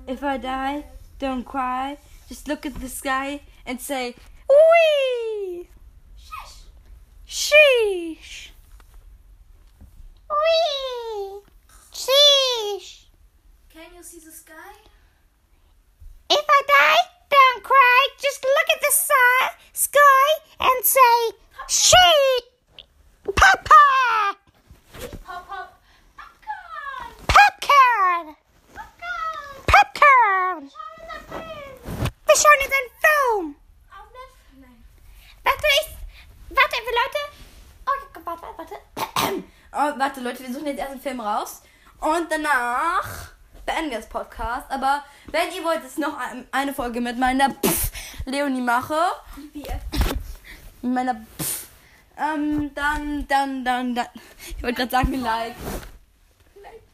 if 0.08 0.24
I 0.24 0.38
die, 0.38 0.86
don't 1.20 1.44
cry. 1.44 1.98
Just 2.28 2.48
look 2.48 2.66
at 2.66 2.76
the 2.76 2.90
sky 2.90 3.42
and 3.66 3.80
say, 3.82 4.16
Wee! 4.50 5.70
Sheesh! 7.28 8.50
Wee! 10.30 11.42
Sheesh! 11.92 13.06
Can 13.74 13.96
you 13.96 14.04
see 14.04 14.20
the 14.20 14.32
sky? 14.32 14.54
If 16.30 16.46
I 16.50 16.62
die, 16.68 17.10
don't 17.30 17.64
cry. 17.64 18.08
Just 18.20 18.44
look 18.44 18.76
at 18.76 18.82
the 18.82 18.94
sky 19.74 20.28
and 20.60 20.86
say, 20.86 21.32
She! 21.68 22.57
Papa! 23.48 24.36
Pop, 25.26 25.48
pop. 25.48 25.70
Popcorn. 26.18 27.08
Popcorn! 27.28 28.36
Popcorn. 28.74 29.22
Popcorn! 29.68 30.72
Wir 32.26 32.36
schauen 32.36 32.60
jetzt 32.60 32.76
einen 32.78 32.92
Film. 33.00 33.56
Auf 33.90 34.08
Netflix. 34.12 34.52
Nein. 34.60 34.84
Warte, 35.44 35.68
ich. 35.80 35.88
Warte, 36.50 36.76
Leute. 37.00 37.22
Oh, 37.86 37.92
warte, 38.26 38.48
warte. 38.58 39.44
Oh, 39.80 40.00
warte, 40.00 40.22
Leute, 40.22 40.40
wir 40.44 40.52
suchen 40.54 40.66
jetzt 40.68 40.80
erst 40.80 40.92
einen 40.92 41.02
Film 41.02 41.20
raus. 41.22 41.62
Und 42.00 42.32
danach 42.32 43.08
beenden 43.66 43.92
wir 43.92 43.98
das 44.00 44.10
Podcast. 44.10 44.66
Aber 44.72 45.04
wenn 45.28 45.52
ihr 45.54 45.64
wollt, 45.64 45.82
ich 45.86 45.98
noch 45.98 46.18
ein- 46.18 46.48
eine 46.52 46.74
Folge 46.74 47.00
mit 47.00 47.18
meiner 47.20 47.50
Pff 47.52 47.92
Leonie 48.26 48.62
mache. 48.62 48.98
Wir. 49.54 49.80
Mit 50.82 50.94
meiner 50.94 51.16
Pff, 51.16 51.57
ähm, 52.18 52.72
dann, 52.74 53.28
dann, 53.28 53.64
dann, 53.64 53.96
dann. 53.96 54.08
Ich 54.56 54.64
wollte 54.64 54.88
gerade 54.88 54.92
sagen, 54.92 55.22
like. 55.22 55.56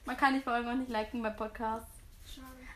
Man 0.05 0.17
kann 0.17 0.33
die 0.33 0.41
Folgen 0.41 0.67
auch 0.67 0.75
nicht 0.75 0.89
liken 0.89 1.21
bei 1.21 1.29
Podcasts. 1.29 1.87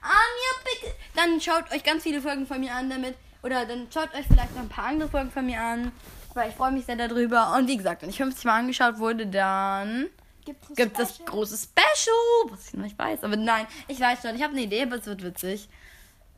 Ah, 0.02 0.08
mir 0.08 0.72
bitte. 0.72 0.96
Dann 1.16 1.42
schaut 1.42 1.70
euch 1.72 1.84
ganz 1.84 2.04
viele 2.04 2.22
Folgen 2.22 2.48
von 2.48 2.60
mir 2.60 2.74
an 2.74 2.90
damit. 2.90 3.16
Oder 3.44 3.66
dann 3.66 3.88
schaut 3.94 4.14
euch 4.14 4.26
vielleicht 4.28 4.56
noch 4.56 4.62
ein 4.62 4.70
paar 4.70 4.86
andere 4.86 5.10
Folgen 5.10 5.32
von 5.32 5.46
mir 5.46 5.60
an. 5.60 5.92
Weil 6.34 6.50
ich 6.50 6.56
freue 6.56 6.72
mich 6.72 6.86
sehr 6.86 6.96
darüber. 6.96 7.54
Und 7.58 7.68
wie 7.68 7.78
gesagt, 7.78 8.02
wenn 8.02 8.10
ich 8.10 8.18
50 8.18 8.46
Mal 8.46 8.60
angeschaut 8.60 9.00
wurde, 9.00 9.28
dann 9.28 10.10
gibt 10.46 10.64
es 10.80 10.94
das 10.94 11.16
Special? 11.16 11.30
große 11.30 11.58
Special. 11.58 12.52
Was 12.52 12.68
ich 12.68 12.74
noch 12.76 12.84
nicht 12.84 12.98
weiß. 12.98 13.24
Aber 13.24 13.36
nein, 13.36 13.68
ich 13.88 14.00
weiß 14.00 14.22
schon. 14.22 14.36
Ich 14.36 14.44
habe 14.44 14.54
eine 14.54 14.62
Idee, 14.62 14.84
aber 14.84 14.96
es 14.96 15.06
wird 15.06 15.24
witzig. 15.24 15.68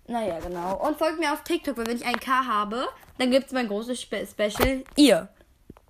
Naja, 0.07 0.39
genau. 0.39 0.75
Und 0.77 0.97
folgt 0.97 1.19
mir 1.19 1.31
auf 1.31 1.43
TikTok, 1.43 1.77
weil 1.77 1.85
wenn 1.85 1.97
ich 1.97 2.05
ein 2.05 2.19
K 2.19 2.45
habe, 2.47 2.87
dann 3.19 3.29
gibt 3.29 3.47
es 3.47 3.51
mein 3.51 3.67
großes 3.67 4.01
Spe 4.01 4.25
Special. 4.25 4.83
Ihr. 4.95 5.29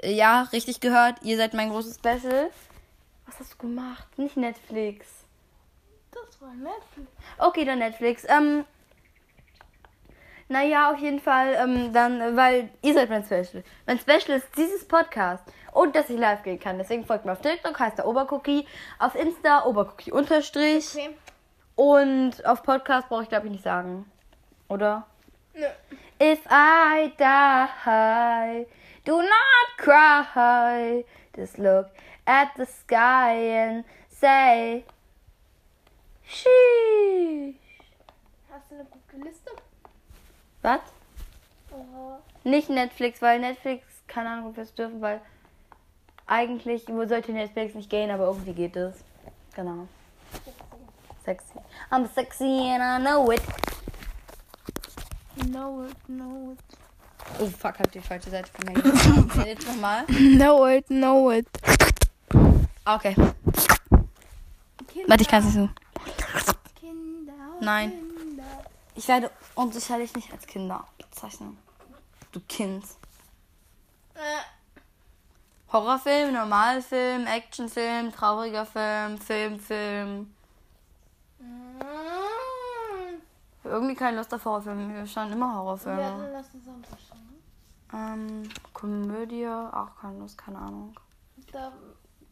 Ja, 0.04 0.44
richtig 0.54 0.80
gehört. 0.80 1.18
Ihr 1.24 1.38
seid 1.38 1.54
mein 1.54 1.70
großes 1.70 1.96
Special. 1.96 2.50
Was 3.26 3.40
hast 3.40 3.54
du 3.54 3.58
gemacht? 3.58 4.18
Nicht 4.18 4.38
Netflix. 4.38 5.08
Das 6.12 6.42
war 6.42 6.54
Netflix. 6.54 7.12
Okay, 7.38 7.66
dann 7.66 7.80
Netflix. 7.80 8.26
Ähm, 8.28 8.66
naja, 10.48 10.92
auf 10.92 10.98
jeden 10.98 11.20
Fall, 11.20 11.54
ähm, 11.60 11.94
dann, 11.94 12.36
weil 12.36 12.70
ihr 12.82 12.94
seid 12.94 13.10
mein 13.10 13.24
Special. 13.24 13.64
Mein 13.86 14.00
Special 14.00 14.38
ist 14.38 14.48
dieses 14.58 14.88
Podcast 14.88 15.44
und 15.74 15.96
dass 15.96 16.10
ich 16.10 16.18
live 16.18 16.42
gehen 16.44 16.60
kann. 16.60 16.78
Deswegen 16.78 17.06
folgt 17.06 17.26
mir 17.26 17.34
auf 17.34 17.42
TikTok, 17.42 17.80
heißt 17.80 18.00
der 18.00 18.08
Obercookie. 18.08 18.66
Auf 18.98 19.16
Insta, 19.16 19.66
Obercookie 19.66 20.12
unterstrich. 20.12 20.96
Okay. 20.96 21.10
Und 21.76 22.46
auf 22.46 22.64
Podcast 22.64 23.10
brauche 23.10 23.24
ich, 23.24 23.30
glaube 23.30 23.46
ich, 23.46 23.52
nicht 23.52 23.64
sagen. 23.64 24.10
Oder? 24.70 25.06
Nö. 25.54 25.66
If 26.22 26.40
I 26.52 27.14
die, 27.18 28.66
do 29.10 29.18
not 29.18 29.68
cry. 29.78 31.04
Just 31.36 31.58
look 31.58 31.90
at 32.28 32.56
the 32.58 32.68
sky 32.68 33.34
and 33.34 33.84
say, 34.08 34.86
sheesh. 36.28 37.56
Hast 38.52 38.70
du 38.70 38.76
eine 38.76 38.86
gute 38.86 39.18
Liste? 39.26 39.52
Was? 40.62 40.82
Oha. 41.72 42.20
Nicht 42.44 42.70
Netflix, 42.70 43.20
weil 43.22 43.40
Netflix, 43.40 43.84
keine 44.08 44.30
Ahnung, 44.30 44.50
ob 44.50 44.58
wir 44.58 44.64
es 44.64 44.76
dürfen, 44.76 45.02
weil 45.02 45.22
eigentlich 46.28 46.88
wo 46.88 47.04
sollte 47.08 47.32
Netflix 47.32 47.74
nicht 47.74 47.90
gehen, 47.90 48.12
aber 48.12 48.26
irgendwie 48.26 48.54
geht 48.54 48.76
es. 48.76 48.96
Genau. 49.56 49.88
Sexy. 51.26 51.60
I'm 51.90 52.08
sexy 52.14 52.70
and 52.70 52.84
I 52.84 53.04
know 53.04 53.32
it. 53.32 53.42
Know 55.48 55.84
it, 55.86 55.98
know 56.08 56.52
it. 56.52 56.89
Oh 57.40 57.48
fuck, 57.48 57.80
hab 57.80 57.92
die 57.92 58.00
falsche 58.02 58.30
Seite 58.30 58.50
von 58.52 58.74
mir. 58.74 59.46
Jetzt 59.46 59.68
nochmal. 59.68 60.06
Know 60.06 60.68
it, 60.68 60.88
know 60.88 61.32
it. 61.32 61.48
Ah, 62.86 62.96
Okay. 62.96 63.16
Warte, 65.08 65.22
ich 65.24 65.28
kann 65.28 65.40
es 65.46 65.54
nicht 65.54 65.56
so. 65.56 65.70
Kinder. 66.80 67.34
Nein. 67.62 67.92
Kinder. 68.18 68.44
Ich 68.96 69.08
werde 69.08 69.32
uns 69.56 69.76
sicherlich 69.76 70.14
nicht 70.16 70.32
als 70.32 70.46
Kinder 70.48 70.86
bezeichnen. 70.98 71.58
Du 72.32 72.40
Kind. 72.42 72.84
Äh, 74.16 74.20
Horrorfilm, 75.72 76.34
Normalfilm, 76.34 77.26
Actionfilm, 77.28 78.12
trauriger 78.12 78.66
Film, 78.66 79.18
Filmfilm. 79.20 80.34
mm. 81.40 81.80
Irgendwie 83.64 83.96
keine 83.96 84.18
Lust 84.18 84.34
auf 84.34 84.44
Horrorfilme. 84.46 84.94
Wir 84.96 85.06
schauen 85.08 85.32
immer 85.32 85.56
Horrorfilme. 85.56 85.98
dann 86.02 86.32
lass 86.34 86.48
uns 86.54 86.66
Sonntag. 86.66 86.98
Ähm, 87.94 88.50
Komödie, 88.74 89.48
auch 89.48 89.96
keine 90.00 90.20
Lust, 90.20 90.38
keine 90.38 90.60
Ahnung. 90.60 90.96
Da, 91.52 91.74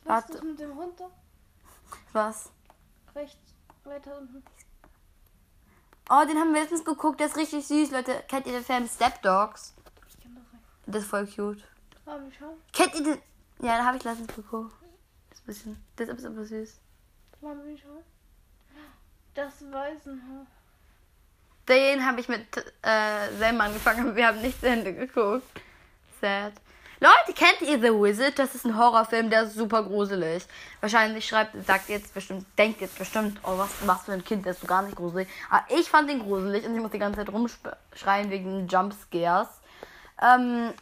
was 0.04 0.30
ist 0.30 0.44
mit 0.44 0.60
dem 0.60 0.76
Hund 0.76 1.00
da? 1.00 1.10
Was? 2.14 2.52
Rechts, 3.16 3.56
weiter 3.84 4.18
unten. 4.20 4.44
Oh, 6.10 6.24
den 6.26 6.38
haben 6.38 6.54
wir 6.54 6.62
letztens 6.62 6.86
geguckt, 6.86 7.20
der 7.20 7.28
ist 7.28 7.38
richtig 7.38 7.68
süß, 7.68 7.92
Leute. 7.92 8.24
Kennt 8.28 8.46
ihr 8.46 8.54
den 8.54 8.64
Film 8.64 8.88
Step 8.88 9.22
Dogs? 9.24 9.76
Ich. 10.08 10.18
Das 10.86 11.04
ist 11.04 11.10
voll 11.10 11.28
cute. 11.28 11.64
Ah, 12.06 12.18
wir 12.20 12.32
schauen. 12.32 12.58
Kennt 12.72 12.96
ihr 12.96 13.04
den? 13.04 13.22
Ja, 13.60 13.78
den 13.78 13.86
habe 13.86 13.98
ich 13.98 14.04
letztens 14.04 14.34
geguckt. 14.34 14.72
Das 15.30 15.40
ist 15.40 15.44
ein 15.44 15.48
bisschen, 15.48 15.84
das 15.96 16.10
ist 16.10 16.26
aber 16.26 16.46
süß. 16.46 16.80
Wollen 17.42 17.66
wir 17.66 17.78
schauen? 17.78 18.04
Das 19.34 19.62
Waisenhaus. 19.72 20.48
Den 21.68 22.06
habe 22.06 22.22
ich 22.22 22.30
mit 22.30 22.46
äh, 22.82 23.34
Selma 23.38 23.66
angefangen, 23.66 24.08
aber 24.08 24.16
wir 24.16 24.28
haben 24.28 24.42
nicht 24.42 24.60
zu 24.60 24.68
Ende 24.68 24.94
geguckt. 24.94 25.46
Sad. 26.22 26.54
Leute, 27.00 27.34
kennt 27.36 27.62
ihr 27.62 27.80
The 27.80 27.94
Wizard? 27.94 28.40
Das 28.40 28.56
ist 28.56 28.66
ein 28.66 28.76
Horrorfilm, 28.76 29.30
der 29.30 29.44
ist 29.44 29.54
super 29.54 29.84
gruselig. 29.84 30.48
Wahrscheinlich 30.82 31.28
schreibt, 31.28 31.54
sagt 31.66 31.90
jetzt 31.90 32.12
bestimmt, 32.14 32.46
denkt 32.58 32.82
jetzt 32.82 32.98
bestimmt, 32.98 33.40
oh, 33.44 33.56
was, 33.58 33.70
was 33.86 34.06
für 34.06 34.14
ein 34.14 34.24
Kind, 34.24 34.46
der 34.46 34.54
ist 34.54 34.62
so 34.62 34.68
gar 34.68 34.82
nicht 34.82 34.96
gruselig. 34.96 35.28
Aber 35.52 35.64
ich 35.70 35.88
fand 35.90 36.10
den 36.10 36.20
gruselig 36.20 36.66
und 36.66 36.74
ich 36.74 36.82
muss 36.82 36.90
die 36.92 36.98
ganze 36.98 37.20
Zeit 37.20 37.30
rumschreien 37.30 38.32
wegen 38.32 38.68
Jumpscares. 38.68 39.50
Ähm, 40.20 40.74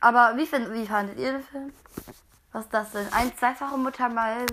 aber 0.00 0.34
wie, 0.36 0.44
find, 0.44 0.70
wie 0.74 0.86
fandet 0.86 1.18
ihr 1.18 1.32
den 1.32 1.42
Film? 1.42 1.72
Was 2.52 2.64
ist 2.64 2.74
das 2.74 2.92
denn? 2.92 3.10
Ein 3.12 3.34
zweifache 3.36 3.78
Mutter 3.78 4.08
mal. 4.10 4.44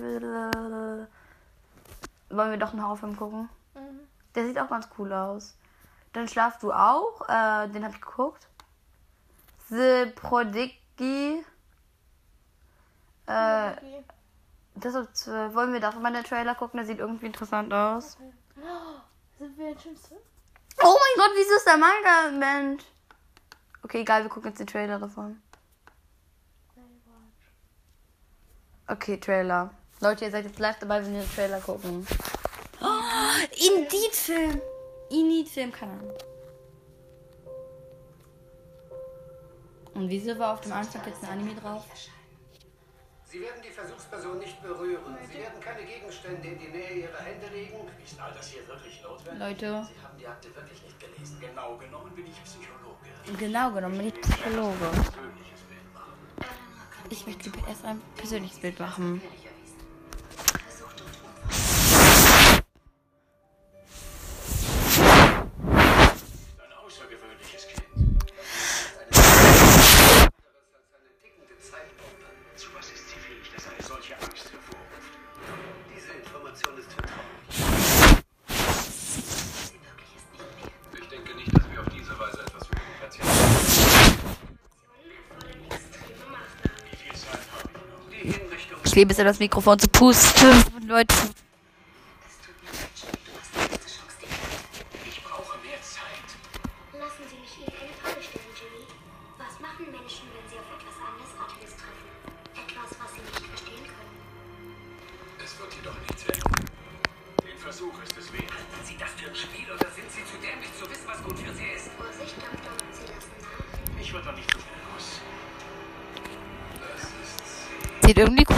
Wollen 2.29 2.51
wir 2.51 2.57
doch 2.57 2.71
einen 2.71 2.81
Horrorfilm 2.81 3.17
gucken? 3.17 3.49
Mhm. 3.75 3.99
Der 4.35 4.45
sieht 4.45 4.57
auch 4.57 4.69
ganz 4.69 4.87
cool 4.97 5.11
aus. 5.11 5.55
Dann 6.13 6.27
schlafst 6.27 6.63
du 6.63 6.71
auch. 6.71 7.21
Äh, 7.27 7.67
den 7.69 7.83
hab 7.83 7.93
ich 7.93 8.01
geguckt. 8.01 8.47
The 9.69 10.11
Prodigy. 10.15 11.43
Äh, 13.25 13.71
das 14.75 14.95
ist, 14.95 15.15
zwölf. 15.17 15.53
wollen 15.53 15.73
wir 15.73 15.79
doch 15.79 15.95
mal 15.99 16.13
den 16.13 16.23
Trailer 16.23 16.55
gucken? 16.55 16.77
Der 16.77 16.85
sieht 16.85 16.99
irgendwie 16.99 17.27
interessant 17.27 17.73
aus. 17.73 18.17
Oh, 18.57 18.99
sind 19.37 19.57
wir 19.57 19.69
jetzt 19.69 19.83
schon 19.83 19.95
zu? 19.95 20.15
Oh 20.81 20.97
mein 20.99 21.25
Gott, 21.25 21.31
wieso 21.35 21.55
ist 21.55 21.67
der 21.67 21.77
Manga, 21.77 22.31
Mensch? 22.37 22.83
Okay, 23.83 24.01
egal, 24.01 24.23
wir 24.23 24.29
gucken 24.29 24.49
jetzt 24.49 24.59
den 24.59 24.67
Trailer 24.67 24.99
davon. 24.99 25.41
Okay, 28.87 29.17
Trailer. 29.17 29.71
Leute, 30.01 30.25
ihr 30.25 30.31
seid 30.31 30.45
jetzt 30.45 30.59
live 30.59 30.77
dabei, 30.79 31.03
wenn 31.03 31.13
wir 31.13 31.21
den 31.21 31.33
Trailer 31.33 31.61
gucken. 31.61 32.05
Oh, 32.81 33.77
Indeed-Film. 33.77 34.61
Ahnung. 35.13 36.13
Und 39.93 40.09
wieso 40.09 40.37
war 40.39 40.53
auf 40.53 40.61
dem 40.61 40.73
Anfang 40.73 41.05
jetzt 41.05 41.23
ein 41.23 41.29
Anime 41.29 41.53
drauf? 41.55 41.85
Sie 43.25 43.41
werden 43.41 43.61
die 43.63 43.71
Versuchsperson 43.71 44.39
nicht 44.39 44.61
berühren. 44.61 45.17
Sie 45.27 45.37
werden 45.39 45.59
keine 45.59 45.83
Gegenstände 45.85 46.47
in 46.47 46.59
die 46.59 46.67
Nähe 46.67 46.91
ihrer 47.01 47.19
Hände 47.19 47.47
legen. 47.47 47.77
Ist 48.03 48.19
all 48.19 48.31
das 48.31 48.47
hier 48.47 48.67
wirklich 48.67 49.01
notwendig? 49.01 49.39
Leute, 49.39 49.87
Sie 49.87 50.01
haben 50.03 50.17
die 50.19 50.27
Akte 50.27 50.55
wirklich 50.55 50.83
nicht 50.83 50.99
gelesen. 50.99 51.39
Genau 51.39 51.77
genommen 51.77 52.11
bin 52.15 52.25
ich 52.27 52.43
Psychologe. 52.43 53.39
genau 53.39 53.71
genommen 53.71 53.97
bin 53.97 54.07
ich 54.07 54.21
Psychologe. 54.21 54.91
Ich 57.09 57.27
möchte 57.27 57.51
erst 57.67 57.85
ein 57.85 58.01
persönliches 58.15 58.59
Bild 58.59 58.79
machen. 58.79 59.21
Ich 88.93 88.97
liebe 88.97 89.11
es, 89.11 89.17
in 89.17 89.25
das 89.25 89.39
Mikrofon 89.39 89.79
zu 89.79 89.87
pusten. 89.87 90.51
Leute, 90.87 91.15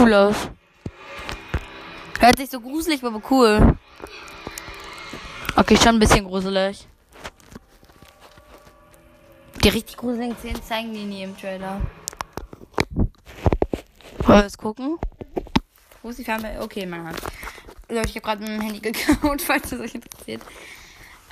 cool 0.06 0.14
aus. 0.14 0.36
Hört 2.20 2.36
sich 2.38 2.48
so 2.48 2.60
gruselig, 2.60 3.02
aber 3.02 3.20
cool. 3.30 3.76
Okay, 5.56 5.76
schon 5.76 5.96
ein 5.96 5.98
bisschen 5.98 6.24
gruselig. 6.24 6.86
Die 9.64 9.68
richtig 9.68 9.96
gruseligen 9.96 10.36
Szenen 10.36 10.62
zeigen 10.62 10.92
die 10.92 11.04
nie 11.04 11.24
im 11.24 11.36
Trailer. 11.36 11.80
Wollen 14.18 14.38
wir 14.38 14.42
das 14.42 14.56
gucken? 14.56 14.98
Wo 16.02 16.10
ist 16.10 16.20
die 16.20 16.24
Ferne? 16.24 16.60
Okay, 16.60 16.86
man 16.86 17.08
hat. 17.08 17.16
Leute, 17.88 18.08
ich 18.08 18.16
habe 18.16 18.26
gerade 18.26 18.44
dem 18.44 18.60
Handy 18.60 18.78
geklaut, 18.78 19.42
falls 19.46 19.72
es 19.72 19.80
euch 19.80 19.94
interessiert. 19.94 20.42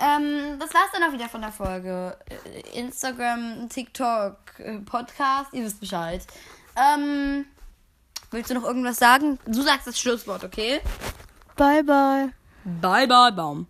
Ähm, 0.01 0.59
das 0.59 0.75
war's 0.75 0.91
dann 0.93 1.05
auch 1.05 1.13
wieder 1.13 1.29
von 1.29 1.41
der 1.41 1.53
Folge. 1.53 2.17
Äh, 2.29 2.81
Instagram, 2.81 3.69
TikTok, 3.69 4.37
äh, 4.59 4.79
Podcast, 4.79 5.53
ihr 5.53 5.65
wisst 5.65 5.79
Bescheid. 5.79 6.27
Ähm, 6.77 7.47
willst 8.35 8.51
du 8.51 8.55
noch 8.55 8.65
irgendwas 8.65 8.99
sagen? 8.99 9.39
Du 9.47 9.63
sagst 9.63 9.87
das 9.87 9.99
Schlusswort, 9.99 10.45
okay? 10.45 10.81
Bye, 11.57 11.83
bye. 11.83 12.33
Bye, 12.65 13.07
bye, 13.07 13.33
Baum. 13.33 13.67